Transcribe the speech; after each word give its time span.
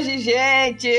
hoje, 0.00 0.18
gente, 0.18 0.90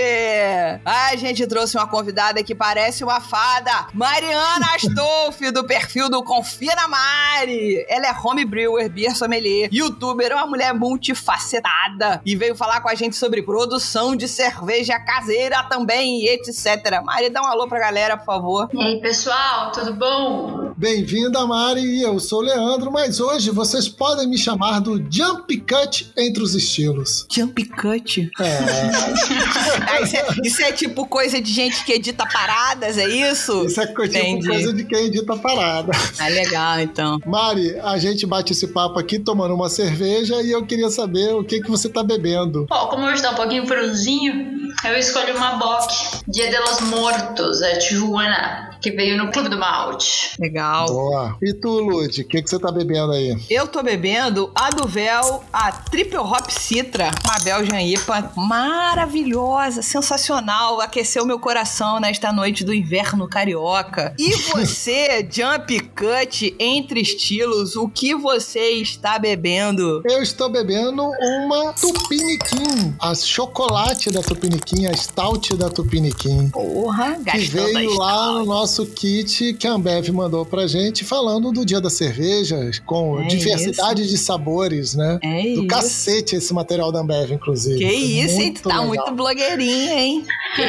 a 0.86 1.16
gente 1.16 1.48
trouxe 1.48 1.76
uma 1.76 1.88
convidada 1.88 2.44
que 2.44 2.54
parece 2.54 3.04
uma 3.04 3.20
fada, 3.20 3.88
Mariana 3.96 4.76
Astolfi, 4.76 5.50
do 5.50 5.64
perfil 5.64 6.08
do 6.08 6.24
Confia 6.24 6.76
na 6.76 6.88
Mari. 6.88 7.84
Ela 7.90 8.10
é 8.10 8.14
home 8.24 8.46
brewer, 8.46 8.88
beer 8.92 9.16
sommelier, 9.16 9.70
youtuber, 9.72 10.32
uma 10.34 10.46
mulher 10.46 10.72
multifacetada 10.76 12.22
e 12.24 12.36
veio 12.36 12.56
falar 12.56 12.82
com 12.82 12.90
a 12.90 12.94
gente 12.94 13.16
sobre 13.16 13.42
produção 13.42 14.16
de 14.16 14.28
cerveja 14.28 15.00
caseira 15.00 15.64
também, 15.64 16.28
etc. 16.28 17.02
Mari, 17.04 17.32
dá 17.32 17.42
um 17.42 17.48
alô 17.48 17.68
pra 17.68 17.80
galera, 17.80 18.16
por 18.16 18.26
favor. 18.26 18.70
E 18.72 18.84
aí, 18.84 19.02
pessoal, 19.02 19.72
tudo 19.72 19.96
bom? 19.96 20.71
Bem-vinda, 20.86 21.46
Mari. 21.46 22.02
Eu 22.02 22.20
sou 22.20 22.40
o 22.40 22.42
Leandro, 22.42 22.92
mas 22.92 23.20
hoje 23.20 23.52
vocês 23.52 23.88
podem 23.88 24.28
me 24.28 24.36
chamar 24.36 24.80
do 24.80 24.98
Jump 25.12 25.56
Cut 25.60 26.12
entre 26.18 26.42
os 26.42 26.56
estilos. 26.56 27.28
Jump 27.32 27.64
cut? 27.66 28.32
É. 28.40 30.02
Isso, 30.02 30.16
é, 30.18 30.26
isso 30.44 30.64
é 30.64 30.72
tipo 30.72 31.06
coisa 31.06 31.40
de 31.40 31.52
gente 31.54 31.84
que 31.86 31.94
edita 31.94 32.26
paradas, 32.26 32.98
é 32.98 33.08
isso? 33.08 33.66
Isso 33.66 33.80
é 33.80 33.86
co- 33.86 34.02
tipo 34.08 34.18
Entendi. 34.18 34.48
coisa 34.48 34.74
de 34.74 34.84
quem 34.84 35.06
edita 35.06 35.38
parada. 35.38 35.92
Ah, 36.18 36.28
legal, 36.30 36.80
então. 36.80 37.20
Mari, 37.28 37.78
a 37.80 38.00
gente 38.00 38.26
bate 38.26 38.54
esse 38.54 38.66
papo 38.68 38.98
aqui 38.98 39.20
tomando 39.20 39.54
uma 39.54 39.70
cerveja 39.70 40.42
e 40.42 40.50
eu 40.52 40.66
queria 40.66 40.90
saber 40.90 41.32
o 41.36 41.44
que, 41.44 41.62
que 41.62 41.70
você 41.70 41.88
tá 41.90 42.02
bebendo. 42.04 42.66
Bom, 42.68 42.88
como 42.88 43.06
hoje 43.06 43.22
tá 43.22 43.30
um 43.32 43.36
pouquinho 43.36 43.68
friozinho, 43.68 44.72
eu 44.84 44.98
escolhi 44.98 45.32
uma 45.34 45.52
Bock, 45.58 45.94
Dia 46.28 46.50
de 46.50 46.58
los 46.58 46.82
Mortos, 46.90 47.62
é 47.62 47.78
Tijuana, 47.78 48.71
que 48.82 48.92
veio 48.92 49.16
no 49.16 49.32
Clube 49.32 49.48
do 49.48 49.58
Malte. 49.58 50.36
Legal. 50.40 50.88
Boa. 50.88 51.38
E 51.42 51.54
tu, 51.54 51.70
Lud, 51.80 52.22
o 52.22 52.26
que, 52.28 52.42
que 52.42 52.50
você 52.50 52.58
tá 52.60 52.72
bebendo 52.72 53.12
aí? 53.12 53.38
Eu 53.50 53.68
tô 53.68 53.84
bebendo 53.84 54.52
a 54.56 54.70
Duvel, 54.72 55.44
a 55.54 55.72
Triple 55.72 56.18
Hop 56.18 56.50
Citra, 56.50 57.12
uma 57.24 57.40
Belgian 57.40 57.82
IPA 57.82 58.32
maravilhosa, 58.36 59.82
sensacional, 59.84 60.82
aqueceu 60.82 61.26
meu 61.26 61.40
coração 61.40 62.00
nesta 62.00 62.32
noite 62.34 62.64
do 62.64 62.74
inverno 62.74 63.28
carioca. 63.28 64.16
E 64.18 64.32
você, 64.52 65.28
Jump 65.32 65.80
Cut, 65.96 66.56
entre 66.60 67.02
estilos, 67.02 67.76
o 67.76 67.88
que 67.88 68.16
você 68.16 68.72
está 68.72 69.20
bebendo? 69.20 70.02
Eu 70.06 70.24
estou 70.24 70.50
bebendo 70.50 71.04
uma 71.04 71.74
Tupiniquim, 71.74 72.96
a 73.00 73.14
chocolate 73.14 74.10
da 74.10 74.22
Tupiniquim, 74.22 74.88
a 74.88 74.94
stout 74.94 75.56
da 75.56 75.70
Tupiniquim. 75.70 76.50
Porra, 76.50 77.16
Que 77.16 77.24
gastando 77.24 77.62
a 77.62 77.66
veio 77.66 77.94
lá 77.94 78.44
no 78.44 78.68
stout. 78.68 78.71
Nosso 78.72 78.86
kit 78.86 79.54
que 79.56 79.68
a 79.68 79.74
Ambev 79.74 80.08
mandou 80.12 80.46
pra 80.46 80.66
gente, 80.66 81.04
falando 81.04 81.52
do 81.52 81.66
dia 81.66 81.82
da 81.82 81.90
cerveja, 81.90 82.72
com 82.86 83.20
É 83.20 83.26
diversidade 83.26 84.08
de 84.08 84.18
sabores, 84.18 84.96
né? 84.96 85.20
É 85.22 85.42
Do 85.42 85.48
isso. 85.50 85.68
cacete 85.68 86.36
esse 86.38 86.54
material 86.54 86.90
da 86.90 87.00
Ambev, 87.02 87.34
inclusive. 87.34 87.78
Que 87.78 87.92
isso, 87.92 88.40
hein? 88.40 88.54
Tu 88.54 88.62
tá 88.64 88.70
legal. 88.70 88.88
muito 88.88 89.12
blogueirinha, 89.12 89.94
hein? 90.00 90.26
Que 90.56 90.64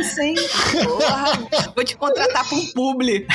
isso, 0.00 0.18
hein? 0.22 0.34
Porra, 0.82 1.48
vou 1.74 1.84
te 1.84 1.94
contratar 1.94 2.48
pra 2.48 2.56
um 2.56 2.66
publi. 2.72 3.26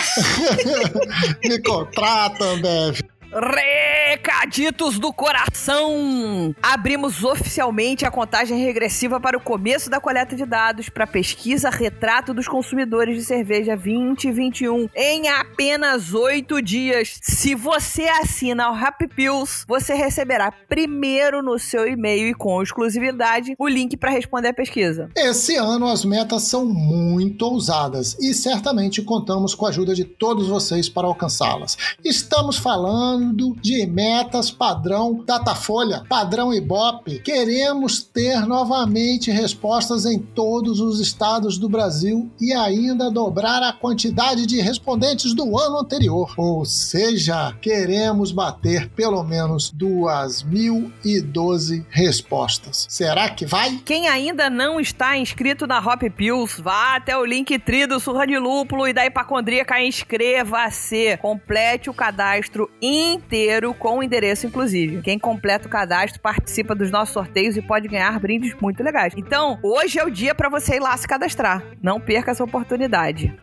Me 1.45 1.62
contrata, 1.62 2.44
Ambev. 2.44 3.00
Recaditos 3.39 4.97
do 4.97 5.13
coração! 5.13 6.55
Abrimos 6.59 7.23
oficialmente 7.23 8.03
a 8.03 8.09
contagem 8.09 8.57
regressiva 8.57 9.20
para 9.20 9.37
o 9.37 9.42
começo 9.42 9.92
da 9.92 9.99
coleta 9.99 10.36
de 10.36 10.43
dados 10.43 10.89
para 10.89 11.05
pesquisa 11.05 11.70
Retrato 11.70 12.33
dos 12.33 12.47
Consumidores 12.47 13.15
de 13.15 13.23
Cerveja 13.23 13.76
2021 13.76 14.89
em 14.95 15.30
apenas 15.30 16.15
oito 16.15 16.59
dias. 16.64 17.20
Se 17.21 17.53
você 17.53 18.03
assina 18.03 18.71
o 18.71 18.76
Happy 18.76 19.08
Pills, 19.08 19.65
você 19.67 19.93
receberá 19.93 20.52
primeiro 20.52 21.43
no 21.43 21.59
seu 21.59 21.87
e-mail 21.87 22.30
e 22.30 22.33
com 22.33 22.64
exclusividade 22.64 23.53
o 23.59 23.67
link 23.67 23.95
para 23.97 24.09
responder 24.09 24.47
a 24.47 24.53
pesquisa. 24.53 25.11
Esse 25.15 25.55
ano 25.58 25.87
as 25.87 26.03
metas 26.03 26.42
são 26.43 26.65
muito 26.65 27.43
ousadas 27.43 28.17
e 28.20 28.33
certamente 28.33 29.03
contamos 29.03 29.53
com 29.53 29.67
a 29.67 29.70
ajuda 29.70 29.93
de 29.93 30.05
todos 30.05 30.47
vocês 30.47 30.89
para 30.89 31.05
alcançá-las. 31.05 31.77
Estamos 32.03 32.58
falando 32.58 33.27
de 33.33 33.86
metas 33.86 34.52
padrão 34.52 35.23
Datafolha, 35.26 36.04
padrão 36.08 36.54
Ibope. 36.54 37.20
Queremos 37.20 38.02
ter 38.02 38.45
novamente 38.45 39.32
respostas 39.32 40.05
em 40.05 40.20
todos 40.20 40.80
os 40.80 40.99
estados 40.99 41.58
do 41.58 41.67
Brasil 41.67 42.30
e 42.39 42.54
ainda 42.54 43.10
dobrar 43.11 43.64
a 43.64 43.73
quantidade 43.73 44.45
de 44.45 44.61
respondentes 44.61 45.33
do 45.33 45.58
ano 45.58 45.80
anterior. 45.80 46.33
Ou 46.38 46.64
seja, 46.65 47.54
queremos 47.61 48.32
bater 48.32 48.89
pelo 48.89 49.23
menos 49.23 49.73
2.012 49.73 51.86
respostas. 51.89 52.86
Será 52.89 53.30
que 53.30 53.45
vai? 53.45 53.82
Quem 53.86 54.08
ainda 54.08 54.49
não 54.49 54.80
está 54.80 55.17
inscrito 55.17 55.67
na 55.67 55.80
Hop 55.80 56.02
Pills, 56.15 56.61
vá 56.61 56.95
até 56.95 57.17
o 57.17 57.26
link 57.26 57.58
tri 57.59 57.86
do 57.86 57.99
Surra 57.99 58.26
de 58.26 58.38
Lúpulo 58.38 58.88
e 58.88 58.94
da 58.94 59.05
Hipacondríaca 59.05 59.82
inscreva-se. 59.82 61.17
Complete 61.17 61.89
o 61.89 61.94
cadastro 61.94 62.70
inteiro 63.17 63.73
com 63.73 63.98
o 63.98 64.04
endereço, 64.04 64.48
inclusive. 64.48 65.02
Quem 65.02 65.20
completa 65.20 65.67
o 65.67 65.72
cadastro 65.72 66.22
participa 66.22 66.73
dos 66.73 66.92
nossos 66.92 67.14
sorteios 67.14 67.58
e 67.58 67.61
pode 67.61 67.88
ganhar 67.88 68.17
brindes 68.20 68.55
muito 68.61 68.83
legais. 68.83 69.14
Então, 69.17 69.60
hoje 69.61 70.00
é 70.00 70.04
o 70.04 70.10
dia 70.10 70.33
para 70.33 70.50
você 70.50 70.76
ir 70.76 70.80
lá 70.80 70.95
se 70.95 71.08
cadastrar. 71.08 71.64
Não 71.82 72.00
perca 72.00 72.32
essa 72.32 72.44
oportunidade. 72.44 73.36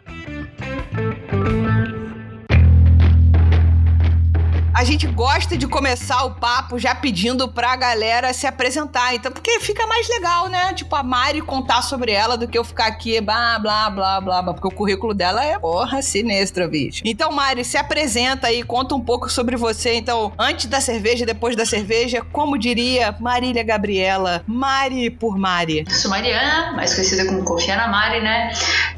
A 4.75 4.83
gente 4.83 5.07
gosta 5.07 5.57
de 5.57 5.69
começar 5.69 6.25
o 6.25 6.33
papo 6.33 6.81
já 6.81 6.97
pedindo 6.97 7.47
pra 7.47 7.77
galera 7.77 8.33
se 8.33 8.45
apresentar. 8.45 9.15
Então, 9.15 9.31
porque 9.31 9.61
fica 9.61 9.87
mais 9.87 10.09
legal, 10.09 10.49
né? 10.49 10.75
Tipo, 10.75 10.97
a 10.97 11.03
Mari 11.05 11.41
contar 11.43 11.81
sobre 11.81 12.11
ela 12.11 12.37
do 12.37 12.49
que 12.49 12.59
eu 12.59 12.65
ficar 12.65 12.87
aqui, 12.87 13.21
blá, 13.21 13.57
blá, 13.61 13.89
blá, 13.89 14.21
blá, 14.21 14.43
blá. 14.43 14.53
Porque 14.53 14.67
o 14.67 14.73
currículo 14.73 15.15
dela 15.15 15.45
é, 15.45 15.57
porra, 15.61 16.03
sinistra, 16.03 16.67
bicho. 16.67 17.03
Então, 17.05 17.31
Mari, 17.31 17.65
se 17.65 17.77
apresenta 17.77 18.49
aí, 18.49 18.65
conta 18.65 18.97
um 18.97 19.01
pouco 19.01 19.31
sobre 19.31 19.55
você. 19.57 19.95
Então, 19.95 20.33
antes 20.37 20.67
da 20.67 20.81
cerveja, 20.81 21.25
depois 21.25 21.55
da 21.55 21.65
cerveja, 21.65 22.21
como 22.33 22.59
diria 22.59 23.15
Marília 23.21 23.63
Gabriela, 23.63 24.43
Mari 24.45 25.09
por 25.09 25.39
Mari. 25.39 25.85
Sou 25.89 26.11
Mariana, 26.11 26.73
mais 26.73 26.93
conhecida 26.93 27.25
como 27.27 27.45
Confia 27.45 27.77
na 27.77 27.87
Mari, 27.87 28.21
né? 28.21 28.53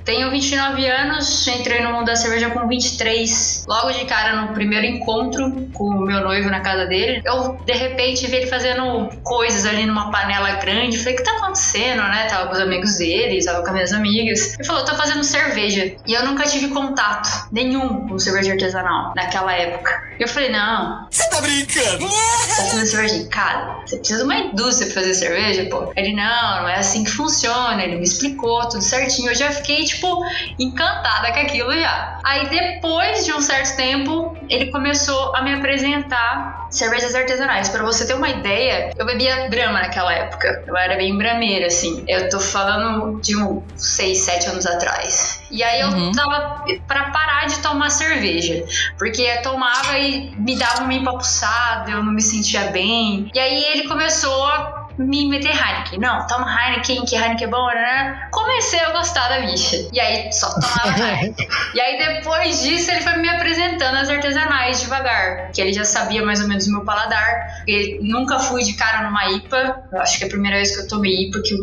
Tenho 0.07 0.31
29 0.31 0.87
anos, 0.87 1.47
entrei 1.47 1.83
no 1.83 1.93
mundo 1.93 2.07
da 2.07 2.17
cerveja 2.17 2.49
com 2.49 2.67
23. 2.67 3.67
Logo 3.69 3.93
de 3.93 4.07
cara, 4.07 4.41
no 4.41 4.55
primeiro 4.55 4.87
encontro 4.87 5.66
com 5.73 5.85
o 5.85 6.01
meu 6.01 6.21
noivo 6.21 6.49
na 6.51 6.61
casa 6.61 6.87
dele, 6.87 7.23
eu 7.25 7.59
de 7.65 7.73
repente 7.73 8.27
vi 8.27 8.37
ele 8.37 8.47
fazendo 8.47 9.09
coisas 9.23 9.67
ali 9.67 9.87
numa 9.87 10.11
panela 10.11 10.53
grande. 10.57 10.99
Falei, 10.99 11.15
o 11.15 11.17
que 11.17 11.25
tá 11.25 11.33
acontecendo, 11.37 12.03
né? 12.03 12.27
Tava 12.29 12.47
com 12.47 12.53
os 12.55 12.61
amigos 12.61 12.97
dele, 12.97 13.45
tava 13.45 13.61
com 13.61 13.69
as 13.69 13.73
minhas 13.73 13.93
amigas. 13.93 14.55
Ele 14.55 14.65
falou, 14.65 14.85
tô 14.85 14.95
fazendo 14.95 15.25
cerveja. 15.25 15.95
E 16.07 16.15
eu 16.15 16.25
nunca 16.25 16.45
tive 16.45 16.69
contato 16.69 17.49
nenhum 17.53 18.09
com 18.09 18.19
cerveja 18.19 18.53
artesanal 18.53 19.13
naquela 19.15 19.53
época. 19.53 20.07
E 20.19 20.23
eu 20.23 20.29
falei, 20.29 20.51
não, 20.51 21.07
Você 21.11 21.29
tá 21.29 21.41
brincando? 21.41 22.07
tá 22.09 22.63
fazendo 22.65 22.87
cerveja. 22.87 23.29
Cara, 23.31 23.81
você 23.85 23.97
precisa 23.97 24.19
de 24.21 24.25
uma 24.25 24.37
indústria 24.39 24.91
pra 24.91 25.03
fazer 25.03 25.15
cerveja, 25.15 25.67
pô. 25.71 25.93
Ele, 25.97 26.15
não, 26.15 26.63
não 26.63 26.69
é 26.69 26.77
assim 26.77 27.05
que 27.05 27.11
funciona. 27.11 27.83
Ele 27.83 27.97
me 27.97 28.05
explicou 28.05 28.69
tudo 28.69 28.83
certinho. 28.83 29.31
Eu 29.31 29.35
já 29.35 29.51
fiquei, 29.51 29.85
tipo, 29.85 30.25
encantada 30.59 31.33
com 31.33 31.41
aquilo 31.41 31.73
já. 31.73 32.19
Aí 32.25 32.49
depois 32.49 33.25
de 33.25 33.33
um 33.33 33.41
certo 33.41 33.77
tempo, 33.77 34.37
ele 34.49 34.71
começou 34.71 35.35
a 35.37 35.43
me 35.43 35.53
apresentar 35.57 36.67
cervejas 36.71 37.15
artesanais. 37.15 37.69
Pra 37.69 37.83
você 37.85 38.07
ter 38.07 38.15
uma 38.15 38.29
ideia, 38.29 38.93
eu 38.97 39.07
bebia 39.07 39.49
Brahma 39.49 39.81
naquela 39.81 40.13
época. 40.13 40.65
Eu 40.67 40.77
era 40.77 40.97
bem 40.97 41.17
brameira, 41.17 41.67
assim. 41.67 42.05
Eu 42.09 42.29
tô 42.29 42.39
falando 42.41 43.21
de 43.21 43.37
uns 43.37 43.63
6, 43.77 44.19
7 44.19 44.49
anos 44.49 44.67
atrás. 44.67 45.43
E 45.51 45.63
aí 45.63 45.81
eu 45.81 45.89
Uhum. 45.89 46.13
tava 46.13 46.65
pra 46.87 47.11
parar 47.11 47.47
de 47.47 47.59
tomar 47.61 47.91
cerveja. 47.91 48.65
Porque 48.99 49.23
eu 49.23 49.43
tomava 49.43 49.99
e 49.99 50.31
me 50.37 50.57
dava 50.59 50.83
uma 50.83 50.95
empapuçada, 50.95 51.91
eu 51.91 52.03
não 52.03 52.13
me 52.13 52.23
sentia 52.23 52.63
bem. 52.73 53.31
E 53.35 53.39
aí 53.39 53.65
ele 53.73 53.89
começou 53.89 54.45
a 54.47 54.86
me 54.99 55.29
meter 55.29 55.51
Heineken. 55.51 55.99
Não, 55.99 56.27
toma 56.27 56.47
Heineken, 56.49 57.05
que 57.05 57.17
Heineken 57.17 57.47
é 57.47 57.51
bom, 57.51 57.67
né? 57.67 58.29
Comecei 58.31 58.81
a 58.81 58.91
gostar 58.91 59.29
da 59.29 59.41
bicha. 59.41 59.89
E 59.93 60.01
aí 60.01 60.33
só 60.33 60.49
tomava 60.55 60.99
Heineken. 60.99 61.49
e 61.75 61.81
aí 61.81 61.99
depois 61.99 62.63
disso 62.63 62.91
ele 62.91 63.03
foi 63.03 63.17
me 63.17 63.29
apresentando 63.29 63.97
as 63.97 64.09
artesanais 64.09 64.81
devagar, 64.81 65.51
que 65.53 65.61
ele 65.61 65.73
já 65.73 65.85
sabia 65.85 66.25
mais 66.25 66.41
ou 66.41 66.49
menos 66.49 66.67
o 66.67 66.73
meu 66.73 66.85
paladar. 66.85 67.63
E 67.67 67.99
nunca 68.03 68.39
fui 68.39 68.63
de 68.63 68.75
cara 68.75 69.05
numa 69.05 69.31
IPA. 69.31 69.85
Eu 69.93 70.01
acho 70.01 70.19
que 70.19 70.25
é 70.25 70.27
a 70.27 70.31
primeira 70.31 70.57
vez 70.57 70.75
que 70.75 70.83
eu 70.83 70.89
tomei 70.89 71.29
IPA, 71.29 71.43
que 71.43 71.57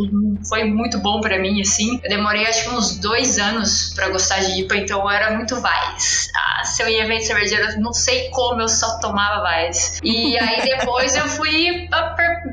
foi 0.48 0.64
muito 0.66 1.00
bom 1.00 1.22
para 1.22 1.40
mim, 1.40 1.62
assim. 1.62 2.00
Eu 2.04 2.10
demorei 2.10 2.46
acho 2.46 2.64
que 2.64 2.70
uns 2.70 2.98
dois 3.00 3.38
anos 3.38 3.94
para 3.96 4.10
gostar 4.10 4.40
de 4.40 4.62
IPA, 4.62 4.78
então 4.78 5.02
eu 5.02 5.10
era 5.10 5.32
muito 5.36 5.60
Vais. 5.62 6.28
Ah, 6.36 6.64
se 6.66 6.82
eu 6.84 6.90
ia 6.90 7.06
ver 7.08 7.22
cervejeiro, 7.22 7.80
não 7.80 7.94
sei 7.94 8.30
como 8.30 8.62
eu 8.62 8.68
só 8.68 9.00
tomava 9.00 9.42
Vais. 9.42 10.00
E 10.04 10.38
aí 10.38 10.62
depois 10.62 11.16
eu 11.16 11.28
fui 11.28 11.88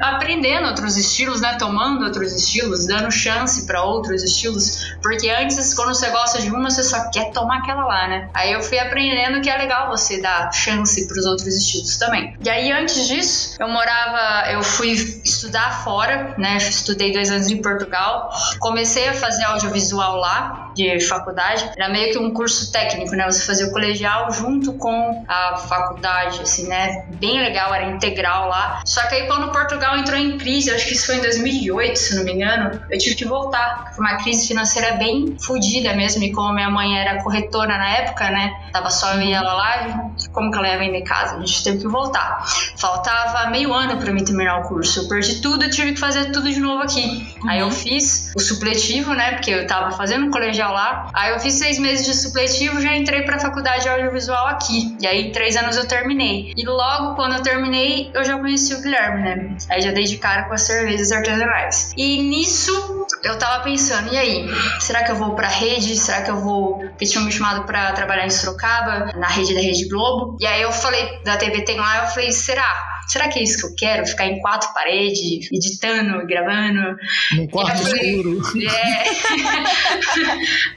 aprendendo 0.00 0.69
outros 0.70 0.96
estilos, 0.96 1.40
né? 1.40 1.56
Tomando 1.58 2.05
outros 2.05 2.32
estilos, 2.32 2.87
dando 2.87 3.11
chance 3.11 3.67
para 3.67 3.82
outros 3.82 4.22
estilos. 4.22 4.94
Porque 5.02 5.28
antes, 5.28 5.75
quando 5.75 5.94
você 5.94 6.08
gosta 6.11 6.40
de 6.40 6.50
uma, 6.50 6.70
você 6.70 6.82
só 6.82 7.11
quer 7.11 7.31
tomar 7.32 7.58
aquela 7.58 7.84
lá, 7.84 8.08
né? 8.08 8.28
Aí 8.34 8.52
eu 8.52 8.62
fui 8.62 8.78
aprendendo 8.78 9.40
que 9.40 9.50
é 9.50 9.56
legal 9.56 9.88
você 9.88 10.20
dar 10.20 10.52
chance 10.52 11.06
para 11.06 11.19
os 11.19 11.26
outros 11.26 11.55
estilos 11.55 11.96
também. 11.99 12.37
E 12.43 12.49
aí 12.49 12.72
antes 12.72 13.06
disso, 13.06 13.56
eu 13.61 13.69
morava, 13.69 14.50
eu 14.50 14.62
fui 14.62 14.93
estudar 15.25 15.84
fora, 15.84 16.34
né? 16.38 16.56
Estudei 16.56 17.12
dois 17.12 17.31
anos 17.31 17.50
em 17.50 17.61
Portugal. 17.61 18.31
Comecei 18.58 19.08
a 19.08 19.14
fazer 19.14 19.44
audiovisual 19.44 20.17
lá, 20.17 20.69
de 20.81 21.00
faculdade. 21.06 21.71
Era 21.77 21.88
meio 21.88 22.12
que 22.12 22.19
um 22.19 22.32
curso 22.32 22.73
técnico, 22.73 23.15
né? 23.15 23.25
Você 23.31 23.44
fazia 23.44 23.67
o 23.67 23.73
colegial 23.73 24.31
junto 24.32 24.73
com 24.75 25.25
a 25.29 25.56
faculdade, 25.56 26.41
assim, 26.41 26.69
né? 26.69 27.05
Bem 27.21 27.41
legal, 27.41 27.75
era 27.75 27.91
integral 27.91 28.49
lá. 28.49 28.82
Só 28.85 29.06
que 29.09 29.15
aí 29.15 29.27
quando 29.27 29.50
Portugal 29.50 29.97
entrou 29.97 30.19
em 30.19 30.38
crise, 30.38 30.71
acho 30.71 30.87
que 30.87 30.93
isso 30.94 31.06
foi 31.06 31.17
em 31.17 31.21
2008, 31.21 31.97
se 31.97 32.17
não 32.17 32.25
me 32.25 32.32
engano, 32.32 32.81
eu 32.91 32.99
tive 32.99 33.15
que 33.15 33.25
voltar. 33.25 33.93
Foi 33.94 34.05
uma 34.05 34.17
crise 34.17 34.47
financeira 34.47 34.93
bem 34.97 35.37
fodida 35.38 35.94
mesmo. 35.94 36.23
E 36.23 36.32
como 36.32 36.53
minha 36.53 36.71
mãe 36.71 36.99
era 36.99 37.23
corretora 37.23 37.77
na 37.77 37.88
época, 37.97 38.31
né? 38.31 38.53
Tava 38.73 38.91
só 38.91 39.15
eu 39.15 39.23
e 39.23 39.32
ela 39.32 39.53
lá, 39.53 40.12
como 40.32 40.50
que 40.50 40.59
ela 40.59 40.69
ia 40.69 40.79
vender 40.79 41.03
casa? 41.03 41.37
A 41.37 41.41
gente 41.41 41.62
teve 41.62 41.79
que 41.79 41.88
voltar. 41.88 42.44
Faltava 42.77 43.50
meio 43.50 43.73
ano 43.73 43.97
para 43.99 44.12
mim 44.12 44.25
terminar 44.25 44.61
o 44.61 44.69
curso. 44.69 45.00
Eu 45.00 45.09
perdi 45.09 45.41
tudo 45.41 45.65
e 45.65 45.71
tive 45.71 45.93
que 45.93 46.00
fazer 46.00 46.31
tudo 46.32 46.50
de 46.50 46.61
novo 46.61 46.82
aqui. 46.82 47.35
Uhum. 47.43 47.50
Aí 47.50 47.61
eu 47.61 47.71
fiz 47.71 48.32
o 48.37 48.41
supletivo, 48.41 49.15
né? 49.15 49.32
Porque 49.32 49.50
eu 49.50 49.67
tava 49.67 49.91
fazendo 49.93 50.27
um 50.27 50.31
colegial 50.31 50.69
lá. 50.70 51.11
Aí 51.12 51.32
eu 51.32 51.40
fiz 51.40 51.55
seis 51.55 51.78
meses 51.78 52.05
de 52.05 52.14
supletivo, 52.14 52.81
já 52.81 52.94
entrei 52.94 53.22
pra 53.22 53.38
faculdade 53.38 53.82
de 53.82 53.88
audiovisual 53.88 54.46
aqui. 54.46 54.96
E 55.00 55.06
aí, 55.06 55.32
três 55.32 55.56
anos 55.56 55.76
eu 55.76 55.87
terminei. 55.87 56.52
E 56.56 56.64
logo 56.64 57.14
quando 57.14 57.37
eu 57.37 57.43
terminei, 57.43 58.11
eu 58.14 58.25
já 58.25 58.38
conheci 58.38 58.75
o 58.75 58.82
Guilherme, 58.82 59.22
né? 59.22 59.56
Aí 59.69 59.81
já 59.81 59.90
dei 59.93 60.05
de 60.05 60.19
cara 60.19 60.44
com 60.44 60.55
as 60.55 60.62
cervejas 60.62 61.12
artesanais. 61.12 61.93
E 61.96 62.22
nisso, 62.22 63.06
eu 63.22 63.38
tava 63.38 63.62
pensando, 63.62 64.12
e 64.12 64.17
aí? 64.17 64.49
Será 64.81 65.02
que 65.02 65.11
eu 65.11 65.17
vou 65.17 65.34
pra 65.34 65.49
rede? 65.49 65.96
Será 65.96 66.22
que 66.22 66.31
eu 66.31 66.40
vou. 66.40 66.78
Porque 66.78 67.06
tinham 67.06 67.25
me 67.25 67.32
chamado 67.32 67.64
pra 67.64 67.93
trabalhar 67.93 68.26
em 68.26 68.31
Sorocaba, 68.31 69.12
na 69.17 69.28
rede 69.28 69.55
da 69.55 69.61
Rede 69.61 69.88
Globo. 69.88 70.37
E 70.40 70.46
aí 70.46 70.62
eu 70.62 70.72
falei, 70.72 71.20
da 71.25 71.37
TV 71.37 71.62
tem 71.62 71.78
lá, 71.78 72.05
eu 72.05 72.06
falei, 72.08 72.32
será? 72.32 73.00
Será 73.10 73.28
que 73.28 73.38
é 73.38 73.42
isso 73.42 73.58
que 73.58 73.66
eu 73.66 73.74
quero? 73.76 74.06
Ficar 74.06 74.26
em 74.26 74.40
quatro 74.40 74.72
paredes, 74.72 75.48
editando, 75.52 76.26
gravando. 76.26 76.96
Num 77.36 77.46
quarto 77.48 77.82
escuro. 77.82 78.40
É. 78.68 79.04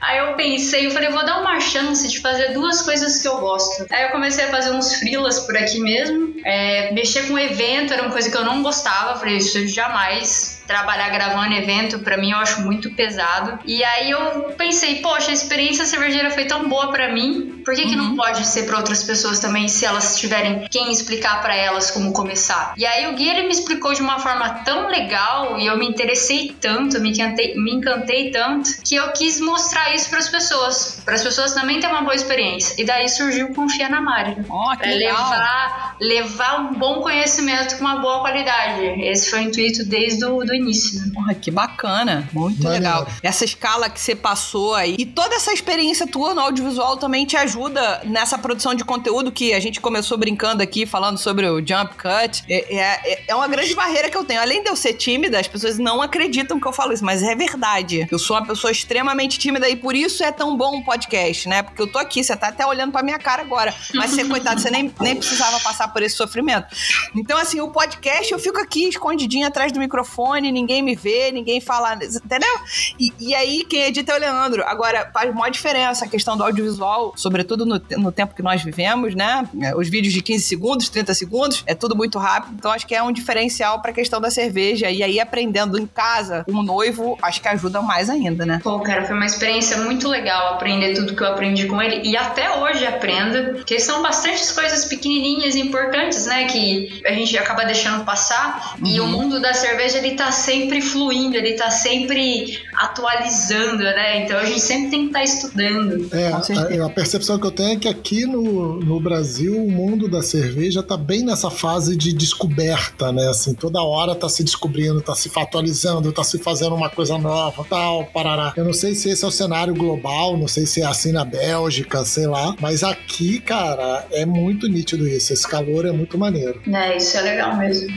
Aí 0.00 0.18
eu 0.18 0.34
pensei, 0.34 0.86
eu 0.86 0.90
falei, 0.90 1.10
vou 1.10 1.24
dar 1.24 1.40
uma 1.40 1.60
chance 1.60 2.08
de 2.08 2.20
fazer 2.20 2.52
duas 2.52 2.82
coisas 2.82 3.20
que 3.20 3.28
eu 3.28 3.38
gosto. 3.38 3.86
Aí 3.90 4.04
eu 4.04 4.10
comecei 4.10 4.44
a 4.44 4.48
fazer 4.48 4.70
uns 4.72 4.94
frilas 4.94 5.40
por 5.40 5.56
aqui 5.56 5.80
mesmo. 5.80 6.34
É, 6.44 6.92
mexer 6.92 7.28
com 7.28 7.38
evento 7.38 7.92
era 7.92 8.02
uma 8.02 8.12
coisa 8.12 8.30
que 8.30 8.36
eu 8.36 8.44
não 8.44 8.62
gostava. 8.62 9.18
Falei, 9.18 9.36
isso 9.36 9.66
jamais 9.68 10.53
trabalhar 10.66 11.10
gravando 11.10 11.54
evento, 11.54 11.98
para 12.00 12.16
mim 12.16 12.30
eu 12.30 12.38
acho 12.38 12.62
muito 12.62 12.90
pesado. 12.94 13.58
E 13.64 13.82
aí 13.84 14.10
eu 14.10 14.54
pensei, 14.56 14.96
poxa, 14.96 15.30
a 15.30 15.34
experiência 15.34 15.84
cervejeira 15.84 16.30
foi 16.30 16.44
tão 16.44 16.68
boa 16.68 16.90
para 16.90 17.12
mim, 17.12 17.62
por 17.64 17.74
que, 17.74 17.82
uhum. 17.82 17.88
que 17.88 17.96
não 17.96 18.10
uhum. 18.10 18.16
pode 18.16 18.46
ser 18.46 18.64
para 18.66 18.76
outras 18.78 19.02
pessoas 19.02 19.40
também, 19.40 19.68
se 19.68 19.84
elas 19.84 20.18
tiverem 20.18 20.66
quem 20.70 20.90
explicar 20.90 21.40
para 21.40 21.54
elas 21.54 21.90
como 21.90 22.12
começar? 22.12 22.74
E 22.76 22.84
aí 22.84 23.08
o 23.08 23.14
Gui 23.14 23.28
ele 23.28 23.42
me 23.42 23.52
explicou 23.52 23.92
de 23.94 24.00
uma 24.00 24.18
forma 24.18 24.48
tão 24.64 24.88
legal 24.88 25.58
e 25.58 25.66
eu 25.66 25.76
me 25.78 25.86
interessei 25.86 26.54
tanto, 26.60 27.00
me 27.00 27.10
encantei, 27.10 27.54
me 27.56 27.72
encantei 27.72 28.30
tanto, 28.30 28.70
que 28.82 28.96
eu 28.96 29.12
quis 29.12 29.40
mostrar 29.40 29.94
isso 29.94 30.10
para 30.10 30.18
as 30.18 30.28
pessoas, 30.28 31.02
para 31.04 31.14
as 31.14 31.22
pessoas 31.22 31.54
também 31.54 31.80
ter 31.80 31.86
uma 31.86 32.02
boa 32.02 32.14
experiência. 32.14 32.80
E 32.80 32.84
daí 32.84 33.08
surgiu 33.08 33.52
Confia 33.54 33.88
na 33.88 34.00
Mari. 34.00 34.36
Oh, 34.48 34.76
que 34.76 34.88
legal. 34.88 35.16
levar, 35.16 35.96
levar 36.00 36.60
um 36.60 36.74
bom 36.74 37.00
conhecimento 37.00 37.76
com 37.76 37.84
uma 37.84 37.96
boa 37.96 38.20
qualidade. 38.20 38.82
Esse 39.02 39.30
foi 39.30 39.40
o 39.40 39.42
intuito 39.42 39.84
desde 39.84 40.24
o 40.24 40.44
do 40.44 40.53
início. 40.54 41.00
Né? 41.00 41.10
Porra, 41.12 41.34
que 41.34 41.50
bacana. 41.50 42.28
Muito 42.32 42.68
legal. 42.68 43.06
Essa 43.22 43.44
escala 43.44 43.88
que 43.88 44.00
você 44.00 44.14
passou 44.14 44.74
aí. 44.74 44.96
E 44.98 45.06
toda 45.06 45.34
essa 45.34 45.52
experiência 45.52 46.06
tua 46.06 46.34
no 46.34 46.40
audiovisual 46.40 46.96
também 46.96 47.26
te 47.26 47.36
ajuda 47.36 48.02
nessa 48.04 48.38
produção 48.38 48.74
de 48.74 48.84
conteúdo 48.84 49.32
que 49.32 49.52
a 49.52 49.60
gente 49.60 49.80
começou 49.80 50.16
brincando 50.18 50.62
aqui, 50.62 50.86
falando 50.86 51.18
sobre 51.18 51.48
o 51.48 51.58
jump 51.58 51.94
cut. 51.94 52.44
É, 52.48 52.76
é, 52.76 53.24
é 53.28 53.34
uma 53.34 53.48
grande 53.48 53.74
barreira 53.74 54.10
que 54.10 54.16
eu 54.16 54.24
tenho. 54.24 54.40
Além 54.40 54.62
de 54.62 54.68
eu 54.68 54.76
ser 54.76 54.94
tímida, 54.94 55.38
as 55.38 55.48
pessoas 55.48 55.78
não 55.78 56.02
acreditam 56.02 56.60
que 56.60 56.66
eu 56.66 56.72
falo 56.72 56.92
isso, 56.92 57.04
mas 57.04 57.22
é 57.22 57.34
verdade. 57.34 58.06
Eu 58.10 58.18
sou 58.18 58.36
uma 58.36 58.46
pessoa 58.46 58.70
extremamente 58.70 59.38
tímida 59.38 59.68
e 59.68 59.76
por 59.76 59.94
isso 59.94 60.22
é 60.22 60.32
tão 60.32 60.56
bom 60.56 60.76
um 60.76 60.82
podcast, 60.82 61.48
né? 61.48 61.62
Porque 61.62 61.80
eu 61.80 61.86
tô 61.86 61.98
aqui, 61.98 62.22
você 62.22 62.36
tá 62.36 62.48
até 62.48 62.66
olhando 62.66 62.92
pra 62.92 63.02
minha 63.02 63.18
cara 63.18 63.42
agora. 63.42 63.74
Mas 63.94 64.10
você, 64.10 64.24
coitado, 64.24 64.60
você 64.60 64.70
nem, 64.70 64.92
nem 65.00 65.16
precisava 65.16 65.58
passar 65.60 65.88
por 65.88 66.02
esse 66.02 66.16
sofrimento. 66.16 66.66
Então, 67.14 67.38
assim, 67.38 67.60
o 67.60 67.70
podcast 67.70 68.32
eu 68.32 68.38
fico 68.38 68.60
aqui 68.60 68.88
escondidinha 68.88 69.48
atrás 69.48 69.72
do 69.72 69.78
microfone 69.78 70.43
ninguém 70.50 70.82
me 70.82 70.94
vê, 70.94 71.30
ninguém 71.32 71.60
fala, 71.60 71.94
entendeu? 71.94 72.54
E, 72.98 73.12
e 73.20 73.34
aí 73.34 73.64
quem 73.64 73.82
edita 73.82 74.12
é 74.12 74.16
o 74.16 74.20
Leandro. 74.20 74.62
Agora, 74.66 75.10
faz 75.12 75.32
maior 75.34 75.50
diferença 75.50 76.04
a 76.04 76.08
questão 76.08 76.36
do 76.36 76.42
audiovisual, 76.42 77.12
sobretudo 77.16 77.64
no, 77.64 77.80
no 77.98 78.12
tempo 78.12 78.34
que 78.34 78.42
nós 78.42 78.62
vivemos, 78.62 79.14
né? 79.14 79.48
É, 79.60 79.74
os 79.74 79.88
vídeos 79.88 80.12
de 80.12 80.22
15 80.22 80.44
segundos, 80.44 80.88
30 80.88 81.14
segundos, 81.14 81.62
é 81.66 81.74
tudo 81.74 81.96
muito 81.96 82.18
rápido, 82.18 82.54
então 82.58 82.70
acho 82.70 82.86
que 82.86 82.94
é 82.94 83.02
um 83.02 83.12
diferencial 83.12 83.80
pra 83.80 83.92
questão 83.92 84.20
da 84.20 84.30
cerveja. 84.30 84.90
E 84.90 85.02
aí, 85.02 85.20
aprendendo 85.20 85.78
em 85.78 85.86
casa 85.86 86.44
um 86.48 86.62
noivo, 86.62 87.18
acho 87.22 87.40
que 87.40 87.48
ajuda 87.48 87.80
mais 87.82 88.08
ainda, 88.10 88.44
né? 88.44 88.60
Pô, 88.62 88.78
cara, 88.80 89.04
foi 89.04 89.14
uma 89.14 89.26
experiência 89.26 89.78
muito 89.78 90.08
legal 90.08 90.54
aprender 90.54 90.94
tudo 90.94 91.14
que 91.14 91.22
eu 91.22 91.28
aprendi 91.28 91.66
com 91.66 91.80
ele 91.80 92.08
e 92.08 92.16
até 92.16 92.58
hoje 92.58 92.86
aprendo, 92.86 93.54
porque 93.54 93.78
são 93.78 94.02
bastantes 94.02 94.50
coisas 94.52 94.84
pequenininhas 94.84 95.54
e 95.54 95.60
importantes, 95.60 96.26
né? 96.26 96.44
Que 96.44 97.02
a 97.06 97.12
gente 97.12 97.36
acaba 97.36 97.64
deixando 97.64 98.04
passar. 98.04 98.76
Uhum. 98.80 98.86
E 98.86 99.00
o 99.00 99.06
mundo 99.06 99.40
da 99.40 99.52
cerveja, 99.54 99.98
ele 99.98 100.12
tá 100.12 100.30
sempre 100.34 100.80
fluindo, 100.80 101.36
ele 101.36 101.54
tá 101.54 101.70
sempre 101.70 102.58
atualizando, 102.76 103.82
né? 103.82 104.24
Então 104.24 104.38
a 104.38 104.44
gente 104.44 104.60
sempre 104.60 104.90
tem 104.90 105.00
que 105.00 105.06
estar 105.06 105.18
tá 105.20 105.24
estudando. 105.24 106.14
É, 106.14 106.28
a, 106.28 106.86
a, 106.86 106.90
percepção 106.90 107.38
que 107.38 107.46
eu 107.46 107.50
tenho 107.50 107.72
é 107.72 107.76
que 107.76 107.88
aqui 107.88 108.26
no, 108.26 108.80
no 108.80 109.00
Brasil 109.00 109.56
o 109.56 109.70
mundo 109.70 110.08
da 110.08 110.22
cerveja 110.22 110.82
tá 110.82 110.96
bem 110.96 111.24
nessa 111.24 111.50
fase 111.50 111.96
de 111.96 112.12
descoberta, 112.12 113.12
né? 113.12 113.28
Assim, 113.28 113.54
toda 113.54 113.82
hora 113.82 114.14
tá 114.14 114.28
se 114.28 114.44
descobrindo, 114.44 115.00
tá 115.00 115.14
se 115.14 115.30
atualizando, 115.34 116.12
tá 116.12 116.24
se 116.24 116.38
fazendo 116.38 116.74
uma 116.74 116.90
coisa 116.90 117.16
nova, 117.18 117.64
tal, 117.68 118.04
parará. 118.06 118.52
Eu 118.56 118.64
não 118.64 118.72
sei 118.72 118.94
se 118.94 119.08
esse 119.10 119.24
é 119.24 119.28
o 119.28 119.30
cenário 119.30 119.74
global, 119.74 120.36
não 120.36 120.48
sei 120.48 120.66
se 120.66 120.82
é 120.82 120.86
assim 120.86 121.12
na 121.12 121.24
Bélgica, 121.24 122.04
sei 122.04 122.26
lá, 122.26 122.54
mas 122.60 122.82
aqui, 122.82 123.40
cara, 123.40 124.06
é 124.10 124.26
muito 124.26 124.68
nítido 124.68 125.08
isso. 125.08 125.32
Esse 125.32 125.46
calor 125.46 125.86
é 125.86 125.92
muito 125.92 126.18
maneiro. 126.18 126.60
É, 126.72 126.96
isso 126.96 127.16
é 127.16 127.22
legal 127.22 127.56
mesmo. 127.56 127.88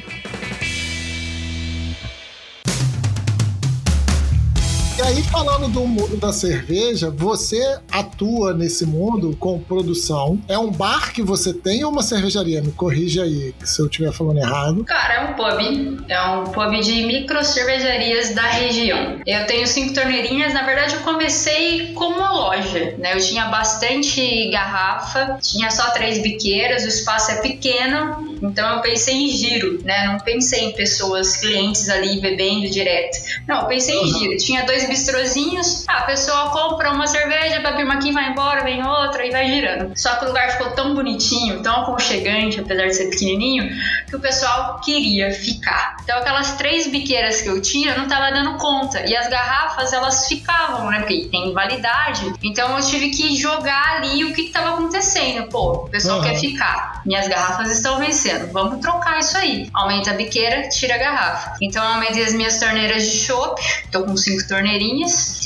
E 4.97 5.01
aí, 5.03 5.21
falando 5.21 5.67
do 5.67 5.81
mundo 5.81 6.17
da 6.17 6.33
cerveja, 6.33 7.11
você 7.11 7.77
atua 7.91 8.51
nesse 8.51 8.83
mundo 8.83 9.37
com 9.39 9.59
produção. 9.59 10.41
É 10.47 10.57
um 10.57 10.71
bar 10.71 11.13
que 11.13 11.21
você 11.21 11.53
tem 11.53 11.83
ou 11.83 11.91
uma 11.91 12.01
cervejaria? 12.01 12.63
Me 12.63 12.71
corrija 12.71 13.21
aí 13.21 13.53
se 13.63 13.79
eu 13.79 13.85
estiver 13.85 14.11
falando 14.11 14.39
errado. 14.39 14.83
Cara, 14.85 15.13
é 15.13 15.25
um 15.25 15.33
pub. 15.35 16.03
É 16.09 16.21
um 16.29 16.45
pub 16.45 16.81
de 16.81 17.03
micro 17.03 17.43
cervejarias 17.43 18.33
da 18.33 18.41
região. 18.41 19.19
Eu 19.23 19.45
tenho 19.45 19.67
cinco 19.67 19.93
torneirinhas. 19.93 20.51
Na 20.51 20.63
verdade, 20.63 20.95
eu 20.95 21.01
comecei 21.01 21.93
como 21.93 22.17
uma 22.17 22.31
loja. 22.31 22.95
Né? 22.97 23.13
Eu 23.13 23.19
tinha 23.19 23.45
bastante 23.49 24.49
garrafa, 24.49 25.37
tinha 25.39 25.69
só 25.69 25.91
três 25.91 26.23
biqueiras, 26.23 26.83
o 26.83 26.87
espaço 26.87 27.29
é 27.31 27.41
pequeno, 27.41 28.37
então 28.41 28.75
eu 28.75 28.81
pensei 28.81 29.13
em 29.13 29.29
giro, 29.29 29.79
né? 29.83 30.07
Não 30.07 30.19
pensei 30.19 30.65
em 30.65 30.71
pessoas, 30.71 31.37
clientes 31.37 31.87
ali 31.87 32.19
bebendo 32.19 32.67
direto. 32.69 33.17
Não, 33.47 33.61
eu 33.61 33.67
pensei 33.67 33.95
uhum. 33.95 34.05
em 34.05 34.13
giro. 34.13 34.37
Tinha 34.37 34.65
dois 34.65 34.86
bistrozinhos. 34.87 35.85
Ah, 35.87 35.99
a 35.99 36.01
pessoa 36.03 36.49
compra 36.49 36.91
uma 36.91 37.07
cerveja, 37.07 37.59
bebe 37.59 37.83
uma 37.83 37.95
aqui, 37.95 38.11
vai 38.11 38.31
embora, 38.31 38.63
vem 38.63 38.85
outra 38.85 39.25
e 39.25 39.31
vai 39.31 39.47
girando. 39.47 39.91
Só 39.95 40.15
que 40.15 40.25
o 40.25 40.27
lugar 40.29 40.51
ficou 40.51 40.71
tão 40.71 40.93
bonitinho, 40.95 41.61
tão 41.61 41.81
aconchegante, 41.81 42.59
apesar 42.59 42.87
de 42.87 42.93
ser 42.93 43.09
pequenininho, 43.09 43.69
que 44.07 44.15
o 44.15 44.19
pessoal 44.19 44.79
queria 44.81 45.31
ficar. 45.31 45.97
Então 46.03 46.17
aquelas 46.17 46.53
três 46.53 46.87
biqueiras 46.87 47.41
que 47.41 47.49
eu 47.49 47.61
tinha, 47.61 47.91
eu 47.91 47.97
não 47.97 48.07
tava 48.07 48.31
dando 48.31 48.57
conta. 48.57 49.05
E 49.05 49.15
as 49.15 49.27
garrafas, 49.29 49.93
elas 49.93 50.27
ficavam, 50.27 50.89
né? 50.89 50.99
Porque 50.99 51.27
tem 51.31 51.53
validade. 51.53 52.33
Então 52.41 52.77
eu 52.77 52.85
tive 52.85 53.09
que 53.09 53.35
jogar 53.35 53.97
ali 53.97 54.23
o 54.23 54.33
que, 54.33 54.43
que 54.43 54.51
tava 54.51 54.75
acontecendo. 54.75 55.47
Pô, 55.49 55.73
o 55.73 55.89
pessoal 55.89 56.19
uhum. 56.19 56.23
quer 56.23 56.35
ficar. 56.35 57.01
Minhas 57.05 57.27
garrafas 57.27 57.71
estão 57.71 57.99
vencendo. 57.99 58.51
Vamos 58.51 58.79
trocar 58.79 59.19
isso 59.19 59.37
aí. 59.37 59.69
Aumenta 59.73 60.11
a 60.11 60.13
biqueira, 60.13 60.69
tira 60.69 60.95
a 60.95 60.97
garrafa. 60.97 61.55
Então 61.61 61.83
eu 61.83 61.93
aumentei 61.93 62.23
as 62.23 62.33
minhas 62.33 62.59
torneiras 62.59 63.03
de 63.03 63.17
chopp. 63.17 63.61
Tô 63.91 64.03
com 64.03 64.15
cinco 64.15 64.47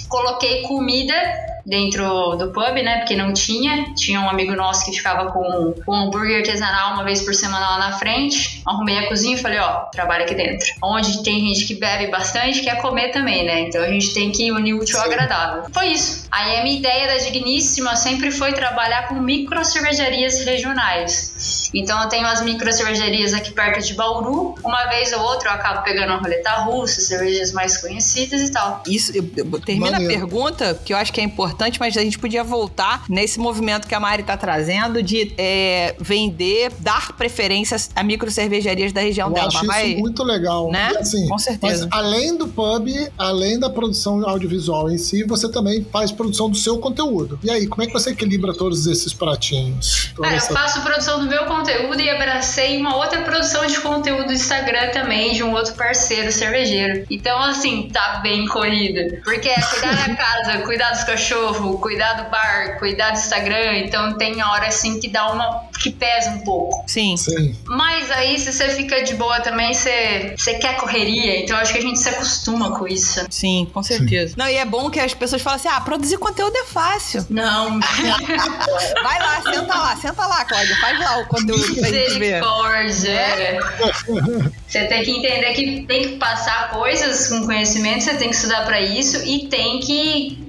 Coloquei 0.10 0.64
comida 0.64 1.14
dentro 1.66 2.36
do 2.36 2.52
pub, 2.52 2.76
né? 2.84 3.00
Porque 3.00 3.16
não 3.16 3.34
tinha. 3.34 3.94
Tinha 3.96 4.20
um 4.20 4.30
amigo 4.30 4.54
nosso 4.54 4.86
que 4.86 4.92
ficava 4.92 5.32
com, 5.32 5.74
com 5.86 5.92
um 5.92 6.08
hambúrguer 6.08 6.38
artesanal 6.38 6.94
uma 6.94 7.04
vez 7.04 7.22
por 7.22 7.34
semana 7.34 7.72
lá 7.72 7.78
na 7.78 7.98
frente. 7.98 8.62
Arrumei 8.66 9.00
a 9.00 9.08
cozinha 9.08 9.36
e 9.36 9.40
falei, 9.40 9.60
ó, 9.60 9.86
trabalha 9.92 10.26
aqui 10.26 10.36
dentro. 10.36 10.68
Onde 10.82 11.24
tem 11.24 11.40
gente 11.40 11.66
que 11.66 11.76
bebe 11.76 12.08
bastante, 12.08 12.62
quer 12.62 12.82
comer 12.82 13.10
também, 13.10 13.46
né? 13.46 13.62
Então 13.62 13.82
a 13.82 13.88
gente 13.88 14.14
tem 14.14 14.32
que 14.32 14.52
unir 14.52 14.74
o 14.74 14.80
útil 14.80 15.00
ao 15.00 15.06
agradável. 15.06 15.64
Foi 15.74 15.88
isso. 15.88 16.28
Aí 16.32 16.58
a 16.58 16.64
minha 16.64 16.78
ideia 16.78 17.08
da 17.08 17.18
Digníssima 17.18 17.96
sempre 17.96 18.32
foi 18.32 18.54
trabalhar 18.54 19.08
com 19.08 19.16
micro 19.16 19.64
cervejarias 19.64 20.44
regionais. 20.44 21.31
Então 21.74 22.02
eu 22.02 22.10
tenho 22.10 22.26
as 22.26 22.42
micro 22.42 22.72
cervejarias 22.72 23.34
aqui 23.34 23.52
perto 23.52 23.86
de 23.86 23.94
Bauru. 23.94 24.56
Uma 24.64 24.86
vez 24.88 25.12
ou 25.14 25.22
outra 25.22 25.50
eu 25.50 25.54
acabo 25.54 25.84
pegando 25.84 26.10
uma 26.10 26.20
roleta 26.20 26.52
russa, 26.64 27.02
cervejas 27.02 27.52
mais 27.52 27.78
conhecidas 27.78 28.42
e 28.42 28.52
tal. 28.52 28.84
Isso, 28.88 29.12
termina 29.66 29.92
Maneiro. 29.92 30.14
a 30.14 30.18
pergunta, 30.18 30.80
que 30.84 30.94
eu 30.94 30.98
acho 30.98 31.12
que 31.12 31.20
é 31.20 31.24
importante 31.24 31.42
importante, 31.42 31.80
mas 31.80 31.98
a 31.98 32.02
gente 32.02 32.18
podia 32.18 32.44
voltar 32.44 33.04
nesse 33.10 33.40
movimento 33.40 33.88
que 33.88 33.96
a 33.96 34.00
Mari 34.00 34.22
está 34.22 34.38
trazendo 34.38 35.04
de 35.04 35.34
é, 35.38 35.96
vender, 36.00 36.72
dar 36.80 37.14
preferências 37.14 37.90
a 37.96 38.04
micro 38.04 38.30
cervejarias 38.32 38.94
da 38.94 39.02
região 39.02 39.28
Eu 39.30 39.34
dela. 39.34 39.48
Acho 39.48 39.66
Vai, 39.66 39.92
isso 39.92 40.00
muito 40.00 40.24
legal. 40.24 40.72
Né? 40.72 40.94
Assim, 41.00 41.28
Com 41.28 41.38
certeza. 41.38 41.88
Mas 41.90 42.00
além 42.00 42.38
do 42.38 42.48
pub, 42.48 42.88
além 43.18 43.60
da 43.60 43.70
produção 43.70 44.28
audiovisual 44.28 44.90
em 44.90 44.98
si, 44.98 45.24
você 45.24 45.50
também 45.50 45.86
faz 45.92 46.12
produção 46.12 46.50
do 46.50 46.58
seu 46.58 46.78
conteúdo. 46.78 47.40
E 47.44 47.50
aí, 47.50 47.68
como 47.68 47.84
é 47.84 47.88
que 47.88 47.94
você 47.94 48.12
equilibra 48.12 48.54
todos 48.54 48.86
esses 48.88 49.14
pratinhos? 49.14 50.14
Cara, 50.16 50.36
essa... 50.36 50.52
eu 50.52 50.58
faço 50.58 50.82
produção 50.82 51.20
do 51.20 51.28
meu 51.32 51.46
conteúdo 51.46 52.00
e 52.00 52.10
abracei 52.10 52.78
uma 52.78 52.96
outra 52.96 53.22
produção 53.22 53.66
de 53.66 53.80
conteúdo 53.80 54.28
do 54.28 54.34
Instagram 54.34 54.90
também, 54.90 55.34
de 55.34 55.44
um 55.44 55.54
outro 55.54 55.74
parceiro 55.74 56.32
cervejeiro. 56.32 57.06
Então, 57.10 57.42
assim, 57.42 57.90
tá 57.92 58.20
bem 58.22 58.48
corrido. 58.48 59.22
Porque 59.24 59.50
é 59.50 59.60
cuidar 59.60 60.08
da 60.08 60.16
casa, 60.16 60.58
cuidar 60.60 60.92
dos 60.92 61.04
cachorros 61.04 61.32
cachorro, 61.32 61.78
cuidar 61.80 62.14
do 62.14 62.30
bar, 62.30 62.78
cuidar 62.78 63.12
do 63.12 63.18
Instagram. 63.18 63.78
Então 63.78 64.18
tem 64.18 64.44
hora 64.44 64.68
assim 64.68 65.00
que 65.00 65.08
dá 65.08 65.32
uma. 65.32 65.70
Que 65.82 65.92
pesa 65.92 66.32
um 66.32 66.40
pouco. 66.40 66.84
Sim. 66.88 67.18
Sim. 67.18 67.56
Mas 67.66 68.12
aí, 68.12 68.40
se 68.40 68.52
você 68.52 68.70
fica 68.70 69.04
de 69.04 69.16
boa 69.16 69.40
também, 69.42 69.74
você, 69.74 70.34
você 70.38 70.56
quer 70.56 70.78
correria. 70.78 71.40
Então 71.42 71.58
acho 71.58 71.74
que 71.74 71.80
a 71.80 71.82
gente 71.82 72.00
se 72.00 72.10
acostuma 72.10 72.78
com 72.78 72.88
isso. 72.88 73.26
Sim, 73.30 73.70
com 73.74 73.82
certeza. 73.82 74.30
Sim. 74.30 74.36
Não, 74.38 74.48
e 74.48 74.56
é 74.56 74.66
bom 74.66 74.90
que 74.90 75.00
as 75.00 75.14
pessoas 75.14 75.42
falam 75.42 75.58
assim: 75.58 75.68
ah, 75.68 75.82
produzir 75.82 76.18
conteúdo 76.18 76.56
é 76.56 76.66
fácil. 76.66 77.26
Não. 77.30 77.80
Vai 79.04 79.20
lá, 79.20 79.42
senta 79.42 79.76
lá, 79.76 79.96
senta 79.98 80.26
lá, 80.26 80.46
Cláudia. 80.46 80.76
Faz 80.80 81.00
lá 81.00 81.20
o 81.20 81.28
conteúdo 81.28 81.76
pra 81.76 81.90
gente 81.90 82.20
ver. 82.20 82.42
É. 83.06 83.60
Você 84.68 84.86
tem 84.86 85.04
que 85.04 85.12
entender 85.12 85.54
que 85.54 85.86
tem 85.86 86.02
que 86.02 86.16
passar 86.18 86.72
coisas 86.72 87.28
com 87.30 87.46
conhecimento, 87.46 88.04
você 88.04 88.16
tem 88.16 88.30
que 88.30 88.36
estudar 88.36 88.66
para 88.66 88.80
isso 88.82 89.18
e 89.26 89.48
tem 89.48 89.80
que 89.80 90.48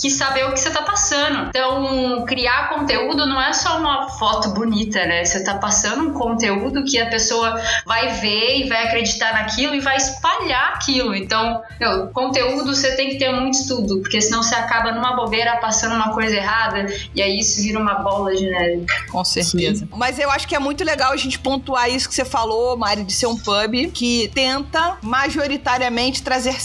que 0.00 0.10
saber 0.10 0.46
o 0.46 0.52
que 0.52 0.60
você 0.60 0.70
tá 0.70 0.82
passando. 0.82 1.48
Então, 1.48 2.24
criar 2.26 2.68
conteúdo 2.68 3.26
não 3.26 3.40
é 3.40 3.52
só 3.52 3.78
uma 3.78 4.08
foto 4.10 4.50
bonita, 4.50 5.04
né? 5.06 5.24
Você 5.24 5.42
tá 5.42 5.54
passando 5.54 6.08
um 6.08 6.12
conteúdo 6.12 6.84
que 6.84 6.98
a 6.98 7.06
pessoa 7.06 7.60
vai 7.84 8.20
ver 8.20 8.58
e 8.58 8.68
vai 8.68 8.86
acreditar 8.86 9.32
naquilo 9.32 9.74
e 9.74 9.80
vai 9.80 9.96
espalhar 9.96 10.74
aquilo. 10.74 11.14
Então, 11.14 11.62
meu, 11.80 12.08
conteúdo 12.08 12.74
você 12.74 12.94
tem 12.96 13.10
que 13.10 13.18
ter 13.18 13.32
muito 13.32 13.54
estudo, 13.54 14.00
porque 14.00 14.20
senão 14.20 14.42
você 14.42 14.54
acaba 14.54 14.92
numa 14.92 15.14
bobeira 15.16 15.56
passando 15.56 15.94
uma 15.94 16.12
coisa 16.12 16.34
errada 16.34 16.86
e 17.14 17.22
aí 17.22 17.38
isso 17.38 17.62
vira 17.62 17.78
uma 17.78 17.94
bola 17.94 18.34
de 18.34 18.48
neve. 18.48 18.86
Com 19.10 19.24
certeza. 19.24 19.86
Sim. 19.86 19.88
Mas 19.96 20.18
eu 20.18 20.30
acho 20.30 20.46
que 20.46 20.54
é 20.54 20.58
muito 20.58 20.84
legal 20.84 21.12
a 21.12 21.16
gente 21.16 21.38
pontuar 21.38 21.90
isso 21.90 22.08
que 22.08 22.14
você 22.14 22.24
falou, 22.24 22.76
Mari, 22.76 23.04
de 23.04 23.12
ser 23.12 23.26
um 23.26 23.36
pub 23.36 23.90
que 23.92 24.30
tenta 24.34 24.98
majoritariamente 25.02 26.22
trazer 26.22 26.56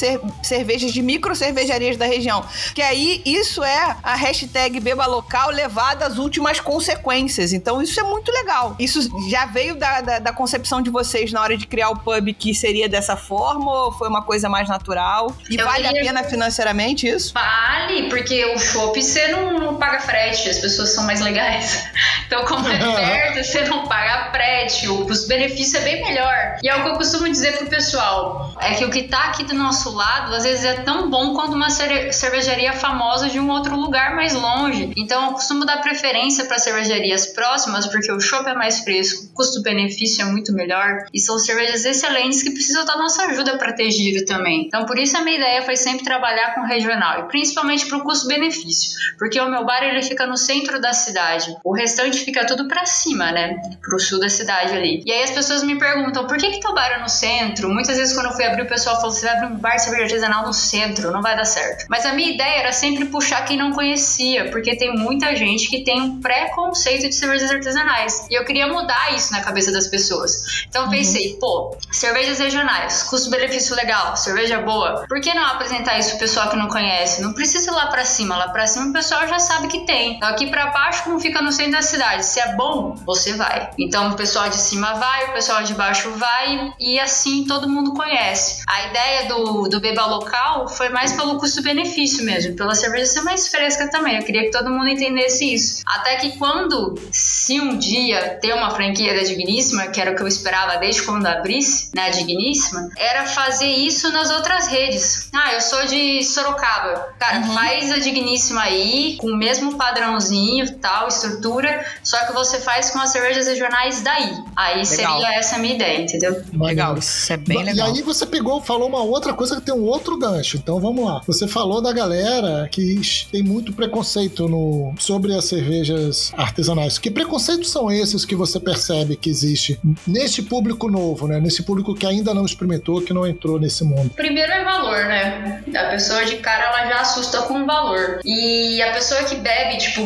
cervejas 0.43 0.91
de 0.91 1.01
micro 1.01 1.36
cervejarias 1.36 1.98
da 1.98 2.05
região. 2.05 2.43
Que 2.74 2.81
aí 2.81 3.18
isso 3.25 3.63
é 3.63 3.97
a 4.03 4.15
hashtag 4.15 4.79
Beba 4.79 5.05
Local 5.05 5.49
levada 5.49 6.05
às 6.05 6.17
últimas 6.17 6.59
consequências. 6.59 7.53
Então 7.53 7.81
isso 7.81 7.99
é 7.99 8.03
muito 8.03 8.31
legal. 8.31 8.75
Isso 8.79 9.01
já 9.29 9.45
veio 9.45 9.75
da, 9.75 10.01
da, 10.01 10.19
da, 10.19 10.33
concepção 10.33 10.81
de 10.81 10.89
vocês 10.89 11.31
na 11.31 11.41
hora 11.41 11.57
de 11.57 11.67
criar 11.67 11.89
o 11.89 11.99
pub 11.99 12.33
que 12.33 12.53
seria 12.53 12.88
dessa 12.88 13.15
forma 13.15 13.71
ou 13.71 13.91
foi 13.91 14.07
uma 14.07 14.21
coisa 14.21 14.49
mais 14.49 14.67
natural? 14.67 15.35
E 15.49 15.55
Eu 15.55 15.65
vale 15.65 15.83
queria... 15.83 16.01
a 16.01 16.05
pena 16.05 16.23
financeiramente 16.23 17.07
isso? 17.07 17.33
Vale, 17.33 18.09
porque 18.09 18.45
o 18.45 18.59
shopping 18.59 19.01
você 19.01 19.27
não, 19.27 19.59
não 19.59 19.75
paga 19.75 19.99
frete, 19.99 20.49
as 20.49 20.59
pessoas 20.59 20.89
são 20.89 21.03
mais 21.05 21.21
legais. 21.21 21.88
Então, 22.29 22.45
como 22.45 22.67
é 22.69 22.77
perto, 22.77 23.43
você 23.43 23.61
não 23.61 23.88
paga 23.88 24.29
frete, 24.29 24.88
o 24.88 25.03
custo-benefício 25.03 25.79
é 25.79 25.81
bem 25.81 25.99
melhor. 26.03 26.59
E 26.61 26.69
é 26.69 26.75
o 26.75 26.83
que 26.83 26.89
eu 26.89 26.93
costumo 26.93 27.27
dizer 27.27 27.57
pro 27.57 27.65
pessoal: 27.65 28.55
é 28.61 28.75
que 28.75 28.85
o 28.85 28.91
que 28.91 29.07
tá 29.07 29.25
aqui 29.25 29.43
do 29.43 29.55
nosso 29.55 29.89
lado, 29.95 30.35
às 30.35 30.43
vezes 30.43 30.63
é 30.63 30.73
tão 30.81 31.09
bom 31.09 31.33
quanto 31.33 31.55
uma 31.55 31.71
cervejaria 31.71 32.73
famosa 32.73 33.09
de 33.32 33.39
um 33.39 33.50
outro 33.50 33.75
lugar 33.75 34.16
mais 34.16 34.34
longe. 34.34 34.94
Então 34.96 35.25
eu 35.25 35.32
costumo 35.34 35.66
dar 35.66 35.82
preferência 35.82 36.46
para 36.46 36.60
cervejarias 36.60 37.28
próximas 37.28 37.88
porque 37.88 38.12
o 38.12 38.20
chopp 38.20 38.48
é 38.48 38.54
mais 38.54 38.80
fresco, 38.82 39.34
custo-benefício 39.34 40.22
é 40.22 40.25
muito 40.25 40.54
melhor 40.54 41.06
e 41.13 41.20
são 41.20 41.39
cervejas 41.39 41.86
excelentes 41.86 42.44
que 42.44 42.51
precisam 42.51 42.86
da 42.86 42.98
nossa 42.98 43.24
ajuda 43.25 43.58
para 43.58 43.74
ter 43.74 43.89
giro 43.92 44.25
também. 44.25 44.66
Então 44.68 44.86
por 44.86 44.98
isso 44.98 45.18
a 45.18 45.22
minha 45.22 45.38
ideia 45.38 45.63
foi 45.63 45.75
sempre 45.75 46.04
trabalhar 46.04 46.54
com 46.54 46.62
regional 46.62 47.22
e 47.22 47.28
principalmente 47.28 47.88
para 47.88 47.98
o 47.98 48.04
custo-benefício, 48.04 48.92
porque 49.18 49.39
o 49.39 49.50
meu 49.50 49.66
bar 49.66 49.84
ele 49.84 50.04
fica 50.04 50.28
no 50.28 50.38
centro 50.38 50.80
da 50.80 50.94
cidade, 50.94 51.56
o 51.63 51.74
restante 51.74 52.20
fica 52.20 52.46
tudo 52.46 52.68
para 52.68 52.86
cima, 52.86 53.32
né, 53.32 53.56
para 53.82 53.96
o 53.96 54.00
sul 54.00 54.20
da 54.20 54.30
cidade 54.30 54.74
ali. 54.74 55.01
E 55.06 55.12
aí 55.12 55.24
as 55.24 55.32
pessoas 55.32 55.63
me 55.63 55.78
perguntam 55.78 56.28
por 56.28 56.38
que 56.38 56.51
que 56.51 56.60
teu 56.60 56.74
bar 56.74 56.92
é 56.92 57.00
no 57.00 57.10
centro? 57.10 57.70
Muitas 57.70 57.98
vezes 57.98 58.13
quando 58.13 58.28
eu 58.28 58.34
fui 58.34 58.46
abrir 58.46 58.63
o 58.63 58.68
pessoal 58.68 58.96
falou 58.98 59.12
você 59.12 59.25
vai 59.25 59.36
abrir 59.36 59.48
um 59.48 59.58
bar 59.58 59.75
de 59.75 59.84
cerveja 59.84 60.04
artesanal 60.04 60.46
no 60.46 60.54
centro, 60.54 61.12
não 61.12 61.22
vai 61.22 61.36
dar 61.36 61.46
certo. 61.46 61.86
Mas 61.89 62.06
a 62.06 62.13
minha 62.13 62.32
ideia 62.32 62.60
era 62.60 62.72
sempre 62.72 62.99
sempre 63.00 63.06
puxar 63.06 63.46
quem 63.46 63.58
não 63.58 63.72
conhecia, 63.72 64.50
porque 64.51 64.75
tem 64.75 64.96
muita 64.96 65.36
gente 65.36 65.70
que 65.70 65.84
tem 65.84 66.01
um 66.01 66.20
preconceito 66.20 67.08
de 67.08 67.15
cervejas 67.15 67.50
artesanais. 67.50 68.27
E 68.29 68.34
eu 68.38 68.44
queria 68.44 68.68
mudar 68.68 69.15
isso 69.15 69.32
na 69.32 69.41
cabeça 69.41 69.72
das 69.72 69.88
pessoas. 69.88 70.65
Então 70.68 70.84
eu 70.84 70.86
uhum. 70.88 70.91
pensei, 70.91 71.38
pô, 71.39 71.77
cervejas 71.91 72.39
regionais, 72.39 73.03
custo-benefício 73.03 73.75
legal, 73.75 74.15
cerveja 74.18 74.60
boa. 74.60 75.06
Por 75.08 75.22
que 75.22 75.34
não 75.34 75.46
apresentar 75.46 75.98
isso 75.98 76.10
pro 76.12 76.20
pessoal 76.20 76.50
que 76.50 76.58
não 76.58 76.68
conhece? 76.68 77.22
Não 77.22 77.34
precisa 77.34 77.72
ir 77.72 77.74
lá 77.74 77.88
pra 77.88 78.03
cima, 78.03 78.36
lá 78.36 78.50
pra 78.50 78.68
cima 78.68 78.88
o 78.88 78.94
pessoal 78.94 79.27
já 79.27 79.39
sabe 79.39 79.68
que 79.68 79.86
tem. 79.86 80.15
Então 80.15 80.27
aqui 80.29 80.48
pra 80.48 80.68
baixo, 80.68 81.03
como 81.03 81.20
fica 81.20 81.41
no 81.41 81.51
centro 81.51 81.74
da 81.74 81.82
cidade, 81.82 82.25
se 82.25 82.39
é 82.39 82.56
bom, 82.56 82.96
você 83.06 83.34
vai. 83.34 83.70
Então 83.77 84.12
o 84.12 84.15
pessoal 84.15 84.50
de 84.50 84.58
cima 84.58 84.94
vai, 84.94 85.29
o 85.29 85.34
pessoal 85.34 85.63
de 85.63 85.74
baixo 85.74 86.12
vai, 86.12 86.74
e 86.79 87.00
assim 87.00 87.46
todo 87.46 87.70
mundo 87.70 87.94
conhece. 87.94 88.62
A 88.68 88.88
ideia 88.88 89.27
do, 89.27 89.68
do 89.70 89.79
Beba 89.79 90.06
Local 90.06 90.68
foi 90.68 90.89
mais 90.89 91.13
pelo 91.13 91.38
custo-benefício 91.38 92.25
mesmo, 92.25 92.56
pela 92.56 92.75
cerveja 92.79 93.05
ser 93.05 93.21
mais 93.21 93.48
fresca 93.48 93.89
também. 93.89 94.17
Eu 94.17 94.24
queria 94.24 94.43
que 94.43 94.51
todo 94.51 94.69
mundo 94.69 94.88
entendesse 94.88 95.53
isso. 95.53 95.83
Até 95.86 96.15
que 96.17 96.38
quando, 96.38 96.95
se 97.12 97.59
um 97.59 97.77
dia 97.77 98.39
ter 98.41 98.53
uma 98.53 98.71
franquia 98.71 99.13
da 99.13 99.24
Digníssima, 99.24 99.88
que 99.88 100.00
era 100.00 100.12
o 100.12 100.15
que 100.15 100.24
eu 100.24 100.27
esperava 100.27 100.77
desde 100.77 101.03
quando 101.03 101.25
abrisse, 101.25 101.89
né, 101.93 102.07
a 102.07 102.09
Digníssima, 102.09 102.89
era 102.98 103.25
fazer 103.25 103.67
isso 103.67 104.12
nas 104.12 104.31
outras 104.31 104.67
redes. 104.67 105.29
Ah, 105.33 105.53
eu 105.53 105.62
sou 105.62 105.86
de 105.86 106.24
Sorocaba. 106.24 107.13
Cara, 107.19 107.39
uhum. 107.39 107.53
faz 107.53 107.91
a 107.91 108.00
Digníssima 108.00 108.62
aí, 108.62 109.17
com 109.19 109.27
o 109.27 109.38
mesmo 109.38 109.75
padrãozinho, 109.75 110.77
tal, 110.79 111.07
estrutura, 111.07 111.86
só 112.03 112.25
que 112.25 112.33
você 112.33 112.59
faz 112.59 112.89
com 112.91 113.00
as 113.00 113.09
cervejas 113.12 113.48
regionais 113.48 114.01
daí. 114.01 114.33
Aí 114.55 114.77
legal. 114.77 114.86
seria 114.86 115.33
essa 115.36 115.55
a 115.55 115.59
minha 115.59 115.75
ideia, 115.75 116.01
entendeu? 116.01 116.41
Legal, 116.53 116.98
isso 116.98 117.33
é 117.33 117.38
bem 117.38 117.63
legal. 117.63 117.89
E 117.89 117.98
aí 117.98 118.01
você 118.01 118.25
pegou, 118.25 118.62
falou 118.62 118.88
uma 118.88 119.01
outra 119.01 119.33
coisa 119.33 119.55
que 119.55 119.62
tem 119.62 119.74
um 119.74 119.86
outro 119.86 120.17
gancho. 120.17 120.57
Então 120.57 120.79
vamos 120.79 121.05
lá. 121.05 121.21
Você 121.27 121.48
falou 121.48 121.81
da 121.81 121.91
galera 121.91 122.68
que 122.69 122.99
tem 123.31 123.43
muito 123.43 123.73
preconceito 123.73 124.47
no, 124.47 124.93
sobre 124.97 125.33
as 125.33 125.45
cervejas 125.45 126.31
artesanais. 126.35 126.97
Que 126.97 127.09
preconceito 127.09 127.39
preconceitos 127.39 127.71
são 127.71 127.91
esses 127.91 128.25
que 128.25 128.35
você 128.35 128.59
percebe 128.59 129.15
que 129.15 129.29
existe 129.29 129.79
nesse 130.05 130.43
público 130.43 130.89
novo, 130.89 131.27
né? 131.27 131.39
Nesse 131.39 131.63
público 131.63 131.95
que 131.95 132.05
ainda 132.05 132.33
não 132.33 132.45
experimentou, 132.45 133.01
que 133.01 133.13
não 133.13 133.25
entrou 133.25 133.59
nesse 133.59 133.83
mundo? 133.83 134.09
Primeiro 134.11 134.51
é 134.51 134.63
valor, 134.63 135.05
né? 135.05 135.63
A 135.75 135.89
pessoa 135.91 136.25
de 136.25 136.38
cara 136.38 136.65
ela 136.65 136.89
já 136.89 137.01
assusta 137.01 137.41
com 137.43 137.63
o 137.63 137.65
valor. 137.65 138.19
E 138.25 138.81
a 138.81 138.91
pessoa 138.93 139.23
que 139.23 139.35
bebe, 139.35 139.77
tipo, 139.77 140.01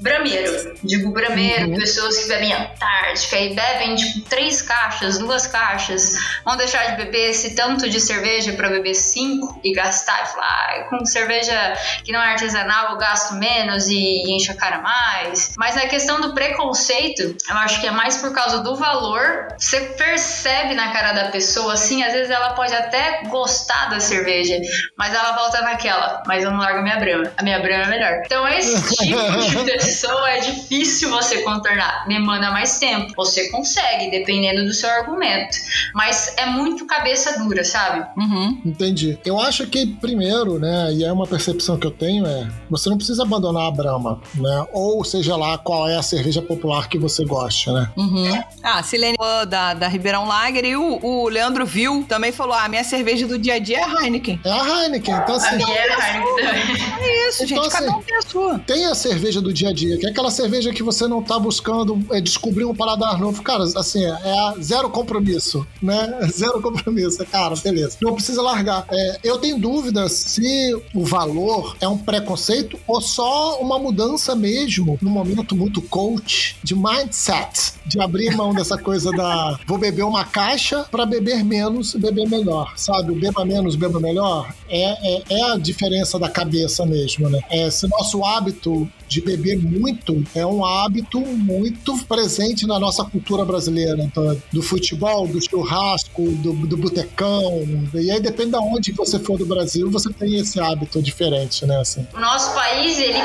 brameiro, 0.00 0.74
digo 0.82 1.10
brameiro, 1.10 1.70
uhum. 1.70 1.78
pessoas 1.78 2.18
que 2.18 2.28
bebem 2.28 2.52
Antártica 2.52 3.38
e 3.38 3.54
bebem, 3.54 3.94
tipo, 3.94 4.20
três 4.28 4.62
caixas, 4.62 5.18
duas 5.18 5.46
caixas, 5.46 6.18
vão 6.44 6.56
deixar 6.56 6.90
de 6.90 7.04
beber 7.04 7.30
esse 7.30 7.54
tanto 7.54 7.88
de 7.88 8.00
cerveja 8.00 8.52
para 8.52 8.68
beber 8.68 8.94
cinco 8.94 9.60
e 9.64 9.72
gastar 9.72 10.22
e 10.24 10.26
falar, 10.26 10.48
ah, 10.48 10.86
com 10.90 11.04
cerveja 11.04 11.74
que 12.04 12.12
não 12.12 12.20
é 12.20 12.32
artesanal 12.32 12.92
eu 12.92 12.98
gasto 12.98 13.34
menos 13.34 13.88
e 13.88 14.22
enche 14.32 14.50
a 14.50 14.54
cara 14.54 14.80
mais. 14.80 15.54
Mas 15.56 15.74
na 15.74 15.86
questão 15.86 16.20
do 16.20 16.34
preconceito, 16.34 17.36
eu 17.48 17.56
acho 17.56 17.80
que 17.80 17.86
é 17.86 17.90
mais 17.90 18.18
por 18.18 18.32
causa 18.32 18.62
do 18.62 18.76
valor. 18.76 19.48
Você 19.58 19.80
percebe 19.80 20.74
na 20.74 20.92
cara 20.92 21.12
da 21.12 21.30
pessoa, 21.30 21.74
assim, 21.74 22.02
às 22.02 22.12
vezes 22.12 22.30
ela 22.30 22.50
pode 22.50 22.74
até 22.74 23.22
gostar 23.24 23.90
da 23.90 24.00
cerveja, 24.00 24.58
mas 24.96 25.14
ela 25.14 25.32
volta 25.32 25.60
naquela, 25.62 26.22
mas 26.26 26.44
eu 26.44 26.50
não 26.50 26.58
largo 26.58 26.80
a 26.80 26.82
minha 26.82 26.96
brama. 26.96 27.32
A 27.36 27.42
minha 27.42 27.58
brama 27.60 27.84
é 27.84 27.88
melhor. 27.88 28.22
Então 28.24 28.46
esse 28.48 28.96
tipo 28.96 29.18
de 29.64 29.72
pessoa 29.72 30.30
é 30.30 30.40
difícil 30.40 31.10
você 31.10 31.42
contornar. 31.42 32.06
Demanda 32.06 32.50
mais 32.50 32.78
tempo. 32.78 33.12
Você 33.16 33.48
consegue, 33.50 34.10
dependendo 34.10 34.64
do 34.64 34.72
seu 34.72 34.90
argumento. 34.90 35.56
Mas 35.94 36.34
é 36.36 36.46
muito 36.46 36.86
cabeça 36.86 37.38
dura, 37.38 37.64
sabe? 37.64 38.06
Uhum. 38.16 38.60
Entendi. 38.64 39.18
Eu 39.24 39.40
acho 39.40 39.66
que 39.66 39.86
primeiro, 39.86 40.58
né, 40.58 40.92
e 40.92 41.04
é 41.04 41.12
uma 41.12 41.26
percepção 41.26 41.77
que 41.78 41.86
eu 41.86 41.90
tenho, 41.90 42.26
é 42.26 42.48
você 42.70 42.90
não 42.90 42.96
precisa 42.96 43.22
abandonar 43.22 43.68
a 43.68 43.70
Brahma, 43.70 44.20
né? 44.34 44.66
Ou 44.72 45.04
seja 45.04 45.36
lá 45.36 45.56
qual 45.58 45.88
é 45.88 45.96
a 45.96 46.02
cerveja 46.02 46.42
popular 46.42 46.88
que 46.88 46.98
você 46.98 47.24
gosta, 47.24 47.72
né? 47.72 47.90
Uhum. 47.96 48.42
Ah, 48.62 48.82
Silene 48.82 49.16
da, 49.48 49.74
da 49.74 49.88
Ribeirão 49.88 50.26
Lager 50.26 50.64
e 50.64 50.76
o, 50.76 50.98
o 51.04 51.28
Leandro 51.28 51.64
Viu 51.66 52.04
também 52.08 52.32
falou: 52.32 52.54
ah, 52.54 52.68
minha 52.68 52.84
cerveja 52.84 53.26
do 53.26 53.38
dia 53.38 53.54
a 53.54 53.58
dia 53.58 53.78
é 53.78 53.84
a 53.84 54.04
Heineken. 54.04 54.40
É 54.44 54.50
a 54.50 54.84
Heineken, 54.84 55.14
então 55.14 55.34
assim. 55.36 55.46
A 55.48 55.56
minha 55.56 55.76
é 55.76 55.92
a 55.92 56.14
Heineken 56.14 56.36
também. 56.36 56.98
É 57.00 57.28
isso, 57.28 57.44
então, 57.44 57.62
gente, 57.62 57.74
assim, 57.74 57.86
cada 57.86 57.96
um 57.96 58.02
tem 58.02 58.16
a 58.16 58.22
sua. 58.22 58.58
Tem 58.60 58.84
a 58.86 58.94
cerveja 58.94 59.40
do 59.40 59.52
dia 59.52 59.68
a 59.68 59.72
dia, 59.72 59.98
que 59.98 60.06
é 60.06 60.10
aquela 60.10 60.30
cerveja 60.30 60.72
que 60.72 60.82
você 60.82 61.06
não 61.06 61.22
tá 61.22 61.38
buscando 61.38 61.98
é, 62.10 62.20
descobrir 62.20 62.64
um 62.64 62.74
paladar 62.74 63.18
novo. 63.18 63.42
Cara, 63.42 63.64
assim, 63.64 64.04
é 64.04 64.60
zero 64.60 64.90
compromisso, 64.90 65.66
né? 65.82 66.18
Zero 66.32 66.60
compromisso. 66.60 67.24
Cara, 67.26 67.54
beleza. 67.56 67.96
Não 68.00 68.14
precisa 68.14 68.42
largar. 68.42 68.84
É, 68.90 69.18
eu 69.22 69.38
tenho 69.38 69.58
dúvida 69.58 70.08
se 70.08 70.74
o 70.94 71.04
valor 71.04 71.67
é 71.80 71.88
um 71.88 71.98
preconceito 71.98 72.78
ou 72.86 73.00
só 73.00 73.60
uma 73.60 73.78
mudança 73.78 74.34
mesmo, 74.34 74.98
num 75.00 75.10
momento 75.10 75.56
muito 75.56 75.80
coach, 75.82 76.56
de 76.62 76.74
mindset, 76.74 77.74
de 77.86 78.00
abrir 78.00 78.36
mão 78.36 78.52
dessa 78.52 78.76
coisa 78.76 79.10
da 79.12 79.58
vou 79.66 79.78
beber 79.78 80.04
uma 80.04 80.24
caixa 80.24 80.84
para 80.90 81.06
beber 81.06 81.44
menos, 81.44 81.94
beber 81.94 82.28
melhor, 82.28 82.72
sabe? 82.76 83.12
O 83.12 83.14
beba 83.14 83.44
menos, 83.44 83.76
beba 83.76 84.00
melhor 84.00 84.52
é, 84.68 85.16
é, 85.16 85.22
é, 85.30 85.52
a 85.52 85.56
diferença 85.56 86.18
da 86.18 86.28
cabeça 86.28 86.84
mesmo, 86.84 87.28
né? 87.28 87.40
É, 87.50 87.70
se 87.70 87.88
nosso 87.88 88.24
hábito 88.24 88.88
de 89.08 89.20
beber 89.20 89.58
muito 89.58 90.22
é 90.34 90.44
um 90.46 90.64
hábito 90.64 91.20
muito 91.20 91.96
presente 92.04 92.66
na 92.66 92.78
nossa 92.78 93.04
cultura 93.04 93.44
brasileira, 93.44 94.02
então, 94.02 94.40
do 94.52 94.62
futebol, 94.62 95.26
do 95.26 95.40
churrasco, 95.42 96.22
do, 96.22 96.52
do 96.52 96.76
botecão, 96.76 97.66
e 97.94 98.10
aí 98.10 98.20
depende 98.20 98.50
de 98.50 98.56
onde 98.56 98.92
você 98.92 99.18
for 99.18 99.38
do 99.38 99.46
Brasil, 99.46 99.90
você 99.90 100.12
tem 100.12 100.36
esse 100.36 100.60
hábito 100.60 101.02
diferente, 101.02 101.66
né? 101.66 101.78
Assim. 101.80 102.06
O 102.14 102.20
nosso 102.20 102.54
país, 102.54 102.98
ele 102.98 103.18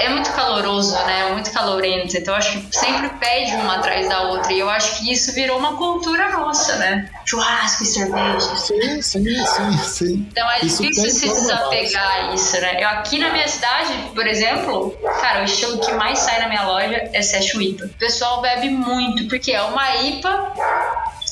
é 0.00 0.08
muito 0.08 0.30
caloroso, 0.32 0.92
né? 0.92 1.32
Muito 1.32 1.52
calorento, 1.52 2.16
então 2.16 2.34
acho 2.34 2.58
que 2.60 2.76
sempre 2.76 3.08
pede 3.18 3.52
uma 3.56 3.76
atrás 3.76 4.08
da 4.08 4.22
outra, 4.30 4.52
e 4.52 4.58
eu 4.58 4.70
acho 4.70 4.98
que 4.98 5.12
isso 5.12 5.32
virou 5.32 5.58
uma 5.58 5.76
cultura 5.76 6.30
nossa, 6.32 6.76
né? 6.76 7.10
Churrasco 7.28 7.82
e 7.82 7.86
cerveja. 7.86 8.56
Sim, 8.56 9.02
sim, 9.02 9.44
sim, 9.44 9.78
sim. 9.78 10.26
Então 10.30 10.50
é 10.50 10.64
isso 10.64 10.82
difícil 10.82 11.10
se 11.10 11.28
desapegar 11.28 12.30
a 12.30 12.34
isso, 12.34 12.58
né? 12.60 12.82
Eu 12.82 12.88
aqui 12.88 13.18
na 13.18 13.30
minha 13.30 13.46
cidade, 13.46 13.92
por 14.14 14.26
exemplo, 14.26 14.96
Cara, 15.20 15.42
o 15.42 15.44
estilo 15.44 15.78
que 15.78 15.92
mais 15.92 16.18
sai 16.18 16.40
na 16.40 16.48
minha 16.48 16.64
loja 16.64 17.10
é 17.12 17.22
Session 17.22 17.60
IPA. 17.60 17.86
O 17.86 17.98
pessoal 17.98 18.40
bebe 18.40 18.70
muito, 18.70 19.28
porque 19.28 19.52
é 19.52 19.62
uma 19.62 19.96
IPA 19.96 20.52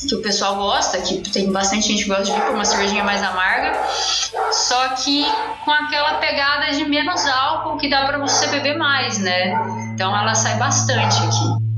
que 0.09 0.15
o 0.15 0.23
pessoal 0.23 0.57
gosta, 0.57 1.01
que 1.01 1.19
tem 1.31 1.51
bastante 1.51 1.89
gente 1.89 2.03
que 2.03 2.09
gosta 2.09 2.25
de 2.25 2.31
IPA, 2.33 2.51
uma 2.51 2.65
cervejinha 2.65 3.05
mais 3.05 3.23
amarga, 3.23 3.73
só 4.53 4.89
que 4.91 5.25
com 5.65 5.71
aquela 5.71 6.15
pegada 6.19 6.73
de 6.73 6.85
menos 6.85 7.25
álcool 7.27 7.79
que 7.79 7.89
dá 7.89 8.05
para 8.05 8.19
você 8.19 8.47
beber 8.49 8.77
mais, 8.77 9.19
né? 9.19 9.55
Então 9.95 10.17
ela 10.17 10.35
sai 10.35 10.59
bastante 10.59 11.17
aqui. 11.23 11.76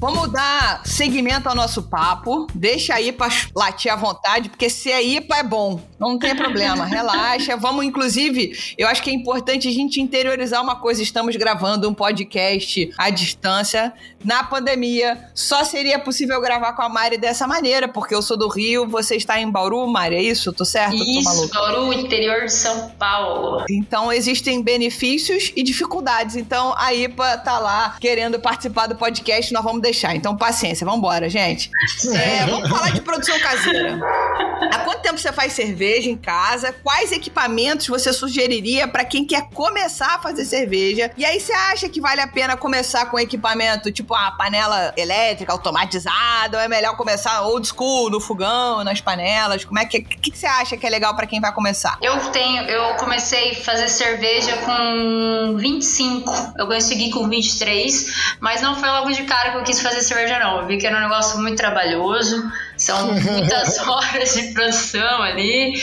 Vamos 0.00 0.32
dar 0.32 0.80
seguimento 0.86 1.46
ao 1.46 1.54
nosso 1.54 1.82
papo. 1.82 2.46
Deixa 2.54 2.94
aí 2.94 3.12
para 3.12 3.30
latir 3.54 3.92
à 3.92 3.96
vontade, 3.96 4.48
porque 4.48 4.70
se 4.70 4.90
é 4.90 5.02
IPA 5.02 5.36
é 5.36 5.42
bom. 5.42 5.78
Não 5.98 6.18
tem 6.18 6.34
problema, 6.34 6.86
relaxa. 6.88 7.54
Vamos, 7.58 7.84
inclusive, 7.84 8.74
eu 8.78 8.88
acho 8.88 9.02
que 9.02 9.10
é 9.10 9.12
importante 9.12 9.68
a 9.68 9.70
gente 9.70 10.00
interiorizar 10.00 10.62
uma 10.62 10.76
coisa. 10.76 11.02
Estamos 11.02 11.36
gravando 11.36 11.86
um 11.86 11.92
podcast 11.92 12.90
à 12.96 13.10
distância. 13.10 13.92
Na 14.24 14.42
pandemia, 14.42 15.18
só 15.34 15.64
seria 15.64 15.98
possível 15.98 16.40
gravar 16.40 16.72
com 16.72 16.82
a 16.82 16.88
Mari 16.88 17.18
dessa 17.18 17.46
maneira, 17.46 17.86
porque 17.86 18.14
eu 18.14 18.22
sou 18.22 18.38
do 18.38 18.48
Rio, 18.48 18.88
você 18.88 19.16
está 19.16 19.38
em 19.38 19.50
Bauru, 19.50 19.86
Mari, 19.86 20.16
é 20.16 20.22
isso? 20.22 20.50
Tô 20.52 20.64
certo? 20.64 20.96
Isso, 20.96 21.48
Tô 21.50 21.58
Bauru, 21.58 21.92
interior 21.92 22.46
de 22.46 22.52
São 22.52 22.90
Paulo. 22.98 23.64
Então, 23.68 24.10
existem 24.10 24.62
benefícios 24.62 25.52
e 25.54 25.62
dificuldades. 25.62 26.36
Então, 26.36 26.74
a 26.78 26.94
IPA 26.94 27.38
tá 27.38 27.58
lá 27.58 27.96
querendo 28.00 28.40
participar 28.40 28.86
do 28.86 28.96
podcast. 28.96 29.52
Nós 29.52 29.64
vamos 29.64 29.82
deixar. 29.90 30.14
Então, 30.14 30.36
paciência, 30.36 30.84
vamos 30.84 30.98
embora, 30.98 31.28
gente. 31.28 31.70
É, 32.14 32.46
vamos 32.46 32.68
falar 32.68 32.90
de 32.90 33.00
produção 33.00 33.38
caseira. 33.40 33.98
Há 34.72 34.78
quanto 34.78 35.00
tempo 35.02 35.18
você 35.18 35.32
faz 35.32 35.52
cerveja 35.52 36.08
em 36.08 36.16
casa? 36.16 36.72
Quais 36.82 37.12
equipamentos 37.12 37.88
você 37.88 38.12
sugeriria 38.12 38.86
para 38.86 39.04
quem 39.04 39.24
quer 39.24 39.48
começar 39.50 40.14
a 40.14 40.18
fazer 40.18 40.44
cerveja? 40.44 41.10
E 41.16 41.24
aí, 41.24 41.40
você 41.40 41.52
acha 41.52 41.88
que 41.88 42.00
vale 42.00 42.20
a 42.20 42.28
pena 42.28 42.56
começar 42.56 43.06
com 43.06 43.18
equipamento 43.18 43.90
tipo 43.90 44.14
a 44.14 44.30
panela 44.32 44.92
elétrica, 44.96 45.52
automatizada? 45.52 46.58
Ou 46.58 46.62
é 46.62 46.68
melhor 46.68 46.96
começar 46.96 47.42
old 47.42 47.66
school, 47.66 48.10
no 48.10 48.20
fogão, 48.20 48.84
nas 48.84 49.00
panelas? 49.00 49.64
Como 49.64 49.78
é 49.78 49.84
que, 49.84 50.00
que, 50.00 50.30
que 50.30 50.38
você 50.38 50.46
acha 50.46 50.76
que 50.76 50.86
é 50.86 50.90
legal 50.90 51.14
para 51.16 51.26
quem 51.26 51.40
vai 51.40 51.52
começar? 51.52 51.98
Eu 52.00 52.30
tenho, 52.30 52.62
eu 52.64 52.94
comecei 52.94 53.52
a 53.52 53.54
fazer 53.56 53.88
cerveja 53.88 54.56
com 54.58 55.56
25. 55.56 56.54
Eu 56.58 56.66
consegui 56.66 57.10
com 57.10 57.28
23, 57.28 58.36
mas 58.40 58.62
não 58.62 58.76
foi 58.76 58.88
logo 58.88 59.10
de 59.10 59.24
cara 59.24 59.50
que 59.50 59.56
eu 59.58 59.64
quis 59.64 59.79
fazer 59.82 60.02
cerveja, 60.02 60.38
não. 60.38 60.60
Eu 60.60 60.66
vi 60.66 60.78
que 60.78 60.86
era 60.86 60.96
um 60.96 61.00
negócio 61.00 61.40
muito 61.40 61.56
trabalhoso, 61.56 62.50
são 62.80 63.12
muitas 63.12 63.78
horas 63.86 64.34
de 64.34 64.54
produção 64.54 65.22
ali. 65.22 65.74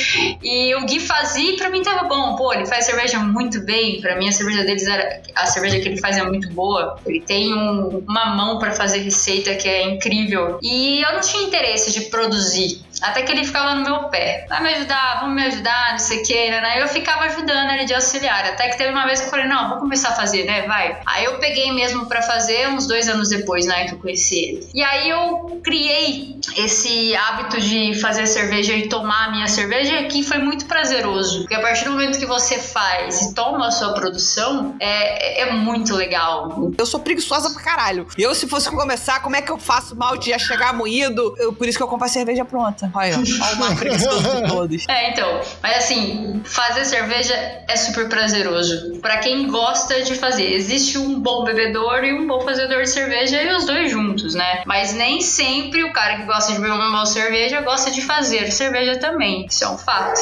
E 0.43 0.75
o 0.75 0.85
Gui 0.85 0.99
fazia 0.99 1.53
e 1.53 1.55
pra 1.55 1.69
mim 1.69 1.83
tava 1.83 2.07
bom. 2.07 2.35
Pô, 2.35 2.51
ele 2.51 2.65
faz 2.65 2.85
cerveja 2.85 3.19
muito 3.19 3.61
bem. 3.61 4.01
Pra 4.01 4.15
mim, 4.15 4.27
a 4.27 4.31
cerveja 4.31 4.63
deles 4.63 4.87
era. 4.87 5.21
A 5.35 5.45
cerveja 5.45 5.79
que 5.79 5.87
ele 5.87 5.97
faz 5.97 6.17
é 6.17 6.23
muito 6.23 6.49
boa. 6.49 6.99
Ele 7.05 7.21
tem 7.21 7.53
um, 7.53 8.03
uma 8.07 8.35
mão 8.35 8.57
para 8.57 8.71
fazer 8.71 8.99
receita 8.99 9.53
que 9.55 9.69
é 9.69 9.83
incrível. 9.83 10.57
E 10.61 11.01
eu 11.01 11.13
não 11.13 11.21
tinha 11.21 11.43
interesse 11.43 11.91
de 11.91 12.09
produzir. 12.09 12.81
Até 12.99 13.21
que 13.21 13.31
ele 13.31 13.45
ficava 13.45 13.75
no 13.75 13.83
meu 13.83 14.09
pé. 14.09 14.47
Vai 14.49 14.63
me 14.63 14.73
ajudar, 14.73 15.19
vamos 15.19 15.35
me 15.35 15.43
ajudar, 15.43 15.91
não 15.91 15.99
sei 15.99 16.21
o 16.21 16.23
que, 16.23 16.49
né? 16.49 16.81
Eu 16.81 16.87
ficava 16.87 17.25
ajudando 17.25 17.69
ele 17.69 17.85
de 17.85 17.93
auxiliar. 17.93 18.43
Até 18.43 18.69
que 18.69 18.77
teve 18.77 18.89
uma 18.89 19.05
vez 19.05 19.19
que 19.19 19.27
eu 19.27 19.29
falei, 19.29 19.45
não, 19.45 19.69
vou 19.69 19.77
começar 19.77 20.09
a 20.09 20.15
fazer, 20.15 20.45
né? 20.45 20.63
Vai. 20.63 20.97
Aí 21.05 21.25
eu 21.25 21.37
peguei 21.37 21.71
mesmo 21.71 22.07
para 22.07 22.23
fazer 22.23 22.67
uns 22.69 22.87
dois 22.87 23.07
anos 23.07 23.29
depois, 23.29 23.67
né? 23.67 23.85
Que 23.85 23.93
eu 23.93 23.99
conheci 23.99 24.35
ele. 24.35 24.67
E 24.73 24.81
aí 24.81 25.09
eu 25.09 25.61
criei 25.63 26.39
esse 26.57 26.86
hábito 27.15 27.59
de 27.59 27.99
fazer 27.99 28.27
cerveja 28.27 28.73
e 28.73 28.87
tomar 28.87 29.27
a 29.27 29.31
minha 29.31 29.47
cerveja 29.47 30.03
que 30.03 30.23
foi 30.23 30.37
muito 30.37 30.65
prazeroso. 30.65 31.39
Porque 31.39 31.55
a 31.55 31.61
partir 31.61 31.85
do 31.85 31.91
momento 31.91 32.19
que 32.19 32.25
você 32.25 32.57
faz 32.59 33.21
e 33.21 33.33
toma 33.33 33.67
a 33.67 33.71
sua 33.71 33.93
produção, 33.93 34.75
é, 34.79 35.41
é 35.41 35.53
muito 35.53 35.95
legal. 35.95 36.71
Eu 36.77 36.85
sou 36.85 36.99
preguiçosa 36.99 37.49
pra 37.51 37.61
caralho. 37.61 38.07
Eu, 38.17 38.33
se 38.35 38.47
fosse 38.47 38.69
começar, 38.69 39.21
como 39.21 39.35
é 39.35 39.41
que 39.41 39.51
eu 39.51 39.57
faço 39.57 39.95
malte 39.95 40.29
ia 40.29 40.39
chegar 40.39 40.73
moído? 40.73 41.35
Eu, 41.37 41.53
por 41.53 41.67
isso 41.67 41.77
que 41.77 41.83
eu 41.83 41.87
compro 41.87 42.05
a 42.05 42.09
cerveja 42.09 42.45
pronta. 42.45 42.89
Olha, 42.93 43.17
olha 43.17 43.71
o 43.71 43.75
preguiçoso 43.77 44.21
de 44.21 44.47
todos. 44.47 44.85
É, 44.87 45.11
então. 45.11 45.41
Mas 45.61 45.77
assim, 45.77 46.41
fazer 46.43 46.85
cerveja 46.85 47.33
é 47.67 47.75
super 47.75 48.07
prazeroso. 48.09 48.99
Para 49.01 49.17
quem 49.17 49.47
gosta 49.47 50.01
de 50.03 50.15
fazer. 50.15 50.51
Existe 50.53 50.97
um 50.97 51.19
bom 51.19 51.43
bebedor 51.43 52.03
e 52.03 52.13
um 52.13 52.27
bom 52.27 52.41
fazedor 52.41 52.83
de 52.83 52.89
cerveja 52.89 53.41
e 53.41 53.55
os 53.55 53.65
dois 53.65 53.91
juntos, 53.91 54.33
né? 54.33 54.63
Mas 54.65 54.93
nem 54.93 55.21
sempre 55.21 55.83
o 55.83 55.93
cara 55.93 56.17
que 56.17 56.23
gosta 56.23 56.53
de 56.53 56.59
beber 56.59 56.76
tomou 56.77 57.05
cerveja 57.05 57.61
gosta 57.61 57.91
de 57.91 58.01
fazer 58.01 58.51
cerveja 58.51 58.97
também, 58.97 59.45
isso 59.45 59.63
é 59.63 59.69
um 59.69 59.77
fato. 59.77 60.19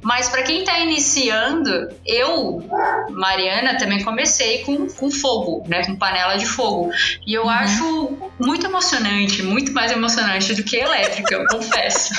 Mas 0.00 0.28
para 0.28 0.42
quem 0.42 0.64
tá 0.64 0.78
iniciando, 0.80 1.88
eu, 2.04 2.64
Mariana, 3.10 3.78
também 3.78 4.02
comecei 4.02 4.64
com, 4.64 4.88
com 4.88 5.10
fogo, 5.10 5.64
né? 5.68 5.84
Com 5.84 5.96
panela 5.96 6.36
de 6.36 6.46
fogo. 6.46 6.90
E 7.26 7.34
eu 7.34 7.44
uhum. 7.44 7.50
acho 7.50 8.18
muito 8.38 8.66
emocionante, 8.66 9.42
muito 9.42 9.72
mais 9.72 9.92
emocionante 9.92 10.54
do 10.54 10.64
que 10.64 10.76
elétrica, 10.76 11.34
eu 11.34 11.46
confesso. 11.50 12.14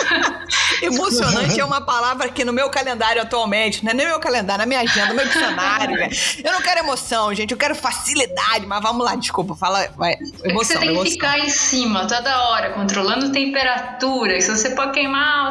Emocionante 0.82 1.60
é 1.60 1.66
uma 1.66 1.82
palavra 1.82 2.30
que 2.30 2.44
no 2.44 2.54
meu 2.54 2.70
calendário 2.70 3.22
atualmente, 3.22 3.84
não 3.84 3.92
é 3.92 3.94
nem 3.94 4.08
meu 4.08 4.20
calendário, 4.20 4.60
na 4.60 4.66
minha 4.66 4.82
agenda, 4.82 5.08
no 5.08 5.16
meu 5.16 5.28
dicionário, 5.28 5.96
velho. 5.96 6.12
Eu 6.44 6.52
não 6.52 6.62
quero 6.62 6.80
emoção, 6.80 7.34
gente, 7.34 7.52
eu 7.52 7.58
quero 7.58 7.76
facilidade, 7.76 8.66
mas 8.66 8.82
vamos 8.82 9.06
lá, 9.06 9.16
desculpa, 9.16 9.56
fala, 9.56 9.88
vai. 9.96 10.16
Emoção, 10.44 10.54
você 10.54 10.80
tem 10.80 10.90
emoção. 10.90 11.04
que 11.06 11.12
ficar 11.12 11.40
em 11.40 11.50
cima 11.50 12.08
toda 12.08 12.50
hora, 12.50 12.72
controlando 12.72 13.32
temperatura. 13.32 14.40
Se 14.42 14.50
você 14.50 14.72
pode 14.72 14.92
queimar, 14.92 15.50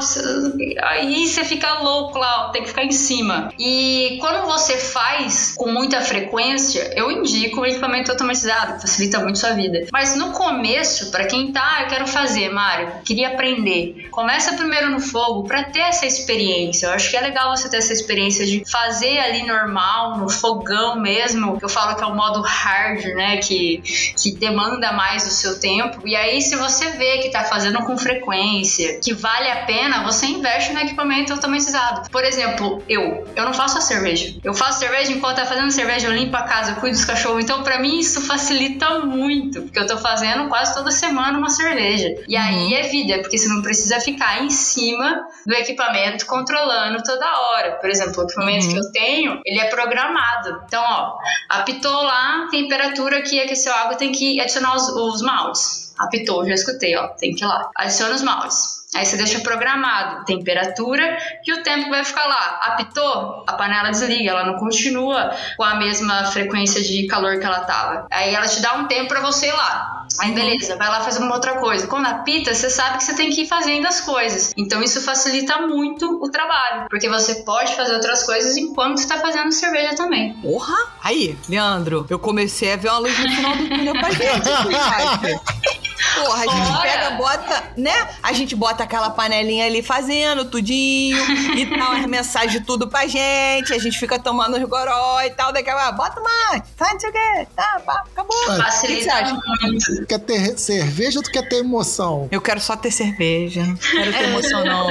aí 0.82 1.26
você 1.26 1.44
fica 1.44 1.80
louco 1.80 2.18
lá, 2.18 2.50
tem 2.50 2.62
que 2.62 2.68
ficar 2.68 2.84
em 2.84 2.92
cima. 2.92 3.52
E 3.58 4.18
quando 4.20 4.46
você 4.46 4.76
faz 4.76 5.54
com 5.56 5.70
muita 5.70 6.00
frequência, 6.00 6.92
eu 6.96 7.10
indico 7.10 7.60
o 7.60 7.66
equipamento 7.66 8.10
automatizado, 8.10 8.80
facilita 8.80 9.18
muito 9.18 9.38
sua 9.38 9.52
vida. 9.52 9.86
Mas 9.92 10.16
no 10.16 10.32
começo, 10.32 11.10
para 11.10 11.26
quem 11.26 11.52
tá, 11.52 11.80
eu 11.82 11.88
quero 11.88 12.06
fazer, 12.06 12.50
Mário, 12.50 12.92
queria 13.04 13.28
aprender. 13.28 14.08
Começa 14.10 14.54
primeiro 14.54 14.90
no 14.90 15.00
fogo 15.12 15.44
para 15.44 15.64
ter 15.64 15.80
essa 15.80 16.06
experiência. 16.06 16.86
Eu 16.86 16.92
acho 16.92 17.10
que 17.10 17.16
é 17.16 17.20
legal 17.20 17.54
você 17.54 17.68
ter 17.68 17.76
essa 17.76 17.92
experiência 17.92 18.46
de 18.46 18.64
fazer 18.68 19.18
ali 19.18 19.44
normal, 19.44 20.18
no 20.18 20.28
fogão 20.28 20.98
mesmo. 20.98 21.58
Eu 21.60 21.68
falo 21.68 21.94
que 21.94 22.02
é 22.02 22.06
o 22.06 22.16
modo 22.16 22.40
hard, 22.40 23.04
né, 23.14 23.36
que 23.36 23.82
que 24.16 24.32
demanda 24.32 24.92
mais 24.92 25.24
do 25.24 25.30
seu 25.30 25.60
tempo. 25.60 26.06
E 26.06 26.16
aí 26.16 26.40
se 26.40 26.56
você 26.56 26.90
vê 26.92 27.18
que 27.18 27.30
tá 27.30 27.44
fazendo 27.44 27.78
com 27.80 27.96
frequência, 27.98 28.98
que 29.00 29.12
vale 29.12 29.50
a 29.50 29.64
pena, 29.64 30.02
você 30.04 30.26
investe 30.26 30.72
no 30.72 30.80
equipamento 30.80 31.32
automatizado. 31.32 32.08
Por 32.10 32.24
exemplo, 32.24 32.82
eu, 32.88 33.26
eu 33.36 33.44
não 33.44 33.52
faço 33.52 33.78
a 33.78 33.80
cerveja. 33.80 34.34
Eu 34.42 34.54
faço 34.54 34.78
cerveja 34.78 35.12
enquanto 35.12 35.36
tá 35.36 35.46
fazendo 35.46 35.70
cerveja, 35.70 36.06
eu 36.08 36.14
limpo 36.14 36.36
a 36.36 36.42
casa, 36.42 36.72
eu 36.72 36.76
cuido 36.76 36.96
dos 36.96 37.04
cachorros. 37.04 37.42
Então, 37.42 37.62
para 37.62 37.78
mim, 37.78 37.98
isso 37.98 38.20
facilita 38.22 39.00
muito, 39.00 39.62
porque 39.62 39.78
eu 39.78 39.86
tô 39.86 39.98
fazendo 39.98 40.48
quase 40.48 40.74
toda 40.74 40.90
semana 40.90 41.38
uma 41.38 41.50
cerveja. 41.50 42.14
E 42.28 42.36
uhum. 42.36 42.42
aí 42.42 42.74
é 42.74 42.82
vida, 42.82 43.18
porque 43.18 43.36
você 43.36 43.48
não 43.48 43.62
precisa 43.62 44.00
ficar 44.00 44.42
em 44.42 44.50
cima 44.50 44.91
do 45.46 45.54
equipamento 45.54 46.26
controlando 46.26 47.02
toda 47.02 47.26
hora. 47.26 47.72
Por 47.72 47.90
exemplo, 47.90 48.22
o 48.22 48.26
equipamento 48.26 48.66
uhum. 48.66 48.72
que 48.72 48.78
eu 48.78 48.92
tenho, 48.92 49.40
ele 49.44 49.60
é 49.60 49.68
programado. 49.68 50.62
Então, 50.66 50.82
ó, 50.82 51.16
apitou 51.48 52.02
lá, 52.02 52.48
temperatura 52.50 53.22
que 53.22 53.40
aqueceu 53.40 53.72
a 53.72 53.80
água, 53.82 53.96
tem 53.96 54.12
que 54.12 54.40
adicionar 54.40 54.76
os, 54.76 54.88
os 54.88 55.22
maltes. 55.22 55.92
Apitou, 55.98 56.44
já 56.46 56.54
escutei, 56.54 56.96
ó, 56.96 57.08
tem 57.08 57.34
que 57.34 57.44
ir 57.44 57.46
lá. 57.46 57.70
Adiciona 57.76 58.14
os 58.14 58.22
maltes. 58.22 58.81
Aí 58.94 59.06
você 59.06 59.16
deixa 59.16 59.40
programado 59.40 60.24
temperatura 60.26 61.16
e 61.46 61.52
o 61.52 61.62
tempo 61.62 61.88
vai 61.88 62.04
ficar 62.04 62.26
lá. 62.26 62.60
Apitou, 62.62 63.42
a 63.46 63.54
panela 63.54 63.90
desliga, 63.90 64.30
ela 64.30 64.44
não 64.44 64.58
continua 64.58 65.34
com 65.56 65.64
a 65.64 65.76
mesma 65.76 66.26
frequência 66.26 66.82
de 66.82 67.06
calor 67.06 67.38
que 67.38 67.46
ela 67.46 67.60
tava. 67.60 68.06
Aí 68.10 68.34
ela 68.34 68.46
te 68.46 68.60
dá 68.60 68.74
um 68.74 68.86
tempo 68.86 69.08
para 69.08 69.20
você 69.20 69.46
ir 69.46 69.52
lá. 69.52 70.04
Aí 70.20 70.28
uhum. 70.28 70.34
beleza, 70.34 70.76
vai 70.76 70.88
lá 70.88 71.00
fazer 71.00 71.20
uma 71.20 71.34
outra 71.34 71.54
coisa. 71.58 71.86
Quando 71.86 72.06
apita, 72.06 72.54
você 72.54 72.68
sabe 72.68 72.98
que 72.98 73.04
você 73.04 73.14
tem 73.14 73.30
que 73.30 73.42
ir 73.42 73.46
fazendo 73.46 73.86
as 73.86 74.02
coisas. 74.02 74.52
Então 74.58 74.82
isso 74.82 75.00
facilita 75.00 75.66
muito 75.66 76.22
o 76.22 76.30
trabalho, 76.30 76.86
porque 76.90 77.08
você 77.08 77.36
pode 77.36 77.74
fazer 77.74 77.94
outras 77.94 78.24
coisas 78.24 78.58
enquanto 78.58 78.98
está 78.98 79.18
fazendo 79.18 79.50
cerveja 79.52 79.94
também. 79.94 80.34
Porra! 80.34 80.76
Aí, 81.02 81.38
Leandro, 81.48 82.06
eu 82.10 82.18
comecei 82.18 82.74
a 82.74 82.76
ver 82.76 82.88
uma 82.90 82.98
luz 82.98 83.18
no 83.18 83.28
final 83.30 83.56
do 83.56 83.68
túnel 83.68 83.94
pra 83.94 84.10
gente. 84.10 85.82
Porra, 86.14 86.44
a 86.44 86.46
gente 86.46 86.82
pega, 86.82 87.10
bota, 87.12 87.62
né? 87.76 88.08
A 88.22 88.32
gente 88.32 88.54
bota 88.56 88.82
aquela 88.82 89.10
panelinha 89.10 89.66
ali 89.66 89.82
fazendo 89.82 90.44
tudinho 90.44 91.18
e 91.56 91.66
tal, 91.66 91.92
as 91.92 92.06
mensagens 92.06 92.64
tudo 92.66 92.88
pra 92.88 93.06
gente, 93.06 93.72
a 93.72 93.78
gente 93.78 93.98
fica 93.98 94.18
tomando 94.18 94.56
os 94.56 94.62
goró 94.64 95.20
e 95.22 95.30
tal, 95.30 95.52
daqui 95.52 95.70
a 95.70 95.76
pouco, 95.76 95.96
bota 95.96 96.20
mais, 96.20 96.62
faz 96.76 96.92
não 96.94 97.00
sei 97.00 97.10
o 97.10 97.12
quê, 97.12 97.48
tá, 97.54 97.80
pá, 97.84 98.04
acabou. 98.12 98.36
Facilita 98.56 99.34
muito. 99.62 100.06
Quer 100.06 100.18
ter 100.18 100.58
cerveja 100.58 101.18
ou 101.18 101.22
tu 101.22 101.30
quer 101.30 101.48
ter 101.48 101.56
emoção? 101.56 102.28
Eu 102.30 102.40
quero 102.40 102.60
só 102.60 102.76
ter 102.76 102.90
cerveja, 102.90 103.64
não 103.64 103.76
quero 103.76 104.12
ter 104.12 104.24
emoção 104.24 104.64
não. 104.64 104.88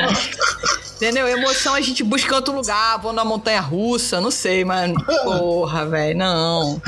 Entendeu? 0.95 1.27
Emoção 1.27 1.73
a 1.73 1.81
gente 1.81 2.03
busca 2.03 2.31
em 2.31 2.35
outro 2.35 2.53
lugar, 2.53 2.99
vou 2.99 3.11
na 3.11 3.25
montanha 3.25 3.59
russa, 3.59 4.21
não 4.21 4.29
sei, 4.29 4.63
mas 4.63 4.93
porra, 5.23 5.83
velho, 5.87 6.15
não. 6.15 6.79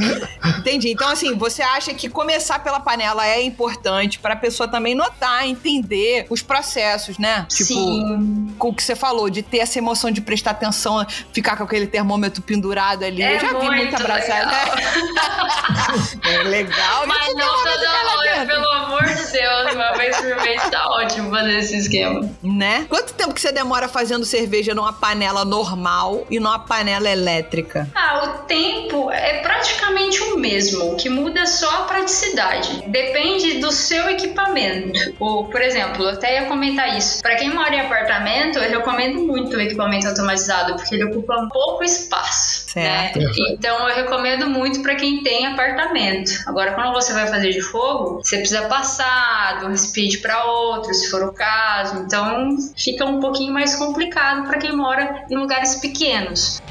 Entendi. 0.60 0.92
Então, 0.92 1.10
assim, 1.10 1.36
você 1.36 1.64
acha 1.64 1.96
que 1.96 2.08
começar 2.08 2.60
pela 2.60 2.80
panela 2.80 3.26
é 3.26 3.42
importante 3.42 4.13
para 4.20 4.34
a 4.34 4.38
pessoa 4.38 4.68
também 4.68 4.96
notar, 4.96 5.48
entender 5.48 6.26
os 6.30 6.42
processos, 6.42 7.18
né? 7.18 7.46
Tipo, 7.50 7.74
Sim. 7.74 8.54
com 8.58 8.70
o 8.70 8.74
que 8.74 8.84
você 8.84 8.96
falou, 8.96 9.30
de 9.30 9.42
ter 9.42 9.60
essa 9.60 9.78
emoção 9.78 10.12
de 10.12 10.22
prestar 10.22 10.52
atenção, 10.52 11.06
ficar 11.32 11.58
com 11.58 11.64
aquele 11.64 11.88
termômetro 11.88 12.42
pendurado 12.42 13.04
ali. 13.04 13.22
É 13.22 13.36
Eu 13.36 13.40
já 13.40 13.60
vi 13.60 13.70
muita 13.70 13.98
abraçada. 13.98 14.52
é 16.30 16.44
legal. 16.44 17.08
Mas 17.08 17.34
não 17.36 17.64
toda 17.64 18.18
hora, 18.18 18.46
pelo 18.46 18.70
amor 18.72 19.04
de 19.04 19.32
Deus, 19.32 19.74
uma 19.74 19.92
vez 19.94 20.18
por 20.18 20.42
mês 20.42 20.70
tá 20.70 20.88
ótimo 20.90 21.30
fazer 21.30 21.60
esse 21.60 21.78
esquema. 21.78 22.30
Né? 22.42 22.86
Quanto 22.90 23.14
tempo 23.14 23.34
que 23.34 23.42
você 23.42 23.52
demora 23.52 23.88
fazendo 23.88 24.26
cerveja 24.26 24.74
numa 24.74 24.94
panela 24.94 25.46
normal 25.46 26.26
e 26.30 26.40
numa 26.40 26.60
panela 26.60 27.10
elétrica? 27.10 27.90
Ah, 27.96 28.24
o 28.24 28.46
tempo 28.46 29.12
é 29.12 29.40
praticamente 29.40 30.22
o 30.22 30.38
mesmo. 30.38 30.94
O 30.94 30.96
que 30.96 31.10
muda 31.10 31.42
é 31.42 31.46
só 31.46 31.70
a 31.70 31.82
praticidade. 31.84 32.84
Depende 32.88 33.60
do 33.60 33.72
seu 33.72 33.93
equipamento. 34.10 35.16
Ou, 35.20 35.46
por 35.46 35.62
exemplo, 35.62 36.04
eu 36.04 36.10
até 36.10 36.42
ia 36.42 36.46
comentar 36.46 36.98
isso. 36.98 37.22
Para 37.22 37.36
quem 37.36 37.54
mora 37.54 37.74
em 37.76 37.82
apartamento, 37.82 38.60
eu 38.60 38.70
recomendo 38.70 39.22
muito 39.22 39.56
o 39.56 39.62
equipamento 39.62 40.08
automatizado, 40.08 40.76
porque 40.76 40.96
ele 40.96 41.06
ocupa 41.06 41.36
um 41.38 41.50
pouco 41.50 41.84
espaço. 41.84 42.70
Certo. 42.70 43.20
Né? 43.20 43.32
Então 43.52 43.88
eu 43.88 43.96
recomendo 43.96 44.48
muito 44.48 44.82
para 44.82 44.96
quem 44.96 45.22
tem 45.24 45.46
apartamento. 45.46 46.32
Agora, 46.48 46.74
quando 46.74 46.92
você 46.94 47.14
vai 47.14 47.28
fazer 47.28 47.52
de 47.52 47.62
fogo, 47.62 48.22
você 48.24 48.38
precisa 48.38 48.64
passar 48.64 49.60
de 49.60 49.66
um 49.66 49.78
speed 49.78 50.22
para 50.22 50.46
outro, 50.46 50.94
se 50.94 51.10
for 51.10 51.24
o 51.24 51.34
caso. 51.34 51.98
Então 52.00 52.58
fica 52.76 53.06
um 53.06 53.20
pouquinho 53.20 53.54
mais 53.54 53.76
complicado 53.76 54.48
para 54.48 54.58
quem 54.58 54.76
mora 54.76 55.26
em 55.30 55.36
lugares 55.36 55.76
pequenos. 55.76 56.62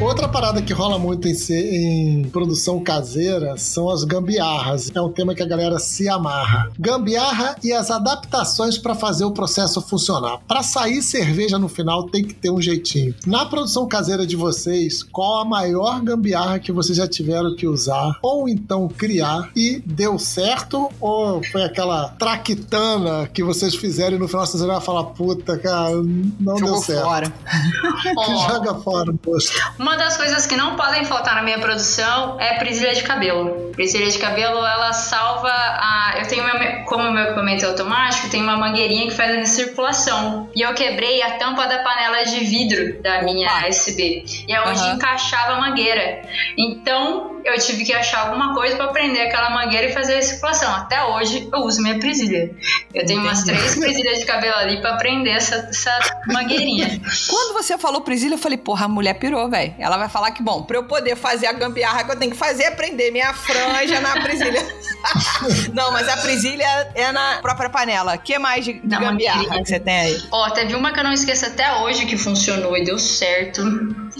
Outra 0.00 0.28
parada 0.28 0.62
que 0.62 0.72
rola 0.72 0.96
muito 0.96 1.26
em, 1.26 1.34
em 1.50 2.22
produção 2.30 2.78
caseira 2.80 3.56
são 3.56 3.90
as 3.90 4.04
gambiarras. 4.04 4.92
É 4.94 5.00
um 5.00 5.10
tema 5.10 5.34
que 5.34 5.42
a 5.42 5.46
galera 5.46 5.76
se 5.80 6.08
amarra. 6.08 6.70
Gambiarra 6.78 7.56
e 7.64 7.72
as 7.72 7.90
adaptações 7.90 8.78
para 8.78 8.94
fazer 8.94 9.24
o 9.24 9.32
processo 9.32 9.82
funcionar. 9.82 10.38
Para 10.46 10.62
sair 10.62 11.02
cerveja 11.02 11.58
no 11.58 11.68
final 11.68 12.04
tem 12.04 12.24
que 12.24 12.32
ter 12.32 12.48
um 12.48 12.62
jeitinho. 12.62 13.12
Na 13.26 13.44
produção 13.44 13.88
caseira 13.88 14.24
de 14.24 14.36
vocês, 14.36 15.02
qual 15.02 15.40
a 15.40 15.44
maior 15.44 16.00
gambiarra 16.00 16.60
que 16.60 16.70
vocês 16.70 16.96
já 16.96 17.08
tiveram 17.08 17.56
que 17.56 17.66
usar 17.66 18.18
ou 18.22 18.48
então 18.48 18.86
criar 18.86 19.50
e 19.56 19.82
deu 19.84 20.16
certo 20.16 20.88
ou 21.00 21.42
foi 21.50 21.64
aquela 21.64 22.10
traquitana 22.10 23.26
que 23.26 23.42
vocês 23.42 23.74
fizeram 23.74 24.16
e 24.16 24.20
no 24.20 24.28
final 24.28 24.46
vocês 24.46 24.62
vão 24.62 24.80
falar 24.80 25.04
puta, 25.04 25.58
cara, 25.58 25.90
não 26.38 26.56
Jogou 26.56 26.74
deu 26.74 26.82
certo. 26.84 27.02
fora. 27.04 27.32
Joga 28.48 28.74
fora, 28.76 29.12
poxa. 29.20 29.74
Uma 29.88 29.96
das 29.96 30.18
coisas 30.18 30.46
que 30.46 30.54
não 30.54 30.76
podem 30.76 31.02
faltar 31.06 31.34
na 31.34 31.42
minha 31.42 31.58
produção 31.58 32.38
é 32.38 32.58
presilha 32.58 32.94
de 32.94 33.02
cabelo. 33.02 33.72
Presilha 33.72 34.06
de 34.10 34.18
cabelo, 34.18 34.58
ela 34.58 34.92
salva 34.92 35.48
a. 35.48 36.16
Eu 36.18 36.28
tenho, 36.28 36.44
meu... 36.44 36.84
como 36.84 37.04
o 37.04 37.10
meu 37.10 37.24
equipamento 37.24 37.64
é 37.64 37.68
automático, 37.68 38.28
tem 38.28 38.42
uma 38.42 38.58
mangueirinha 38.58 39.06
que 39.06 39.14
faz 39.14 39.30
a 39.30 39.36
recirculação. 39.36 40.50
E 40.54 40.60
eu 40.60 40.74
quebrei 40.74 41.22
a 41.22 41.38
tampa 41.38 41.66
da 41.66 41.78
panela 41.78 42.22
de 42.24 42.40
vidro 42.40 43.00
da 43.00 43.22
minha 43.22 43.48
Opa. 43.48 43.68
USB. 43.70 44.26
E 44.46 44.52
é 44.52 44.60
onde 44.60 44.78
uhum. 44.78 44.96
encaixava 44.96 45.54
a 45.54 45.60
mangueira. 45.62 46.20
Então, 46.58 47.40
eu 47.42 47.58
tive 47.58 47.82
que 47.82 47.94
achar 47.94 48.26
alguma 48.26 48.54
coisa 48.54 48.76
para 48.76 48.88
prender 48.88 49.26
aquela 49.26 49.48
mangueira 49.50 49.86
e 49.86 49.92
fazer 49.92 50.14
a 50.14 50.16
recirculação. 50.16 50.70
Até 50.70 51.02
hoje 51.02 51.48
eu 51.50 51.60
uso 51.60 51.82
minha 51.82 51.98
presilha. 51.98 52.50
Eu 52.92 53.06
tenho 53.06 53.20
Entendi. 53.20 53.26
umas 53.26 53.42
três 53.42 53.74
presilhas 53.74 54.18
de 54.18 54.26
cabelo 54.26 54.56
ali 54.56 54.80
para 54.82 54.96
prender 54.96 55.34
essa, 55.34 55.56
essa 55.56 55.98
mangueirinha. 56.26 57.00
Quando 57.28 57.54
você 57.54 57.78
falou 57.78 58.02
presilha, 58.02 58.34
eu 58.34 58.38
falei, 58.38 58.58
porra, 58.58 58.84
a 58.84 58.88
mulher 58.88 59.14
pirou, 59.14 59.48
velho. 59.48 59.74
Ela 59.78 59.96
vai 59.96 60.08
falar 60.08 60.30
que, 60.32 60.42
bom, 60.42 60.62
pra 60.62 60.76
eu 60.76 60.84
poder 60.84 61.16
fazer 61.16 61.46
a 61.46 61.52
gambiarra 61.52 62.04
que 62.04 62.10
eu 62.10 62.16
tenho 62.16 62.32
que 62.32 62.36
fazer 62.36 62.64
é 62.64 62.70
prender 62.70 63.12
minha 63.12 63.32
franja 63.32 64.00
na 64.00 64.20
presilha. 64.20 64.66
Não, 65.72 65.92
mas 65.92 66.08
a 66.08 66.16
presilha 66.16 66.66
é 66.94 67.12
na 67.12 67.38
própria 67.40 67.70
panela. 67.70 68.14
O 68.14 68.18
que 68.18 68.38
mais 68.38 68.64
de, 68.64 68.74
de 68.74 68.96
gambiarra 68.96 69.62
que 69.62 69.68
você 69.68 69.78
tem 69.78 70.00
aí? 70.00 70.22
Ó, 70.30 70.50
teve 70.50 70.74
uma 70.74 70.92
que 70.92 70.98
eu 70.98 71.04
não 71.04 71.12
esqueço 71.12 71.46
até 71.46 71.80
hoje 71.80 72.06
que 72.06 72.16
funcionou 72.16 72.76
e 72.76 72.84
deu 72.84 72.98
certo. 72.98 73.62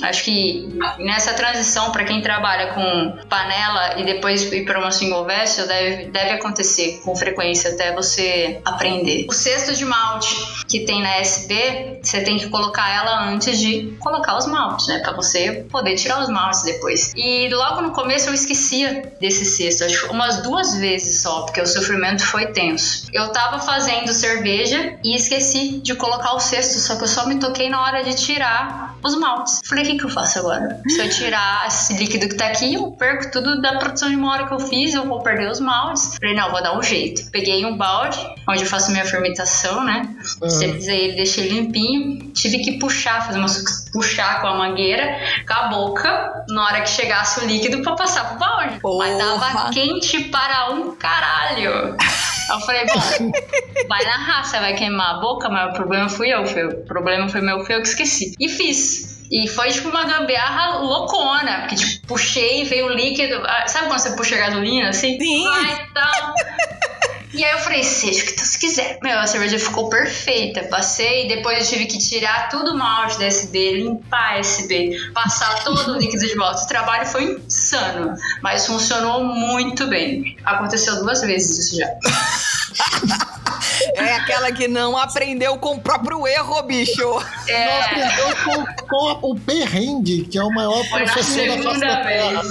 Acho 0.02 0.24
que 0.24 0.78
nessa 0.98 1.34
transição, 1.34 1.90
para 1.90 2.04
quem 2.04 2.22
trabalha 2.22 2.72
com 2.72 3.18
panela 3.28 3.98
e 3.98 4.04
depois 4.04 4.44
ir 4.52 4.64
para 4.64 4.78
uma 4.78 4.92
single 4.92 5.24
vessel, 5.24 5.66
deve, 5.66 6.06
deve 6.10 6.30
acontecer 6.30 7.00
com 7.04 7.16
frequência 7.16 7.72
até 7.72 7.92
você 7.92 8.60
aprender. 8.64 9.26
O 9.28 9.32
cesto 9.32 9.74
de 9.74 9.84
malte 9.84 10.34
que 10.68 10.80
tem 10.80 11.02
na 11.02 11.16
SB, 11.16 11.98
você 12.02 12.20
tem 12.20 12.38
que 12.38 12.48
colocar 12.48 12.88
ela 12.88 13.24
antes 13.24 13.58
de 13.58 13.96
colocar 13.98 14.36
os 14.36 14.46
maltes, 14.46 14.86
né? 14.86 15.00
Para 15.00 15.12
você 15.12 15.47
ia 15.48 15.64
poder 15.64 15.96
tirar 15.96 16.22
os 16.22 16.28
maltes 16.28 16.62
depois. 16.62 17.12
E 17.16 17.48
logo 17.50 17.80
no 17.82 17.92
começo 17.92 18.28
eu 18.28 18.34
esquecia 18.34 19.12
desse 19.20 19.44
cesto, 19.44 19.84
acho 19.84 20.06
que 20.06 20.12
umas 20.12 20.42
duas 20.42 20.76
vezes 20.76 21.22
só, 21.22 21.42
porque 21.42 21.60
o 21.60 21.66
sofrimento 21.66 22.24
foi 22.24 22.46
tenso. 22.46 23.06
Eu 23.12 23.28
tava 23.30 23.58
fazendo 23.60 24.12
cerveja 24.12 24.98
e 25.04 25.16
esqueci 25.16 25.80
de 25.80 25.94
colocar 25.94 26.34
o 26.34 26.40
cesto, 26.40 26.78
só 26.78 26.96
que 26.96 27.04
eu 27.04 27.08
só 27.08 27.26
me 27.26 27.36
toquei 27.36 27.68
na 27.68 27.82
hora 27.82 28.02
de 28.02 28.14
tirar 28.14 28.96
os 29.02 29.16
maltes. 29.16 29.60
Falei, 29.64 29.84
o 29.84 29.86
que, 29.86 29.98
que 29.98 30.04
eu 30.04 30.10
faço 30.10 30.38
agora? 30.38 30.80
Se 30.88 31.00
eu 31.00 31.08
tirar 31.08 31.66
esse 31.66 31.94
líquido 31.94 32.28
que 32.28 32.34
tá 32.34 32.46
aqui, 32.46 32.74
eu 32.74 32.90
perco 32.92 33.30
tudo 33.30 33.60
da 33.60 33.78
produção 33.78 34.08
de 34.08 34.16
uma 34.16 34.32
hora 34.32 34.46
que 34.46 34.52
eu 34.52 34.60
fiz, 34.60 34.94
eu 34.94 35.06
vou 35.06 35.22
perder 35.22 35.50
os 35.50 35.60
maltes. 35.60 36.16
Falei, 36.16 36.34
não, 36.34 36.50
vou 36.50 36.62
dar 36.62 36.76
um 36.76 36.82
jeito. 36.82 37.30
Peguei 37.30 37.64
um 37.64 37.76
balde, 37.76 38.18
onde 38.48 38.62
eu 38.62 38.66
faço 38.66 38.90
minha 38.90 39.04
fermentação, 39.04 39.84
né? 39.84 40.16
Uhum. 40.40 40.48
Esterilizei 40.48 41.04
ele, 41.04 41.16
deixei 41.16 41.48
limpinho. 41.48 42.30
Tive 42.32 42.58
que 42.58 42.78
puxar, 42.78 43.24
fazer 43.24 43.38
uma 43.38 43.48
puxar 43.92 44.40
com 44.40 44.46
a 44.46 44.56
mangueira, 44.56 45.18
com 45.46 45.54
a 45.54 45.68
boca, 45.68 46.44
na 46.48 46.64
hora 46.64 46.80
que 46.82 46.90
chegasse 46.90 47.40
o 47.40 47.46
líquido 47.46 47.82
pra 47.82 47.94
passar 47.94 48.28
pro 48.30 48.38
balde. 48.38 48.80
Porra. 48.80 49.08
Mas 49.08 49.18
tava 49.18 49.70
quente 49.70 50.24
para 50.24 50.70
um 50.70 50.94
caralho. 50.96 51.96
Eu 52.50 52.60
falei, 52.60 52.86
bom, 52.86 53.30
vai 53.88 54.04
na 54.04 54.16
raça, 54.16 54.58
vai 54.60 54.74
queimar 54.74 55.16
a 55.16 55.20
boca, 55.20 55.48
mas 55.48 55.70
o 55.70 55.74
problema 55.74 56.08
fui 56.08 56.32
eu, 56.32 56.46
foi, 56.46 56.64
o 56.66 56.84
problema 56.84 57.28
foi 57.28 57.40
meu, 57.40 57.64
foi 57.64 57.76
eu 57.76 57.82
que 57.82 57.88
esqueci. 57.88 58.34
E 58.38 58.48
fiz. 58.48 59.18
E 59.30 59.46
foi 59.46 59.70
tipo 59.70 59.90
uma 59.90 60.04
gambiarra 60.04 60.78
loucona, 60.78 61.60
porque 61.60 61.76
tipo, 61.76 62.06
puxei, 62.06 62.64
veio 62.64 62.88
líquido. 62.88 63.42
Ah, 63.44 63.68
sabe 63.68 63.88
quando 63.88 63.98
você 63.98 64.16
puxa 64.16 64.36
gasolina 64.36 64.88
assim? 64.88 65.18
Sim. 65.18 65.44
Vai, 65.44 65.86
então. 65.90 66.34
E 67.32 67.44
aí 67.44 67.52
eu 67.52 67.58
falei, 67.58 67.82
seja 67.82 68.22
o 68.22 68.26
que 68.26 68.32
tu 68.32 68.58
quiser. 68.58 68.98
Meu, 69.02 69.18
a 69.18 69.26
cerveja 69.26 69.58
ficou 69.58 69.88
perfeita. 69.88 70.64
Passei, 70.64 71.28
depois 71.28 71.58
eu 71.58 71.66
tive 71.66 71.86
que 71.86 71.98
tirar 71.98 72.48
tudo 72.48 72.72
o 72.72 72.78
malte 72.78 73.18
da 73.18 73.26
SB, 73.26 73.82
limpar 73.82 74.34
a 74.34 74.38
SB, 74.38 75.12
passar 75.12 75.62
todo 75.64 75.92
o 75.92 75.98
líquido 75.98 76.26
de 76.26 76.34
volta. 76.34 76.62
O 76.62 76.66
trabalho 76.66 77.06
foi 77.06 77.24
insano, 77.24 78.14
mas 78.42 78.66
funcionou 78.66 79.24
muito 79.24 79.86
bem. 79.86 80.36
Aconteceu 80.44 80.96
duas 80.96 81.20
vezes 81.20 81.66
isso 81.66 81.76
já. 81.76 81.88
É 83.94 84.14
aquela 84.14 84.52
que 84.52 84.68
não 84.68 84.96
aprendeu 84.96 85.56
com 85.58 85.76
o 85.76 85.80
próprio 85.80 86.26
erro, 86.26 86.62
bicho. 86.62 87.24
É. 87.46 87.66
Não 87.66 87.82
aprendeu 87.82 88.36
com, 88.44 88.86
com 88.86 89.30
o 89.30 89.40
perrengue, 89.40 90.24
que 90.24 90.38
é 90.38 90.42
o 90.42 90.50
maior 90.50 90.84
Foi 90.86 91.04
professor 91.04 91.46
da 91.46 91.52
face 91.52 91.62
segunda 91.62 91.86
da 91.86 92.02
terra. 92.02 92.42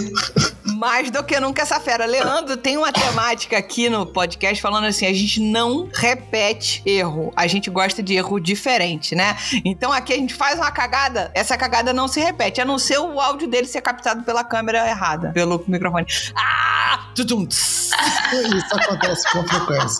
Mais 0.78 1.10
do 1.10 1.24
que 1.24 1.40
nunca 1.40 1.64
essa 1.64 1.80
fera. 1.80 2.06
Leandro 2.06 2.56
tem 2.56 2.78
uma 2.78 2.92
temática 2.92 3.58
aqui 3.58 3.90
no 3.90 4.06
podcast 4.06 4.62
falando 4.62 4.86
assim: 4.86 5.08
a 5.08 5.14
gente 5.14 5.42
não 5.42 5.90
repete 5.92 6.84
erro. 6.86 7.34
A 7.36 7.48
gente 7.48 7.68
gosta 7.72 8.04
de 8.04 8.14
erro 8.14 8.40
diferente, 8.40 9.16
né? 9.16 9.36
Então 9.66 9.92
aqui 9.92 10.14
a 10.14 10.18
gente 10.18 10.36
faz 10.36 10.60
uma 10.60 10.70
cagada, 10.70 11.32
essa 11.34 11.58
cagada 11.58 11.92
não 11.92 12.08
se 12.08 12.20
repete, 12.20 12.62
a 12.62 12.66
não 12.66 12.78
ser 12.78 13.00
o 13.00 13.20
áudio 13.20 13.48
dele 13.48 13.66
ser 13.66 13.82
captado 13.82 14.22
pela 14.24 14.44
câmera 14.44 14.88
errada, 14.88 15.32
pelo 15.32 15.64
microfone. 15.68 16.06
Ah! 16.36 17.08
Tudum. 17.16 17.48
Isso 17.50 18.76
acontece 18.76 19.32
com 19.32 19.44
frequência. 19.48 20.00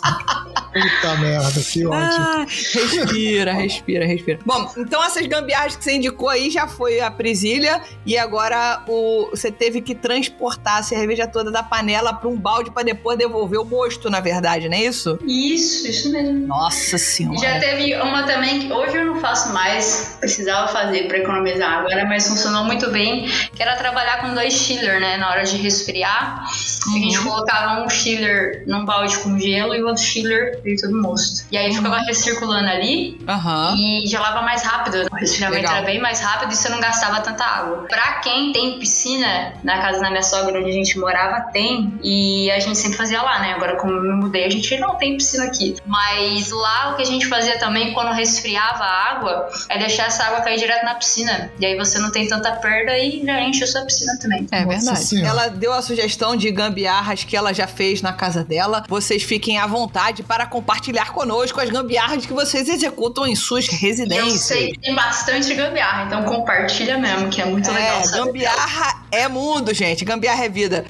Puta 0.72 1.16
merda, 1.16 1.60
que 1.60 1.86
ódio. 1.86 1.98
Ah, 1.98 2.46
respira, 2.46 3.52
respira, 3.52 4.06
respira. 4.06 4.38
Bom, 4.46 4.70
então 4.76 5.02
essas 5.02 5.26
gambiarras 5.26 5.74
que 5.74 5.82
você 5.82 5.96
indicou 5.96 6.28
aí 6.28 6.50
já 6.50 6.68
foi 6.68 7.00
a 7.00 7.10
presilha 7.10 7.82
e 8.06 8.16
agora 8.16 8.84
o, 8.86 9.30
você 9.30 9.50
teve 9.50 9.80
que 9.80 9.94
transportar 9.94 10.67
a 10.76 10.82
cerveja 10.82 11.26
toda 11.26 11.50
da 11.50 11.62
panela 11.62 12.12
para 12.12 12.28
um 12.28 12.36
balde 12.36 12.70
para 12.70 12.82
depois 12.82 13.16
devolver 13.18 13.60
o 13.60 13.64
mosto, 13.64 14.10
na 14.10 14.20
verdade, 14.20 14.68
não 14.68 14.76
é 14.76 14.82
isso? 14.84 15.18
Isso, 15.24 15.86
isso 15.88 16.12
mesmo. 16.12 16.46
Nossa 16.46 16.98
senhora. 16.98 17.38
Já 17.38 17.58
teve 17.58 17.94
uma 17.96 18.22
também 18.24 18.60
que 18.60 18.72
hoje 18.72 18.96
eu 18.96 19.06
não 19.06 19.20
faço 19.20 19.52
mais, 19.52 20.16
precisava 20.20 20.68
fazer 20.68 21.08
para 21.08 21.18
economizar 21.18 21.78
água, 21.78 21.94
né? 21.94 22.04
mas 22.04 22.28
funcionou 22.28 22.64
muito 22.64 22.90
bem, 22.90 23.28
que 23.54 23.62
era 23.62 23.76
trabalhar 23.76 24.20
com 24.20 24.34
dois 24.34 24.52
chiller, 24.52 25.00
né? 25.00 25.16
Na 25.16 25.30
hora 25.30 25.44
de 25.44 25.56
resfriar, 25.56 26.44
a 26.44 26.90
gente 26.98 27.18
colocava 27.20 27.82
um 27.82 27.88
chiller 27.88 28.64
num 28.66 28.84
balde 28.84 29.18
com 29.18 29.38
gelo 29.38 29.74
e 29.74 29.82
o 29.82 29.86
outro 29.86 30.02
chiller 30.02 30.60
dentro 30.62 30.88
do 30.90 31.00
mosto. 31.00 31.46
E 31.50 31.56
aí 31.56 31.72
ficava 31.72 31.98
recirculando 32.00 32.68
ali 32.68 33.20
Aham. 33.28 33.74
e 33.76 34.06
gelava 34.06 34.42
mais 34.42 34.62
rápido. 34.62 35.06
O 35.10 35.14
resfriamento 35.16 35.62
Legal. 35.62 35.76
era 35.76 35.86
bem 35.86 36.00
mais 36.00 36.20
rápido 36.20 36.52
e 36.52 36.56
você 36.56 36.68
não 36.68 36.80
gastava 36.80 37.20
tanta 37.20 37.44
água. 37.44 37.86
Pra 37.88 38.14
quem 38.20 38.52
tem 38.52 38.78
piscina, 38.78 39.54
na 39.62 39.78
casa 39.80 40.00
da 40.00 40.10
minha 40.10 40.22
sogra 40.22 40.57
onde 40.58 40.70
a 40.70 40.72
gente 40.72 40.98
morava, 40.98 41.40
tem. 41.52 41.98
E 42.02 42.50
a 42.50 42.58
gente 42.58 42.76
sempre 42.78 42.96
fazia 42.96 43.22
lá, 43.22 43.40
né? 43.40 43.52
Agora, 43.54 43.76
como 43.76 43.92
eu 43.92 44.02
me 44.02 44.14
mudei, 44.14 44.44
a 44.44 44.50
gente 44.50 44.76
não 44.78 44.96
tem 44.96 45.16
piscina 45.16 45.44
aqui. 45.44 45.76
Mas 45.86 46.50
lá 46.50 46.92
o 46.92 46.96
que 46.96 47.02
a 47.02 47.06
gente 47.06 47.26
fazia 47.26 47.58
também 47.58 47.92
quando 47.92 48.12
resfriava 48.12 48.84
a 48.84 49.10
água 49.12 49.48
é 49.68 49.78
deixar 49.78 50.06
essa 50.06 50.24
água 50.24 50.40
cair 50.40 50.58
direto 50.58 50.84
na 50.84 50.94
piscina. 50.94 51.50
E 51.58 51.66
aí 51.66 51.76
você 51.76 51.98
não 51.98 52.10
tem 52.10 52.26
tanta 52.28 52.52
perda 52.52 52.96
e 52.98 53.24
já 53.24 53.40
enche 53.40 53.64
a 53.64 53.66
sua 53.66 53.82
piscina 53.82 54.16
também. 54.20 54.46
É 54.50 54.64
Nossa 54.64 54.76
verdade. 54.76 55.04
Senhora. 55.04 55.28
Ela 55.28 55.48
deu 55.48 55.72
a 55.72 55.82
sugestão 55.82 56.36
de 56.36 56.50
gambiarras 56.50 57.24
que 57.24 57.36
ela 57.36 57.52
já 57.52 57.66
fez 57.66 58.02
na 58.02 58.12
casa 58.12 58.44
dela. 58.44 58.84
Vocês 58.88 59.22
fiquem 59.22 59.58
à 59.58 59.66
vontade 59.66 60.22
para 60.22 60.46
compartilhar 60.46 61.12
conosco 61.12 61.60
as 61.60 61.70
gambiarras 61.70 62.26
que 62.26 62.32
vocês 62.32 62.68
executam 62.68 63.26
em 63.26 63.34
suas 63.36 63.66
E 63.66 63.72
eu 63.74 63.78
residências. 63.78 64.40
sei 64.42 64.72
que 64.72 64.80
tem 64.80 64.94
bastante 64.94 65.54
gambiarra, 65.54 66.04
então 66.04 66.22
compartilha 66.24 66.98
mesmo, 66.98 67.28
que 67.28 67.40
é 67.40 67.44
muito 67.44 67.70
legal. 67.70 67.98
É, 68.00 68.02
saber. 68.04 68.24
gambiarra 68.24 69.02
é 69.10 69.28
mundo, 69.28 69.72
gente. 69.74 70.04
Gambiarra 70.04 70.44
é 70.44 70.47
vida. 70.48 70.84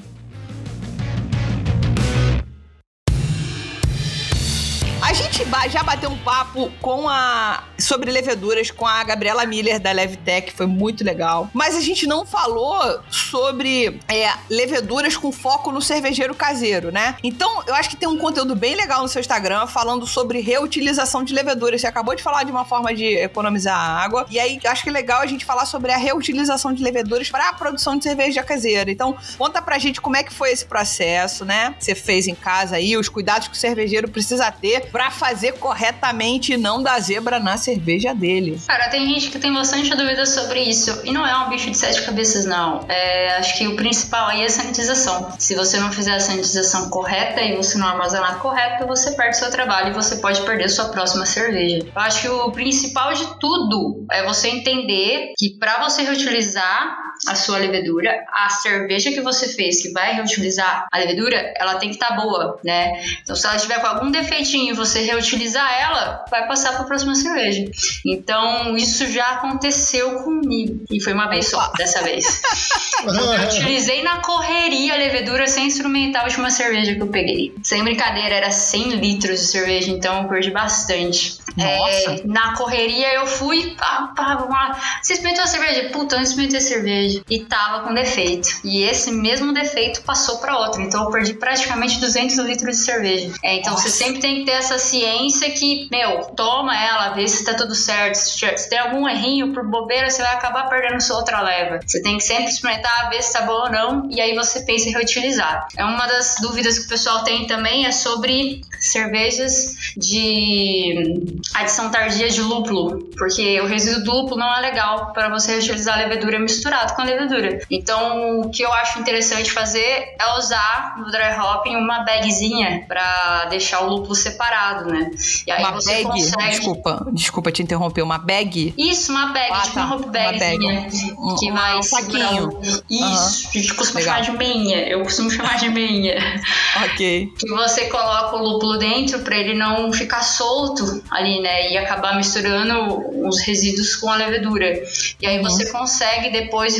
A 5.01 5.13
gente 5.13 5.28
ba- 5.45 5.67
já 5.67 5.83
bateu 5.83 6.09
um 6.09 6.17
papo 6.17 6.71
com 6.81 7.07
a 7.07 7.63
sobre 7.77 8.11
leveduras 8.11 8.69
com 8.71 8.85
a 8.85 9.03
Gabriela 9.03 9.45
Miller 9.45 9.79
da 9.79 9.91
Levtech, 9.91 10.51
foi 10.51 10.65
muito 10.65 11.03
legal. 11.03 11.49
Mas 11.53 11.75
a 11.75 11.81
gente 11.81 12.05
não 12.05 12.25
falou 12.25 12.99
sobre 13.09 13.99
é, 14.07 14.31
leveduras 14.49 15.15
com 15.15 15.31
foco 15.31 15.71
no 15.71 15.81
cervejeiro 15.81 16.35
caseiro, 16.35 16.91
né? 16.91 17.15
Então, 17.23 17.63
eu 17.65 17.73
acho 17.73 17.89
que 17.89 17.95
tem 17.95 18.07
um 18.07 18.17
conteúdo 18.17 18.55
bem 18.55 18.75
legal 18.75 19.01
no 19.01 19.07
seu 19.07 19.19
Instagram 19.21 19.65
falando 19.67 20.05
sobre 20.05 20.41
reutilização 20.41 21.23
de 21.23 21.33
leveduras. 21.33 21.81
Você 21.81 21.87
acabou 21.87 22.15
de 22.15 22.21
falar 22.21 22.43
de 22.43 22.51
uma 22.51 22.65
forma 22.65 22.93
de 22.93 23.05
economizar 23.05 23.77
água. 23.79 24.25
E 24.29 24.39
aí, 24.39 24.59
acho 24.65 24.83
que 24.83 24.89
é 24.89 24.91
legal 24.91 25.21
a 25.21 25.25
gente 25.25 25.45
falar 25.45 25.65
sobre 25.65 25.91
a 25.91 25.97
reutilização 25.97 26.73
de 26.73 26.83
leveduras 26.83 27.29
para 27.29 27.49
a 27.49 27.53
produção 27.53 27.97
de 27.97 28.03
cerveja 28.03 28.43
caseira. 28.43 28.91
Então, 28.91 29.15
conta 29.37 29.61
pra 29.61 29.79
gente 29.79 30.01
como 30.01 30.17
é 30.17 30.23
que 30.23 30.33
foi 30.33 30.51
esse 30.51 30.65
processo, 30.65 31.45
né? 31.45 31.75
Você 31.79 31.95
fez 31.95 32.27
em 32.27 32.35
casa 32.35 32.75
aí, 32.75 32.97
os 32.97 33.07
cuidados 33.07 33.47
que 33.47 33.53
o 33.53 33.57
cervejeiro 33.57 34.09
precisa 34.09 34.51
ter 34.51 34.87
para 34.91 35.09
fazer 35.09 35.28
corretamente 35.59 36.53
e 36.53 36.57
não 36.57 36.81
dar 36.81 36.99
zebra 36.99 37.39
na 37.39 37.57
cerveja 37.57 38.13
dele. 38.13 38.59
Cara, 38.67 38.89
tem 38.89 39.07
gente 39.07 39.29
que 39.29 39.39
tem 39.39 39.53
bastante 39.53 39.89
dúvida 39.95 40.25
sobre 40.25 40.61
isso. 40.61 41.01
E 41.03 41.11
não 41.11 41.25
é 41.25 41.37
um 41.45 41.49
bicho 41.49 41.69
de 41.69 41.77
sete 41.77 42.01
cabeças, 42.03 42.45
não. 42.45 42.85
É, 42.87 43.37
acho 43.37 43.57
que 43.57 43.67
o 43.67 43.75
principal 43.75 44.27
aí 44.27 44.41
é 44.41 44.45
a 44.45 44.49
sanitização. 44.49 45.33
Se 45.37 45.55
você 45.55 45.79
não 45.79 45.91
fizer 45.91 46.15
a 46.15 46.19
sanitização 46.19 46.89
correta 46.89 47.41
e 47.41 47.55
você 47.55 47.77
não 47.77 47.87
armazenar 47.87 48.39
correto, 48.39 48.85
você 48.87 49.11
perde 49.11 49.37
seu 49.37 49.49
trabalho 49.49 49.89
e 49.89 49.93
você 49.93 50.17
pode 50.17 50.41
perder 50.41 50.69
sua 50.69 50.89
próxima 50.89 51.25
cerveja. 51.25 51.85
Eu 51.95 52.01
acho 52.01 52.21
que 52.21 52.29
o 52.29 52.51
principal 52.51 53.13
de 53.13 53.25
tudo 53.39 54.05
é 54.11 54.23
você 54.23 54.49
entender 54.49 55.33
que 55.37 55.57
para 55.57 55.79
você 55.83 56.03
reutilizar 56.03 57.08
a 57.27 57.35
sua 57.35 57.57
levedura, 57.57 58.25
a 58.31 58.49
cerveja 58.49 59.11
que 59.11 59.21
você 59.21 59.47
fez 59.49 59.81
que 59.81 59.91
vai 59.91 60.13
reutilizar 60.13 60.87
a 60.91 60.97
levedura, 60.97 61.53
ela 61.57 61.75
tem 61.75 61.89
que 61.89 61.95
estar 61.95 62.15
boa, 62.15 62.59
né? 62.63 63.01
Então, 63.21 63.35
se 63.35 63.45
ela 63.45 63.57
tiver 63.57 63.79
com 63.79 63.87
algum 63.87 64.11
defeitinho 64.11 64.73
e 64.73 64.75
você 64.75 65.01
reutilizar 65.01 65.69
ela, 65.79 66.25
vai 66.29 66.47
passar 66.47 66.73
para 66.73 66.81
a 66.81 66.85
próxima 66.85 67.15
cerveja. 67.15 67.65
Então, 68.05 68.77
isso 68.77 69.05
já 69.11 69.27
aconteceu 69.31 70.23
comigo. 70.23 70.85
E 70.89 71.01
foi 71.01 71.13
uma 71.13 71.27
vez 71.27 71.47
só, 71.47 71.71
dessa 71.77 72.01
vez. 72.01 72.41
Eu 73.03 73.45
utilizei 73.45 74.03
na 74.03 74.17
correria 74.17 74.93
a 74.93 74.97
levedura 74.97 75.47
sem 75.47 75.67
instrumental 75.67 76.27
de 76.27 76.35
uma 76.35 76.51
cerveja 76.51 76.93
que 76.93 77.01
eu 77.01 77.07
peguei. 77.07 77.53
Sem 77.63 77.81
brincadeira, 77.81 78.35
era 78.35 78.51
100 78.51 78.95
litros 78.95 79.39
de 79.39 79.45
cerveja, 79.47 79.89
então 79.89 80.23
eu 80.23 80.27
perdi 80.27 80.51
bastante. 80.51 81.39
Nossa. 81.55 82.11
É, 82.11 82.21
na 82.25 82.55
correria 82.55 83.13
eu 83.13 83.25
fui, 83.25 83.75
pá, 83.75 84.11
pá, 84.15 84.45
lá. 84.49 84.79
Você 85.01 85.13
experimentou 85.13 85.45
a 85.45 85.47
cerveja? 85.47 85.89
Puta, 85.89 86.15
eu 86.15 86.19
não 86.19 86.23
experimentei 86.23 86.59
a 86.59 86.61
cerveja. 86.61 87.08
E 87.29 87.39
tava 87.45 87.87
com 87.87 87.93
defeito. 87.93 88.49
E 88.63 88.83
esse 88.83 89.11
mesmo 89.11 89.53
defeito 89.53 90.01
passou 90.01 90.37
pra 90.37 90.57
outra. 90.57 90.81
Então 90.81 91.05
eu 91.05 91.11
perdi 91.11 91.33
praticamente 91.33 91.99
200 91.99 92.37
litros 92.39 92.77
de 92.77 92.83
cerveja. 92.83 93.33
É, 93.43 93.55
então 93.57 93.75
você 93.75 93.89
sempre 93.89 94.19
tem 94.19 94.39
que 94.39 94.45
ter 94.45 94.51
essa 94.51 94.77
ciência 94.77 95.49
que, 95.51 95.87
meu, 95.91 96.25
toma 96.35 96.75
ela, 96.75 97.09
vê 97.09 97.27
se 97.27 97.43
tá 97.43 97.53
tudo 97.53 97.75
certo. 97.75 98.15
Se, 98.15 98.69
tem 98.69 98.79
algum 98.79 99.07
errinho 99.07 99.53
por 99.53 99.67
bobeira, 99.67 100.09
você 100.09 100.21
vai 100.21 100.33
acabar 100.35 100.69
perdendo 100.69 101.01
sua 101.01 101.17
outra 101.17 101.41
leva. 101.41 101.79
Você 101.85 102.01
tem 102.01 102.17
que 102.17 102.23
sempre 102.23 102.45
experimentar, 102.45 103.09
ver 103.09 103.21
se 103.21 103.33
tá 103.33 103.41
bom 103.41 103.63
ou 103.63 103.71
não. 103.71 104.09
E 104.09 104.21
aí 104.21 104.35
você 104.35 104.61
pensa 104.61 104.89
em 104.89 104.91
reutilizar. 104.91 105.67
É 105.77 105.83
uma 105.83 106.07
das 106.07 106.35
dúvidas 106.41 106.79
que 106.79 106.85
o 106.85 106.89
pessoal 106.89 107.23
tem 107.23 107.47
também 107.47 107.85
é 107.85 107.91
sobre 107.91 108.61
cervejas 108.79 109.75
de 109.97 111.25
adição 111.53 111.89
tardia 111.89 112.29
de 112.29 112.41
lúpulo, 112.41 113.09
porque 113.17 113.59
o 113.61 113.65
resíduo 113.65 114.03
do 114.03 114.11
lúpulo 114.11 114.39
não 114.39 114.55
é 114.55 114.61
legal 114.61 115.11
para 115.13 115.29
você 115.29 115.57
utilizar 115.57 115.99
a 115.99 116.03
levedura 116.03 116.39
misturado 116.39 116.95
a 117.01 117.05
levedura. 117.05 117.59
Então, 117.69 118.41
o 118.41 118.49
que 118.49 118.63
eu 118.63 118.71
acho 118.73 118.99
interessante 118.99 119.51
fazer 119.51 120.15
é 120.19 120.37
usar 120.37 120.95
no 120.97 121.11
dry 121.11 121.37
hopping 121.39 121.75
uma 121.75 121.99
bagzinha 121.99 122.85
para 122.87 123.45
deixar 123.45 123.81
o 123.81 123.89
lúpulo 123.89 124.15
separado, 124.15 124.89
né? 124.89 125.11
E 125.45 125.51
aí 125.51 125.61
uma 125.61 125.71
você 125.71 125.91
bag? 125.91 126.03
consegue... 126.03 126.49
Desculpa, 126.49 127.07
desculpa 127.11 127.51
te 127.51 127.63
interromper, 127.63 128.01
uma 128.01 128.17
bag? 128.17 128.73
Isso, 128.77 129.11
uma 129.11 129.27
bag, 129.27 129.51
ah, 129.51 129.61
tipo 129.61 129.75
tá. 129.75 129.85
uma 129.85 129.95
hope 129.95 130.09
bagzinha 130.09 130.81
bag. 130.81 131.39
que 131.39 131.51
um, 131.51 131.53
vai 131.53 131.77
um 131.77 131.83
saquinho. 131.83 132.59
Isso, 132.89 133.45
uhum. 133.45 133.49
a 133.49 133.57
gente 133.57 133.73
costuma 133.73 133.99
Legal. 133.99 134.23
chamar 134.23 134.31
de 134.31 134.37
meinha. 134.37 134.77
Eu 134.87 135.03
costumo 135.03 135.29
chamar 135.29 135.57
de 135.57 135.69
meinha. 135.69 136.15
ok. 136.85 137.33
Que 137.37 137.49
você 137.49 137.85
coloca 137.85 138.35
o 138.35 138.43
lúpulo 138.43 138.77
dentro 138.77 139.19
para 139.19 139.37
ele 139.37 139.53
não 139.53 139.91
ficar 139.91 140.21
solto 140.21 141.03
ali, 141.09 141.41
né? 141.41 141.71
E 141.71 141.77
acabar 141.77 142.15
misturando 142.15 143.27
os 143.27 143.41
resíduos 143.41 143.95
com 143.95 144.09
a 144.09 144.15
levedura. 144.15 144.83
E 145.21 145.27
aí 145.27 145.37
uhum. 145.37 145.43
você 145.43 145.69
consegue 145.69 146.29
depois 146.29 146.77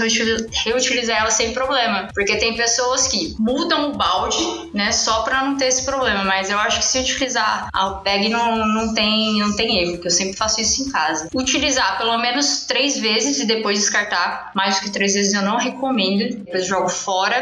reutilizar 0.64 1.22
ela 1.22 1.32
sem 1.32 1.54
problema. 1.54 2.10
Porque 2.14 2.38
tem 2.38 2.56
pessoas 2.56 3.08
que 3.08 3.36
mudam 3.40 3.92
o 3.92 3.98
balde, 3.98 4.38
né? 4.74 4.92
Só 4.92 5.24
para 5.24 5.44
não 5.44 5.58
ter 5.58 5.68
esse 5.68 5.86
problema. 5.86 6.24
Mas 6.24 6.50
eu 6.50 6.58
acho 6.60 6.80
que 6.80 6.86
se 6.86 7.00
utilizar 7.00 7.70
a 7.74 7.90
bag 7.90 8.30
não, 8.30 8.56
não, 8.68 8.94
tem, 8.94 9.40
não 9.40 9.56
tem 9.56 9.80
erro, 9.80 9.94
porque 9.94 10.08
eu 10.08 10.12
sempre 10.12 10.36
faço 10.36 10.62
isso 10.62 10.84
em 10.84 10.92
casa. 10.92 11.30
Utilizar 11.34 11.98
pelo 11.98 12.18
menos 12.18 12.66
três 12.68 12.98
vezes 12.98 13.40
e 13.40 13.46
depois 13.46 13.80
descartar. 13.80 14.52
Mais 14.56 14.76
do 14.76 14.82
que 14.82 14.92
três 14.92 15.14
vezes 15.14 15.34
eu 15.34 15.42
não 15.42 15.58
recomendo. 15.58 16.38
Depois 16.38 16.66
jogo 16.66 16.90
fora. 16.90 17.42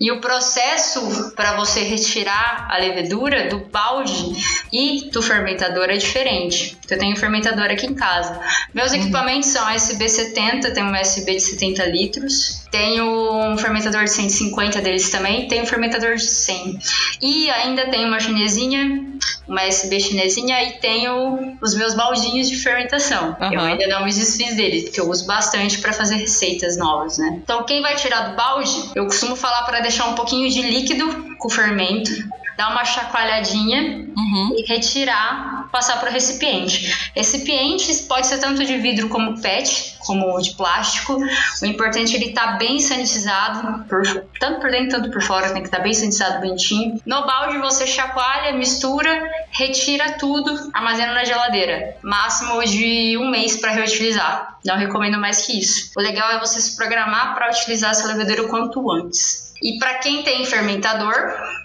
E 0.00 0.12
o 0.12 0.20
processo 0.20 1.32
para 1.34 1.56
você 1.56 1.80
retirar 1.80 2.68
a 2.70 2.78
levedura 2.78 3.48
do 3.48 3.58
balde 3.58 4.36
e 4.72 5.10
do 5.10 5.20
fermentador 5.20 5.90
é 5.90 5.96
diferente. 5.96 6.78
Eu 6.88 6.98
tenho 6.98 7.14
um 7.14 7.16
fermentador 7.16 7.64
aqui 7.64 7.86
em 7.86 7.94
casa. 7.94 8.40
Meus 8.72 8.92
uhum. 8.92 8.98
equipamentos 9.00 9.48
são 9.48 9.66
SB70, 9.66 10.72
tem 10.72 10.84
um 10.84 10.94
SB 10.94 11.34
de 11.34 11.40
70 11.40 11.77
litros, 11.86 12.62
tenho 12.70 13.52
um 13.52 13.56
fermentador 13.56 14.04
de 14.04 14.10
150 14.10 14.80
deles 14.80 15.10
também, 15.10 15.48
tenho 15.48 15.62
um 15.62 15.66
fermentador 15.66 16.16
de 16.16 16.26
100. 16.26 16.78
E 17.22 17.50
ainda 17.50 17.88
tenho 17.90 18.08
uma 18.08 18.20
chinesinha, 18.20 19.04
uma 19.46 19.62
SB 19.62 20.00
chinesinha 20.00 20.62
e 20.64 20.72
tenho 20.74 21.56
os 21.60 21.74
meus 21.74 21.94
baldinhos 21.94 22.48
de 22.48 22.56
fermentação. 22.56 23.36
Uhum. 23.40 23.52
Eu 23.52 23.60
ainda 23.60 23.86
não 23.86 24.04
me 24.04 24.12
desfiz 24.12 24.56
deles, 24.56 24.84
porque 24.84 25.00
eu 25.00 25.08
uso 25.08 25.26
bastante 25.26 25.78
para 25.78 25.92
fazer 25.92 26.16
receitas 26.16 26.76
novas, 26.76 27.18
né? 27.18 27.40
Então, 27.42 27.64
quem 27.64 27.80
vai 27.80 27.96
tirar 27.96 28.30
do 28.30 28.36
balde, 28.36 28.90
eu 28.94 29.04
costumo 29.06 29.36
falar 29.36 29.62
para 29.62 29.80
deixar 29.80 30.06
um 30.08 30.14
pouquinho 30.14 30.48
de 30.50 30.62
líquido 30.62 31.27
com 31.38 31.48
o 31.48 31.50
fermento 31.50 32.10
dar 32.58 32.72
uma 32.72 32.84
chacoalhadinha 32.84 34.04
uhum. 34.16 34.56
e 34.58 34.64
retirar, 34.66 35.68
passar 35.70 36.00
para 36.00 36.10
o 36.10 36.12
recipiente. 36.12 36.92
Recipientes 37.14 38.00
pode 38.00 38.26
ser 38.26 38.38
tanto 38.38 38.64
de 38.64 38.76
vidro 38.78 39.08
como 39.08 39.40
PET, 39.40 39.96
como 40.00 40.36
de 40.40 40.54
plástico. 40.56 41.18
O 41.62 41.66
importante 41.66 42.14
é 42.14 42.18
ele 42.18 42.30
estar 42.30 42.54
tá 42.54 42.58
bem 42.58 42.80
sanitizado, 42.80 43.84
por, 43.84 44.02
tanto 44.40 44.60
por 44.60 44.72
dentro 44.72 44.98
quanto 44.98 45.12
por 45.12 45.22
fora, 45.22 45.52
tem 45.52 45.62
que 45.62 45.68
estar 45.68 45.76
tá 45.76 45.82
bem 45.84 45.94
sanitizado, 45.94 46.40
bonitinho. 46.40 47.00
No 47.06 47.24
balde 47.24 47.58
você 47.58 47.86
chacoalha, 47.86 48.52
mistura, 48.54 49.22
retira 49.52 50.14
tudo, 50.14 50.50
armazena 50.74 51.14
na 51.14 51.24
geladeira. 51.24 51.96
Máximo 52.02 52.60
de 52.64 53.16
um 53.18 53.30
mês 53.30 53.56
para 53.56 53.70
reutilizar. 53.70 54.58
Não 54.64 54.76
recomendo 54.76 55.16
mais 55.16 55.46
que 55.46 55.56
isso. 55.56 55.92
O 55.96 56.00
legal 56.00 56.32
é 56.32 56.40
você 56.40 56.60
se 56.60 56.74
programar 56.74 57.36
para 57.36 57.50
utilizar 57.50 57.92
essa 57.92 58.08
levedura 58.08 58.42
o 58.42 58.48
quanto 58.48 58.90
antes. 58.90 59.47
E 59.62 59.78
para 59.78 59.98
quem 59.98 60.22
tem 60.22 60.44
fermentador, 60.46 61.14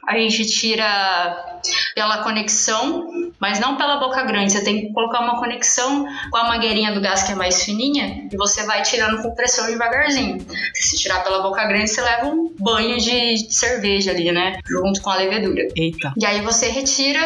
a 0.08 0.18
gente 0.18 0.46
tira 0.46 1.54
pela 1.96 2.24
conexão, 2.24 3.08
mas 3.40 3.60
não 3.60 3.78
pela 3.78 3.98
boca 3.98 4.24
grande. 4.24 4.52
Você 4.52 4.64
tem 4.64 4.82
que 4.82 4.94
colocar 4.94 5.22
uma 5.22 5.40
conexão 5.40 6.06
com 6.30 6.38
a 6.38 6.48
mangueirinha 6.48 6.94
do 6.94 7.02
gás 7.02 7.24
que 7.24 7.32
é 7.32 7.36
mais 7.36 7.64
fininha 7.64 8.28
e 8.32 8.38
você 8.38 8.66
vai 8.66 8.82
tirando 8.82 9.22
com 9.22 9.34
pressão 9.34 9.68
devagarzinho. 9.68 10.46
Se 10.74 10.98
tirar 10.98 11.24
pela 11.24 11.42
boca 11.42 11.64
grande, 11.66 11.90
você 11.90 12.02
leva 12.02 12.28
um 12.28 12.54
banho 12.60 12.98
de 12.98 13.52
cerveja 13.52 14.12
ali, 14.12 14.32
né? 14.32 14.60
Junto 14.66 15.02
com 15.02 15.10
a 15.10 15.16
levedura. 15.16 15.68
Eita. 15.76 16.14
E 16.18 16.26
aí 16.26 16.42
você 16.42 16.70
retira, 16.70 17.22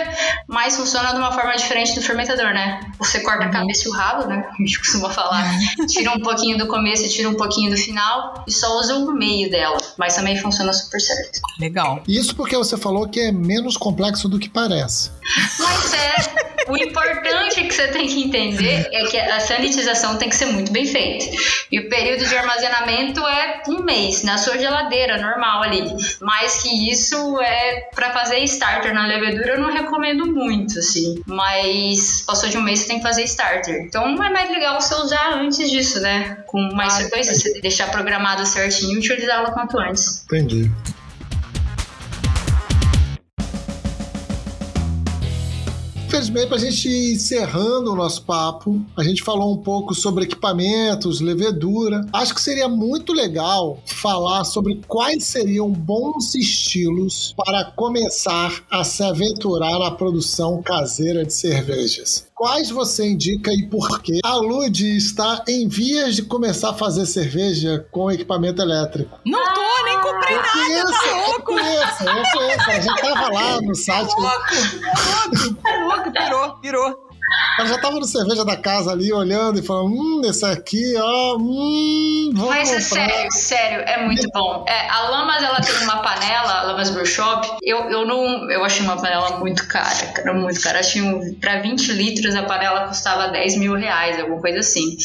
mas 0.47 0.75
funciona 0.75 1.11
de 1.11 1.17
uma 1.17 1.31
forma 1.31 1.55
diferente 1.55 1.95
do 1.95 2.01
fermentador, 2.01 2.53
né? 2.53 2.79
Você 2.99 3.21
corta 3.21 3.45
a 3.45 3.49
cabeça 3.49 3.87
e 3.87 3.91
o 3.91 3.93
rabo, 3.93 4.27
né? 4.27 4.47
A 4.47 4.63
gente 4.63 4.79
costuma 4.79 5.09
falar. 5.09 5.43
Tira 5.87 6.11
um 6.11 6.19
pouquinho 6.19 6.57
do 6.57 6.67
começo, 6.67 7.07
tira 7.09 7.29
um 7.29 7.35
pouquinho 7.35 7.71
do 7.71 7.77
final 7.77 8.43
e 8.47 8.51
só 8.51 8.79
usa 8.79 8.95
o 8.95 9.13
meio 9.13 9.49
dela. 9.49 9.77
Mas 9.97 10.15
também 10.15 10.37
funciona 10.37 10.71
super 10.73 10.99
certo. 10.99 11.39
Legal. 11.59 12.03
Isso 12.07 12.35
porque 12.35 12.55
você 12.67 12.77
falou 12.77 13.07
que 13.07 13.19
é 13.19 13.31
menos 13.31 13.77
complexo 13.77 14.27
do 14.27 14.39
que 14.39 14.49
parece. 14.49 15.11
Mas 15.59 15.93
é. 15.93 16.47
O 16.67 16.75
importante 16.75 17.63
que 17.63 17.73
você 17.73 17.87
tem 17.87 18.07
que 18.07 18.23
entender 18.23 18.89
é 18.91 19.05
que 19.05 19.17
a 19.17 19.39
sanitização 19.39 20.17
tem 20.17 20.27
que 20.27 20.35
ser 20.35 20.47
muito 20.47 20.71
bem 20.71 20.85
feita. 20.85 21.25
E 21.71 21.79
o 21.79 21.89
período 21.89 22.25
de 22.27 22.35
armazenamento 22.35 23.25
é 23.25 23.63
um 23.69 23.83
mês, 23.83 24.23
na 24.23 24.37
sua 24.37 24.57
geladeira, 24.57 25.17
normal 25.17 25.63
ali. 25.63 25.85
Mais 26.21 26.61
que 26.61 26.91
isso, 26.91 27.39
é 27.39 27.87
para 27.95 28.11
fazer 28.11 28.39
starter 28.39 28.93
na 28.93 29.07
levedura, 29.07 29.53
eu 29.53 29.61
não 29.61 29.71
recomendo 29.71 30.25
muito, 30.25 30.77
assim. 30.79 31.21
Mas 31.25 32.21
passou 32.27 32.49
de 32.49 32.57
um 32.57 32.61
mês, 32.61 32.79
você 32.79 32.87
tem 32.87 32.97
que 32.97 33.03
fazer 33.03 33.23
starter. 33.23 33.83
Então 33.83 34.21
é 34.21 34.29
mais 34.29 34.49
legal 34.49 34.79
você 34.79 34.93
usar 34.95 35.35
antes 35.35 35.69
disso, 35.71 36.01
né? 36.01 36.43
Com 36.47 36.59
mais 36.73 36.95
ah, 36.95 36.97
frequência, 36.97 37.33
você 37.33 37.61
deixar 37.61 37.89
programado 37.91 38.45
certinho 38.45 38.95
e 38.95 38.97
utilizá-la 38.97 39.51
quanto 39.51 39.79
antes. 39.79 40.23
Entendi. 40.25 40.69
Infelizmente, 46.17 46.47
para 46.47 46.57
a 46.57 46.59
gente 46.59 46.89
ir 46.89 47.13
encerrando 47.13 47.93
o 47.93 47.95
nosso 47.95 48.23
papo, 48.23 48.83
a 48.97 49.03
gente 49.03 49.21
falou 49.21 49.53
um 49.53 49.57
pouco 49.57 49.93
sobre 49.93 50.23
equipamentos, 50.23 51.21
levedura. 51.21 52.07
Acho 52.11 52.33
que 52.33 52.41
seria 52.41 52.67
muito 52.67 53.13
legal 53.13 53.79
falar 53.85 54.43
sobre 54.43 54.81
quais 54.87 55.25
seriam 55.25 55.69
bons 55.69 56.33
estilos 56.33 57.35
para 57.37 57.65
começar 57.65 58.63
a 58.67 58.83
se 58.83 59.03
aventurar 59.03 59.77
na 59.77 59.91
produção 59.91 60.59
caseira 60.63 61.23
de 61.23 61.33
cervejas. 61.33 62.26
Quais 62.37 62.69
você 62.69 63.03
indica 63.03 63.51
e 63.51 63.67
por 63.67 63.99
quê? 63.99 64.19
A 64.23 64.35
Lud 64.35 64.95
está 64.95 65.43
em 65.47 65.67
vias 65.67 66.15
de 66.15 66.21
começar 66.21 66.69
a 66.69 66.73
fazer 66.75 67.07
cerveja 67.07 67.87
com 67.89 68.11
equipamento 68.11 68.61
elétrico. 68.61 69.17
Não 69.25 69.43
tô, 69.55 69.83
nem 69.83 69.99
comprei 69.99 70.35
eu 70.35 70.41
nada, 70.43 70.51
conheço, 70.51 70.93
tá 70.93 71.15
louco? 71.15 71.31
Eu 71.31 71.41
conheço, 71.41 72.03
eu 72.03 72.39
conheço. 72.39 72.69
A 72.69 72.79
gente 72.79 73.01
tava 73.01 73.33
lá 73.33 73.59
no 73.59 73.73
site. 73.73 74.15
Tá 74.15 74.21
louco, 74.21 74.45
tá 74.83 74.99
louco, 75.39 75.63
tá 75.63 75.79
louco, 75.79 76.11
pirou, 76.11 76.59
pirou. 76.59 77.06
Ela 77.59 77.67
já 77.67 77.77
tava 77.79 77.99
no 77.99 78.05
cerveja 78.05 78.45
da 78.45 78.55
casa 78.55 78.91
ali, 78.91 79.11
olhando 79.11 79.59
e 79.59 79.63
falando, 79.63 79.87
hum, 79.87 80.21
esse 80.25 80.45
aqui, 80.45 80.95
ó, 80.97 81.37
hum, 81.37 82.31
vamos 82.33 82.49
Mas 82.49 82.71
é 82.71 82.79
sério, 82.79 83.31
sério, 83.31 83.79
é 83.81 84.05
muito 84.05 84.29
bom. 84.31 84.63
É, 84.67 84.89
a 84.89 85.09
Lamas, 85.09 85.43
ela 85.43 85.59
tem 85.59 85.75
uma 85.83 85.97
panela, 85.97 86.53
a 86.53 86.63
Lamas 86.63 86.89
Brew 86.91 87.05
Shop, 87.05 87.57
eu, 87.63 87.89
eu 87.89 88.05
não, 88.05 88.49
eu 88.49 88.63
achei 88.63 88.85
uma 88.85 88.95
panela 88.95 89.39
muito 89.39 89.67
cara, 89.67 90.05
cara, 90.13 90.33
muito 90.33 90.61
cara. 90.61 90.79
Achei 90.79 91.01
um, 91.01 91.33
pra 91.35 91.59
20 91.59 91.91
litros 91.93 92.35
a 92.35 92.43
panela 92.43 92.87
custava 92.87 93.27
10 93.29 93.57
mil 93.57 93.73
reais, 93.73 94.19
alguma 94.19 94.39
coisa 94.39 94.59
assim. 94.59 94.95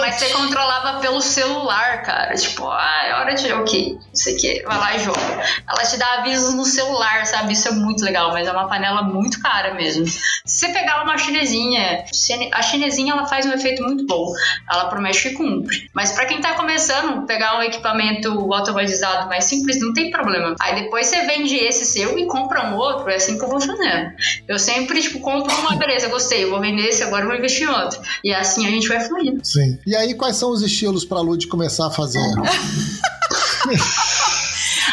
Mas 0.00 0.16
você 0.16 0.30
controlava 0.30 1.00
pelo 1.00 1.20
celular, 1.20 2.02
cara. 2.02 2.34
Tipo, 2.34 2.66
ah, 2.66 3.02
é 3.06 3.14
hora 3.14 3.34
de. 3.34 3.52
Ok, 3.52 3.98
isso 4.12 4.28
aqui, 4.30 4.62
vai 4.62 4.78
lá 4.78 4.96
e 4.96 5.00
joga. 5.00 5.20
Ela 5.68 5.82
te 5.84 5.96
dá 5.96 6.14
avisos 6.18 6.54
no 6.54 6.64
celular, 6.64 7.26
sabe? 7.26 7.52
Isso 7.52 7.68
é 7.68 7.72
muito 7.72 8.04
legal, 8.04 8.32
mas 8.32 8.46
é 8.46 8.52
uma 8.52 8.68
panela 8.68 9.02
muito 9.02 9.40
cara 9.40 9.74
mesmo. 9.74 10.06
Se 10.06 10.20
você 10.44 10.68
pegar 10.68 11.02
uma 11.02 11.16
chinesinha, 11.18 12.04
a 12.52 12.62
chinesinha 12.62 13.12
ela 13.12 13.26
faz 13.26 13.46
um 13.46 13.52
efeito 13.52 13.82
muito 13.82 14.06
bom. 14.06 14.32
Ela 14.70 14.86
promete 14.86 15.28
que 15.28 15.34
cumpre. 15.34 15.88
Mas 15.94 16.12
para 16.12 16.26
quem 16.26 16.40
tá 16.40 16.54
começando, 16.54 17.26
pegar 17.26 17.58
um 17.58 17.62
equipamento 17.62 18.52
automatizado 18.52 19.28
mais 19.28 19.44
simples, 19.44 19.80
não 19.80 19.92
tem 19.92 20.10
problema. 20.10 20.54
Aí 20.60 20.82
depois 20.82 21.06
você 21.06 21.22
vende 21.26 21.56
esse 21.56 21.84
seu 21.84 22.18
e 22.18 22.26
compra 22.26 22.66
um 22.66 22.76
outro. 22.76 23.10
É 23.10 23.16
assim 23.16 23.38
que 23.38 23.44
eu 23.44 23.48
vou 23.48 23.60
fazendo. 23.60 24.12
Eu 24.48 24.58
sempre, 24.58 25.00
tipo, 25.00 25.20
compro 25.20 25.54
uma, 25.60 25.76
beleza, 25.76 26.08
gostei, 26.08 26.44
eu 26.44 26.50
vou 26.50 26.60
vender 26.60 26.86
esse, 26.88 27.02
agora 27.02 27.22
eu 27.22 27.28
vou 27.28 27.36
investir 27.36 27.68
em 27.68 27.70
outro. 27.70 28.00
E 28.24 28.32
assim 28.32 28.66
a 28.66 28.70
gente 28.70 28.88
vai 28.88 29.00
fluindo. 29.00 29.44
Sim. 29.44 29.59
Sim. 29.60 29.78
E 29.86 29.94
aí, 29.94 30.14
quais 30.14 30.36
são 30.36 30.50
os 30.50 30.62
estilos 30.62 31.04
para 31.04 31.20
Lud 31.20 31.46
começar 31.46 31.86
a 31.86 31.90
fazer? 31.90 32.18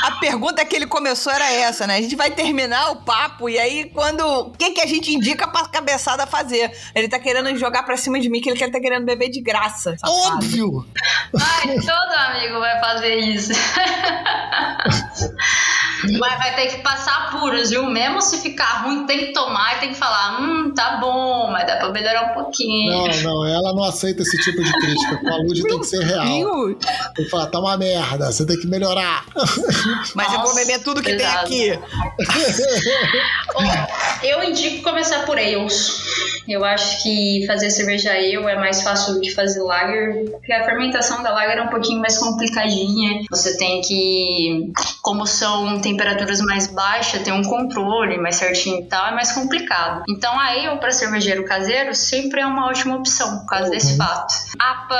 a 0.03 0.11
pergunta 0.19 0.65
que 0.65 0.75
ele 0.75 0.85
começou 0.85 1.31
era 1.31 1.49
essa, 1.49 1.87
né? 1.87 1.95
A 1.95 2.01
gente 2.01 2.17
vai 2.17 2.31
terminar 2.31 2.91
o 2.91 2.97
papo 2.97 3.47
e 3.47 3.57
aí 3.57 3.89
quando. 3.93 4.19
O 4.21 4.51
que, 4.51 4.71
que 4.71 4.81
a 4.81 4.85
gente 4.85 5.13
indica 5.13 5.47
pra 5.47 5.67
cabeçada 5.67 6.27
fazer? 6.27 6.69
Ele 6.93 7.07
tá 7.07 7.17
querendo 7.17 7.57
jogar 7.57 7.83
pra 7.83 7.95
cima 7.95 8.19
de 8.19 8.29
mim 8.29 8.41
que 8.41 8.49
ele 8.49 8.59
quer 8.59 8.69
tá 8.69 8.81
querendo 8.81 9.05
beber 9.05 9.29
de 9.29 9.39
graça. 9.41 9.95
Safado. 9.97 10.35
Óbvio! 10.35 10.85
Ai, 11.33 11.75
todo 11.75 12.13
amigo 12.13 12.59
vai 12.59 12.77
fazer 12.81 13.15
isso. 13.15 13.53
Mas 16.19 16.37
vai 16.37 16.55
ter 16.55 16.67
que 16.67 16.77
passar 16.81 17.27
apuros, 17.27 17.69
viu? 17.69 17.85
Mesmo 17.85 18.21
se 18.21 18.37
ficar 18.37 18.83
ruim, 18.83 19.05
tem 19.05 19.19
que 19.19 19.33
tomar 19.33 19.77
e 19.77 19.79
tem 19.79 19.89
que 19.89 19.95
falar, 19.95 20.41
hum, 20.41 20.71
tá 20.75 20.97
bom, 20.97 21.49
mas 21.51 21.65
dá 21.65 21.77
pra 21.77 21.89
melhorar 21.89 22.31
um 22.31 22.33
pouquinho. 22.33 22.91
Não, 22.91 23.07
não, 23.23 23.45
ela 23.45 23.73
não 23.73 23.83
aceita 23.83 24.21
esse 24.21 24.37
tipo 24.37 24.63
de 24.63 24.71
crítica. 24.71 25.17
Com 25.17 25.33
a 25.33 25.37
Lud 25.37 25.63
tem 25.63 25.79
que 25.79 25.85
ser 25.85 26.03
real. 26.03 26.25
Tem 27.15 27.25
que 27.25 27.29
falar, 27.29 27.47
tá 27.47 27.59
uma 27.59 27.77
merda, 27.77 28.31
você 28.31 28.45
tem 28.45 28.59
que 28.59 28.67
melhorar. 28.67 29.25
Mas 30.15 30.27
Nossa, 30.27 30.35
eu 30.35 30.41
vou 30.41 30.55
beber 30.55 30.83
tudo 30.83 31.01
que 31.01 31.11
exato. 31.11 31.49
tem 31.49 31.71
aqui. 31.71 31.79
Oh, 33.55 34.25
eu 34.25 34.43
indico 34.43 34.83
começar 34.83 35.25
por 35.25 35.37
ales. 35.37 35.97
Eu 36.47 36.63
acho 36.63 37.03
que 37.03 37.43
fazer 37.45 37.69
cerveja 37.69 38.11
ale 38.11 38.35
é 38.35 38.55
mais 38.55 38.81
fácil 38.81 39.15
do 39.15 39.21
que 39.21 39.31
fazer 39.31 39.61
lager, 39.61 40.29
porque 40.31 40.53
a 40.53 40.63
fermentação 40.63 41.21
da 41.21 41.31
lager 41.31 41.57
é 41.57 41.61
um 41.63 41.67
pouquinho 41.67 41.99
mais 41.99 42.17
complicadinha. 42.17 43.21
Você 43.29 43.57
tem 43.57 43.81
que, 43.81 44.71
como 45.01 45.25
são 45.25 45.79
temperaturas 45.87 46.41
mais 46.41 46.67
baixas, 46.67 47.23
ter 47.23 47.31
um 47.31 47.41
controle 47.41 48.17
mais 48.17 48.35
certinho 48.35 48.81
e 48.81 48.85
tal, 48.85 49.07
é 49.07 49.11
mais 49.11 49.31
complicado. 49.31 50.03
Então 50.09 50.37
a 50.37 50.47
ale 50.47 50.77
para 50.79 50.91
cervejeiro 50.91 51.45
caseiro 51.45 51.95
sempre 51.95 52.41
é 52.41 52.45
uma 52.45 52.67
ótima 52.67 52.97
opção 52.97 53.39
por 53.39 53.45
causa 53.45 53.69
desse 53.69 53.95
fato. 53.95 54.33
APA, 54.59 54.99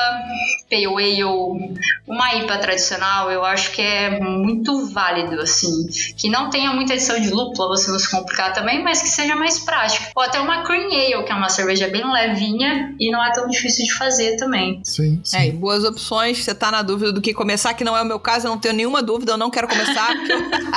Pale 0.70 0.86
Ale, 0.86 1.78
uma 2.08 2.34
IPA 2.36 2.58
tradicional, 2.60 3.30
eu 3.30 3.44
acho 3.44 3.72
que 3.72 3.82
é 3.82 4.20
muito 4.20 4.88
válido, 4.88 5.42
assim. 5.42 5.88
Que 6.16 6.30
não 6.30 6.50
tenha 6.50 6.72
muita 6.72 6.94
adição 6.94 7.20
de 7.20 7.30
lúpulo, 7.30 7.70
você 7.70 7.92
não 7.92 8.00
se 8.00 8.10
complicar 8.10 8.54
também, 8.54 8.82
mas 8.82 9.02
que 9.02 9.10
seja 9.10 9.36
mais 9.36 9.60
prático. 9.60 10.06
Ou 10.16 10.24
até 10.24 10.40
uma 10.40 10.64
Cream 10.64 10.86
Ale, 10.86 11.26
que 11.26 11.32
é 11.32 11.36
uma 11.36 11.50
cerveja 11.50 11.88
bem 11.90 12.10
levinha 12.10 12.96
e 13.00 13.12
não 13.12 13.24
é 13.24 13.32
tão 13.34 13.48
difícil 13.48 13.86
de 13.86 13.94
fazer 13.94 14.38
também. 14.38 14.80
Sim, 14.84 15.20
sim. 15.24 15.38
É, 15.38 15.52
boas 15.52 15.84
opções. 15.84 16.44
Você 16.44 16.56
tá 16.56 16.72
na 16.72 16.82
dúvida 16.82 17.12
do 17.12 17.22
que 17.22 17.34
começar, 17.34 17.74
que 17.74 17.84
não 17.84 17.98
é 17.98 18.02
o 18.02 18.06
meu 18.06 18.20
caso, 18.20 18.48
eu 18.48 18.52
não 18.52 18.60
tenho 18.60 18.74
nenhuma 18.74 19.02
dúvida, 19.02 19.34
eu 19.34 19.38
não 19.38 19.50
quero 19.50 19.68
começar. 19.68 20.14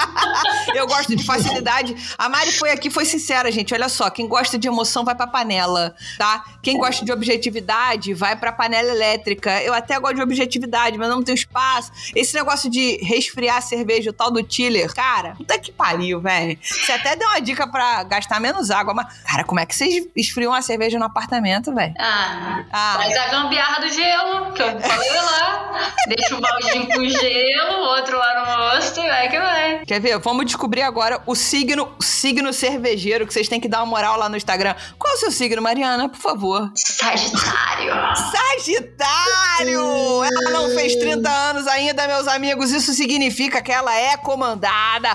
eu... 0.74 0.86
gosto 0.86 1.14
de 1.14 1.24
facilidade. 1.24 1.94
A 2.18 2.28
Mari 2.28 2.52
foi 2.52 2.70
aqui, 2.70 2.90
foi 2.90 3.04
sincera, 3.04 3.50
gente. 3.52 3.72
Olha 3.72 3.88
só, 3.88 4.10
quem 4.10 4.26
gosta 4.26 4.58
de 4.58 4.66
emoção 4.66 5.04
vai 5.04 5.14
pra 5.14 5.26
panela, 5.26 5.94
tá? 6.18 6.44
Quem 6.62 6.76
gosta 6.78 7.04
de 7.04 7.12
objetividade 7.12 8.12
vai 8.12 8.34
pra 8.36 8.50
panela 8.52 8.90
elétrica. 8.90 9.62
Eu 9.62 9.72
até 9.72 9.98
gosto 9.98 10.16
de 10.16 10.22
objetividade, 10.22 10.98
mas 10.98 11.08
não 11.08 11.22
tenho 11.22 11.34
espaço. 11.36 11.92
Esse 12.14 12.34
negócio 12.34 12.68
de 12.70 12.98
resfriar 13.04 13.58
a 13.58 13.60
cerveja, 13.60 14.10
o 14.10 14.12
tal 14.12 14.30
do 14.30 14.44
chiller, 14.48 14.92
cara, 14.94 15.34
puta 15.36 15.58
que 15.58 15.70
pariu, 15.72 16.20
velho. 16.20 16.58
Você 16.62 16.92
até 16.92 17.14
deu 17.16 17.28
uma 17.28 17.40
dica 17.40 17.66
pra 17.70 18.02
gastar 18.04 18.40
menos 18.40 18.70
água, 18.70 18.92
mas, 18.94 19.06
cara, 19.22 19.44
como 19.44 19.60
é 19.60 19.66
que 19.66 19.74
vocês 19.74 20.06
esfriam 20.16 20.52
a 20.52 20.60
cerveja 20.62 20.98
no 20.98 21.04
apartamento, 21.04 21.74
velho? 21.74 21.94
Ah, 21.98 22.64
Ah. 22.72 22.94
faz 22.96 23.16
a 23.16 23.26
gambiarra 23.28 23.80
do 23.80 23.88
gelo, 23.88 24.52
que 24.52 24.62
eu 24.62 24.80
falei 24.80 25.12
lá. 25.20 25.92
Deixa 26.08 26.34
um 26.36 26.40
baldinho 26.40 26.86
com 26.88 27.04
gelo, 27.08 27.78
outro 27.96 28.18
lá 28.18 28.40
no 28.40 28.74
mosto 28.74 29.00
e 29.00 29.08
vai 29.08 29.28
que 29.28 29.38
vai. 29.38 29.82
Quer 29.90 29.98
ver? 29.98 30.16
Vamos 30.20 30.46
descobrir 30.46 30.83
agora 30.83 31.20
o 31.26 31.35
signo, 31.35 31.92
o 31.98 32.03
signo 32.05 32.53
cervejeiro, 32.53 33.26
que 33.26 33.34
vocês 33.34 33.49
têm 33.49 33.59
que 33.59 33.66
dar 33.66 33.78
uma 33.78 33.86
moral 33.86 34.16
lá 34.16 34.28
no 34.28 34.36
Instagram. 34.36 34.76
Qual 34.97 35.12
é 35.12 35.16
o 35.16 35.18
seu 35.18 35.32
signo, 35.32 35.61
Mariana? 35.61 36.09
Por 36.09 36.20
favor. 36.20 36.70
Sagitário. 36.76 37.93
Sagitário! 38.30 40.22
Ela 40.22 40.51
não 40.53 40.70
fez 40.76 40.95
30 40.95 41.28
anos 41.28 41.66
ainda, 41.66 42.07
meus 42.07 42.28
amigos. 42.28 42.70
Isso 42.70 42.95
significa 42.95 43.61
que 43.61 43.72
ela 43.72 43.93
é 43.93 44.16
comandada 44.16 45.09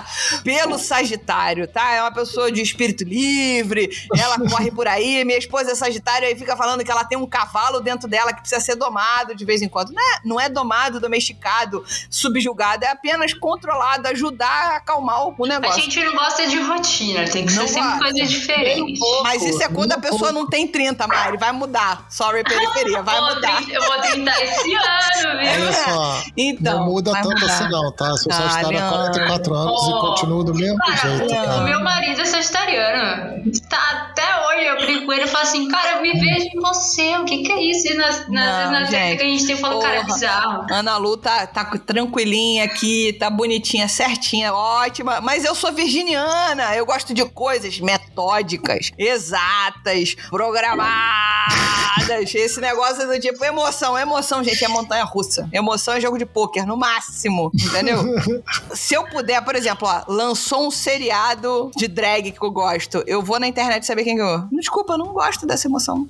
pelo 0.44 0.78
Sagitário, 0.78 1.66
tá? 1.66 1.94
É 1.94 2.02
uma 2.02 2.12
pessoa 2.12 2.52
de 2.52 2.60
espírito 2.60 3.02
livre, 3.02 3.88
ela 4.14 4.36
corre 4.50 4.70
por 4.70 4.86
aí. 4.86 5.24
Minha 5.24 5.38
esposa 5.38 5.72
é 5.72 5.74
Sagitário 5.74 6.28
e 6.28 6.36
fica 6.36 6.54
falando 6.54 6.84
que 6.84 6.90
ela 6.90 7.02
tem 7.02 7.16
um 7.16 7.26
cavalo 7.26 7.80
dentro 7.80 8.06
dela 8.06 8.30
que 8.30 8.40
precisa 8.40 8.60
ser 8.60 8.74
domado 8.74 9.34
de 9.34 9.42
vez 9.46 9.62
em 9.62 9.70
quando. 9.70 9.90
Não 9.90 10.02
é, 10.02 10.20
não 10.22 10.38
é 10.38 10.50
domado, 10.50 11.00
domesticado, 11.00 11.82
subjugado, 12.10 12.84
é 12.84 12.88
apenas 12.88 13.32
controlado, 13.32 14.06
ajudar 14.08 14.65
a 14.66 14.76
acalmar 14.76 15.26
o 15.28 15.44
A 15.44 15.48
negócio. 15.48 15.80
gente 15.82 16.04
não 16.04 16.12
gosta 16.14 16.46
de 16.46 16.60
rotina, 16.60 17.24
tem 17.28 17.46
que 17.46 17.52
Não 17.54 17.62
ser 17.66 17.74
sempre 17.74 17.88
gosta. 17.90 18.04
coisa 18.04 18.26
diferente. 18.26 19.00
Mas 19.22 19.42
isso 19.42 19.62
é 19.62 19.68
quando 19.68 19.92
a 19.92 19.98
pessoa 19.98 20.18
pouco. 20.20 20.34
não 20.34 20.46
tem 20.48 20.66
30, 20.68 21.06
Mari. 21.06 21.36
Vai 21.36 21.52
mudar. 21.52 22.06
Sorry, 22.08 22.42
periferia. 22.44 23.02
Vai 23.02 23.20
Vou 23.20 23.34
mudar. 23.34 23.62
Eu 23.68 23.82
vou 23.82 24.00
tentar 24.00 24.40
esse 24.42 24.74
ano, 24.74 25.38
viu? 25.40 25.50
Olha 25.52 25.72
só, 25.72 26.22
Então. 26.36 26.78
não 26.80 26.86
muda 26.86 27.12
tanto 27.12 27.28
mudar. 27.28 27.46
assim 27.46 27.68
não, 27.68 27.92
tá? 27.92 28.12
Se 28.16 28.24
você 28.24 28.42
Ah, 28.42 28.46
está 28.46 28.58
há 28.60 28.68
Leandro. 28.68 28.90
44 29.12 29.54
anos 29.54 29.82
e 29.88 29.92
Oh. 29.92 30.00
continua 30.00 30.44
do 30.44 30.54
mesmo 30.54 30.78
jeito, 31.02 31.28
Cara, 31.34 31.56
o 31.56 31.64
meu 31.64 31.80
marido 31.82 32.20
é 32.20 32.24
sagitariano. 32.24 33.42
Tá 33.68 34.12
hoje, 34.56 34.66
eu 34.66 34.76
brinco 34.76 35.06
com 35.06 35.12
ele 35.12 35.24
e 35.24 35.28
falo 35.28 35.44
assim, 35.44 35.68
cara, 35.68 35.96
eu 35.96 36.02
me 36.02 36.12
vejo 36.12 36.46
em 36.54 36.60
você, 36.60 37.16
o 37.18 37.24
que 37.24 37.42
que 37.42 37.52
é 37.52 37.62
isso? 37.62 37.88
E 37.88 37.94
nas, 37.94 38.28
nas 38.28 38.28
Não, 38.28 38.70
vezes 38.70 38.70
na 38.70 38.84
gente. 38.84 39.16
que 39.18 39.22
a 39.22 39.26
gente 39.28 39.46
tem, 39.46 39.54
eu 39.54 39.60
falo, 39.60 39.80
cara, 39.80 39.94
é 39.94 40.00
Porra. 40.00 40.14
bizarro. 40.14 40.66
Ana 40.70 40.96
Lu 40.96 41.16
tá, 41.16 41.46
tá 41.46 41.64
tranquilinha 41.64 42.64
aqui, 42.64 43.12
tá 43.18 43.30
bonitinha, 43.30 43.88
certinha, 43.88 44.52
ótima. 44.52 45.20
Mas 45.20 45.44
eu 45.44 45.54
sou 45.54 45.72
virginiana. 45.72 46.74
Eu 46.74 46.86
gosto 46.86 47.12
de 47.14 47.24
coisas 47.24 47.78
metódicas, 47.80 48.90
exatas, 48.98 50.14
programadas. 50.30 51.85
Esse 52.34 52.60
negócio 52.60 53.06
do 53.06 53.18
tipo 53.20 53.44
emoção. 53.44 53.98
Emoção, 53.98 54.42
gente, 54.44 54.64
é 54.64 54.68
montanha 54.68 55.04
russa. 55.04 55.48
Emoção 55.52 55.94
é 55.94 56.00
jogo 56.00 56.18
de 56.18 56.26
pôquer, 56.26 56.66
no 56.66 56.76
máximo. 56.76 57.50
Entendeu? 57.54 57.98
Se 58.72 58.94
eu 58.94 59.04
puder, 59.04 59.42
por 59.42 59.54
exemplo, 59.56 59.88
ó, 59.88 60.02
lançou 60.06 60.66
um 60.66 60.70
seriado 60.70 61.70
de 61.76 61.88
drag 61.88 62.32
que 62.32 62.42
eu 62.44 62.50
gosto. 62.50 63.02
Eu 63.06 63.22
vou 63.22 63.38
na 63.40 63.46
internet 63.46 63.84
saber 63.86 64.04
quem 64.04 64.16
ganhou. 64.16 64.44
Desculpa, 64.52 64.94
eu 64.94 64.98
não 64.98 65.12
gosto 65.12 65.46
dessa 65.46 65.66
emoção. 65.66 66.06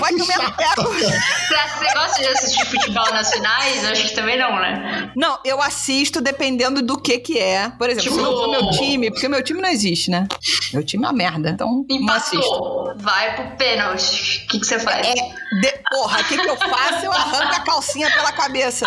Vai 0.00 0.12
que 0.14 0.20
eu 0.22 0.26
me 0.26 0.34
apego. 0.34 0.82
Você 0.96 1.92
gosta 1.94 2.20
de 2.20 2.26
assistir 2.28 2.66
futebol 2.66 3.10
nas 3.12 3.30
finais? 3.32 3.82
Eu 3.84 3.90
acho 3.90 4.08
que 4.08 4.14
também 4.14 4.38
não, 4.38 4.56
né? 4.56 5.10
Não, 5.16 5.38
eu 5.44 5.60
assisto 5.60 6.20
dependendo 6.20 6.82
do 6.82 7.00
que 7.00 7.18
que 7.18 7.38
é. 7.38 7.70
Por 7.70 7.88
exemplo, 7.90 8.10
se 8.10 8.16
Tipo- 8.16 8.22
não 8.22 8.32
for 8.32 8.48
meu 8.50 8.70
time, 8.70 9.10
porque 9.10 9.26
o 9.26 9.30
meu 9.30 9.42
time 9.42 9.60
não 9.60 9.68
existe, 9.68 10.10
né? 10.10 10.26
Meu 10.72 10.84
time 10.84 11.04
é 11.04 11.08
uma 11.08 11.12
merda, 11.12 11.50
então 11.50 11.84
não 11.88 12.14
assisto. 12.14 12.36
Empatou, 12.36 12.94
vai 12.98 13.34
pro 13.34 13.56
pênalti. 13.56 14.44
O 14.44 14.48
que, 14.48 14.60
que 14.60 14.66
você 14.66 14.78
faz? 14.78 15.06
É, 15.06 15.14
de- 15.60 15.78
porra, 15.90 16.20
o 16.20 16.24
que, 16.24 16.36
que 16.38 16.48
eu 16.48 16.56
faço? 16.56 17.04
Eu 17.04 17.12
arranco 17.12 17.54
a 17.54 17.60
calcinha 17.60 18.10
pela 18.12 18.32
cabeça. 18.32 18.86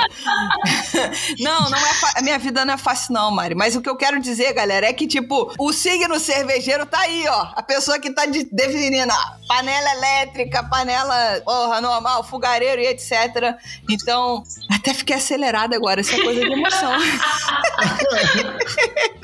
não, 1.39 1.69
não 1.69 1.77
é 1.77 1.91
a 2.15 2.21
minha 2.21 2.37
vida 2.39 2.65
não 2.65 2.73
é 2.73 2.77
fácil, 2.77 3.13
não, 3.13 3.31
Mari. 3.31 3.55
Mas 3.55 3.75
o 3.75 3.81
que 3.81 3.89
eu 3.89 3.95
quero 3.95 4.19
dizer, 4.19 4.53
galera, 4.53 4.87
é 4.87 4.93
que, 4.93 5.07
tipo, 5.07 5.53
o 5.57 5.71
signo 5.73 6.19
cervejeiro 6.19 6.85
tá 6.85 6.99
aí, 6.99 7.25
ó. 7.27 7.47
A 7.55 7.63
pessoa 7.63 7.99
que 7.99 8.11
tá 8.11 8.25
de- 8.25 8.47
definindo 8.51 9.11
a 9.11 9.37
panela 9.47 9.91
elétrica, 9.95 10.63
panela, 10.63 11.41
porra, 11.43 11.81
normal, 11.81 12.23
fogareiro 12.23 12.81
e 12.81 12.87
etc. 12.87 13.55
Então, 13.89 14.43
até 14.79 14.93
fiquei 14.93 15.15
acelerada 15.15 15.75
agora. 15.75 16.01
Isso 16.01 16.15
é 16.15 16.21
coisa 16.21 16.41
de 16.41 16.51
emoção. 16.51 16.91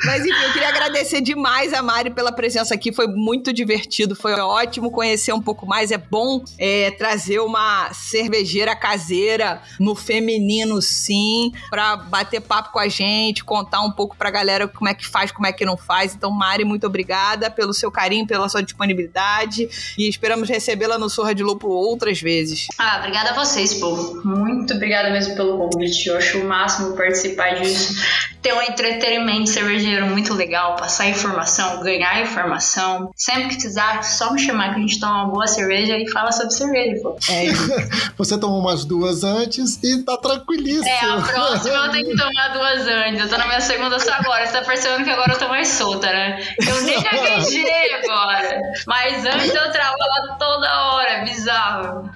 Mas 0.06 0.26
enfim, 0.26 0.44
eu 0.44 0.54
queria 0.54 0.70
agradecer 0.70 1.22
demais 1.22 1.74
a 1.74 1.82
Mari 1.82 2.12
pela 2.12 2.32
presença 2.32 2.76
aqui. 2.76 2.94
Foi 2.94 3.08
muito 3.08 3.52
divertido, 3.52 4.16
foi 4.16 4.34
ótimo 4.34 4.92
conhecer 4.92 5.34
um 5.34 5.42
pouco 5.42 5.66
mais. 5.66 5.92
É 5.92 5.98
bom 5.98 6.44
é, 6.60 6.92
trazer 6.92 7.40
uma 7.40 7.92
cervejeira 7.94 8.76
caseira 8.76 9.62
no 9.80 9.96
feminino, 9.96 10.82
sim, 10.82 11.52
pra 11.70 11.96
bater 11.96 12.42
papo 12.42 12.72
com 12.72 12.80
a 12.80 12.88
gente, 12.88 13.44
contar 13.44 13.82
um 13.82 13.92
pouco 13.92 14.16
pra 14.16 14.30
galera 14.30 14.68
como 14.68 14.90
é 14.90 14.94
que 14.94 15.08
faz, 15.08 15.32
como 15.32 15.48
é 15.48 15.54
que 15.54 15.66
não 15.66 15.78
faz. 15.78 16.14
Então, 16.14 16.30
Mari, 16.30 16.66
muito 16.66 16.86
obrigada 16.86 17.50
pelo 17.50 17.74
seu 17.74 17.90
carinho, 17.90 18.28
pela 18.28 18.48
sua 18.50 18.62
disponibilidade 18.62 19.68
e 19.98 20.08
esperamos 20.08 20.50
recebê-la 20.50 20.98
no 20.98 21.10
Surra 21.10 21.34
de 21.34 21.42
Lupo 21.44 21.68
outras 21.68 22.22
vezes. 22.22 22.68
Ah, 22.78 22.98
obrigada 23.00 23.32
a 23.32 23.34
vocês, 23.34 23.74
pô. 23.76 23.96
Muito 24.24 24.74
obrigada 24.74 25.10
mesmo 25.10 25.36
pelo 25.36 25.45
convite. 25.58 26.08
Eu 26.08 26.18
acho 26.18 26.40
o 26.40 26.46
máximo 26.46 26.96
participar 26.96 27.56
disso. 27.56 27.94
Ter 28.42 28.54
um 28.54 28.62
entretenimento 28.62 29.50
cervejeiro 29.50 30.06
muito 30.06 30.34
legal, 30.34 30.76
passar 30.76 31.10
informação, 31.10 31.82
ganhar 31.82 32.22
informação. 32.22 33.12
Sempre 33.16 33.56
que 33.56 33.66
precisar, 33.66 34.04
só 34.04 34.32
me 34.32 34.40
chamar 34.40 34.74
que 34.74 34.80
a 34.80 34.82
gente 34.82 35.00
toma 35.00 35.24
uma 35.24 35.32
boa 35.32 35.48
cerveja 35.48 35.98
e 35.98 36.10
fala 36.12 36.32
sobre 36.32 36.52
cerveja, 36.52 37.02
pô. 37.02 37.18
É 37.30 37.46
isso. 37.46 37.72
Você 38.18 38.38
tomou 38.38 38.60
umas 38.60 38.86
duas 38.86 39.24
antes 39.24 39.80
e 39.84 40.04
tá 40.04 40.18
tranquilíssimo. 40.18 40.88
É, 40.88 41.00
a 41.00 41.22
próxima 41.22 41.76
eu 41.76 41.92
tenho 41.92 42.10
que 42.10 42.16
tomar 42.16 42.48
duas 42.50 42.88
antes. 42.88 43.22
Eu 43.22 43.30
tô 43.30 43.38
na 43.38 43.48
minha 43.48 43.62
segunda 43.62 44.00
só 44.00 44.14
agora. 44.14 44.46
Você 44.46 44.54
tá 44.54 44.62
percebendo 44.62 45.04
que 45.04 45.10
agora 45.10 45.34
eu 45.34 45.40
tô 45.40 45.48
mais 45.48 45.68
solta, 45.68 46.08
né? 46.08 46.44
Eu 46.66 46.82
nem 46.84 47.02
gaguejei 47.02 47.94
agora. 48.04 48.60
Mas 48.86 49.26
antes 49.26 49.54
eu 49.54 49.72
travava 49.72 50.38
toda 50.38 50.92
hora. 50.92 51.10
É 51.10 51.26
bizarro. 51.26 52.10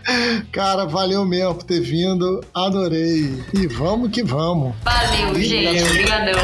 Cara, 0.52 0.86
valeu 0.86 1.26
mesmo 1.26 1.56
por 1.56 1.64
ter 1.64 1.82
vindo. 1.82 2.44
Adorei. 2.54 3.19
E 3.54 3.68
vamos 3.68 4.12
que 4.12 4.24
vamos. 4.24 4.76
Valeu, 4.84 5.36
gente. 5.42 5.84
Obrigadão. 5.84 6.40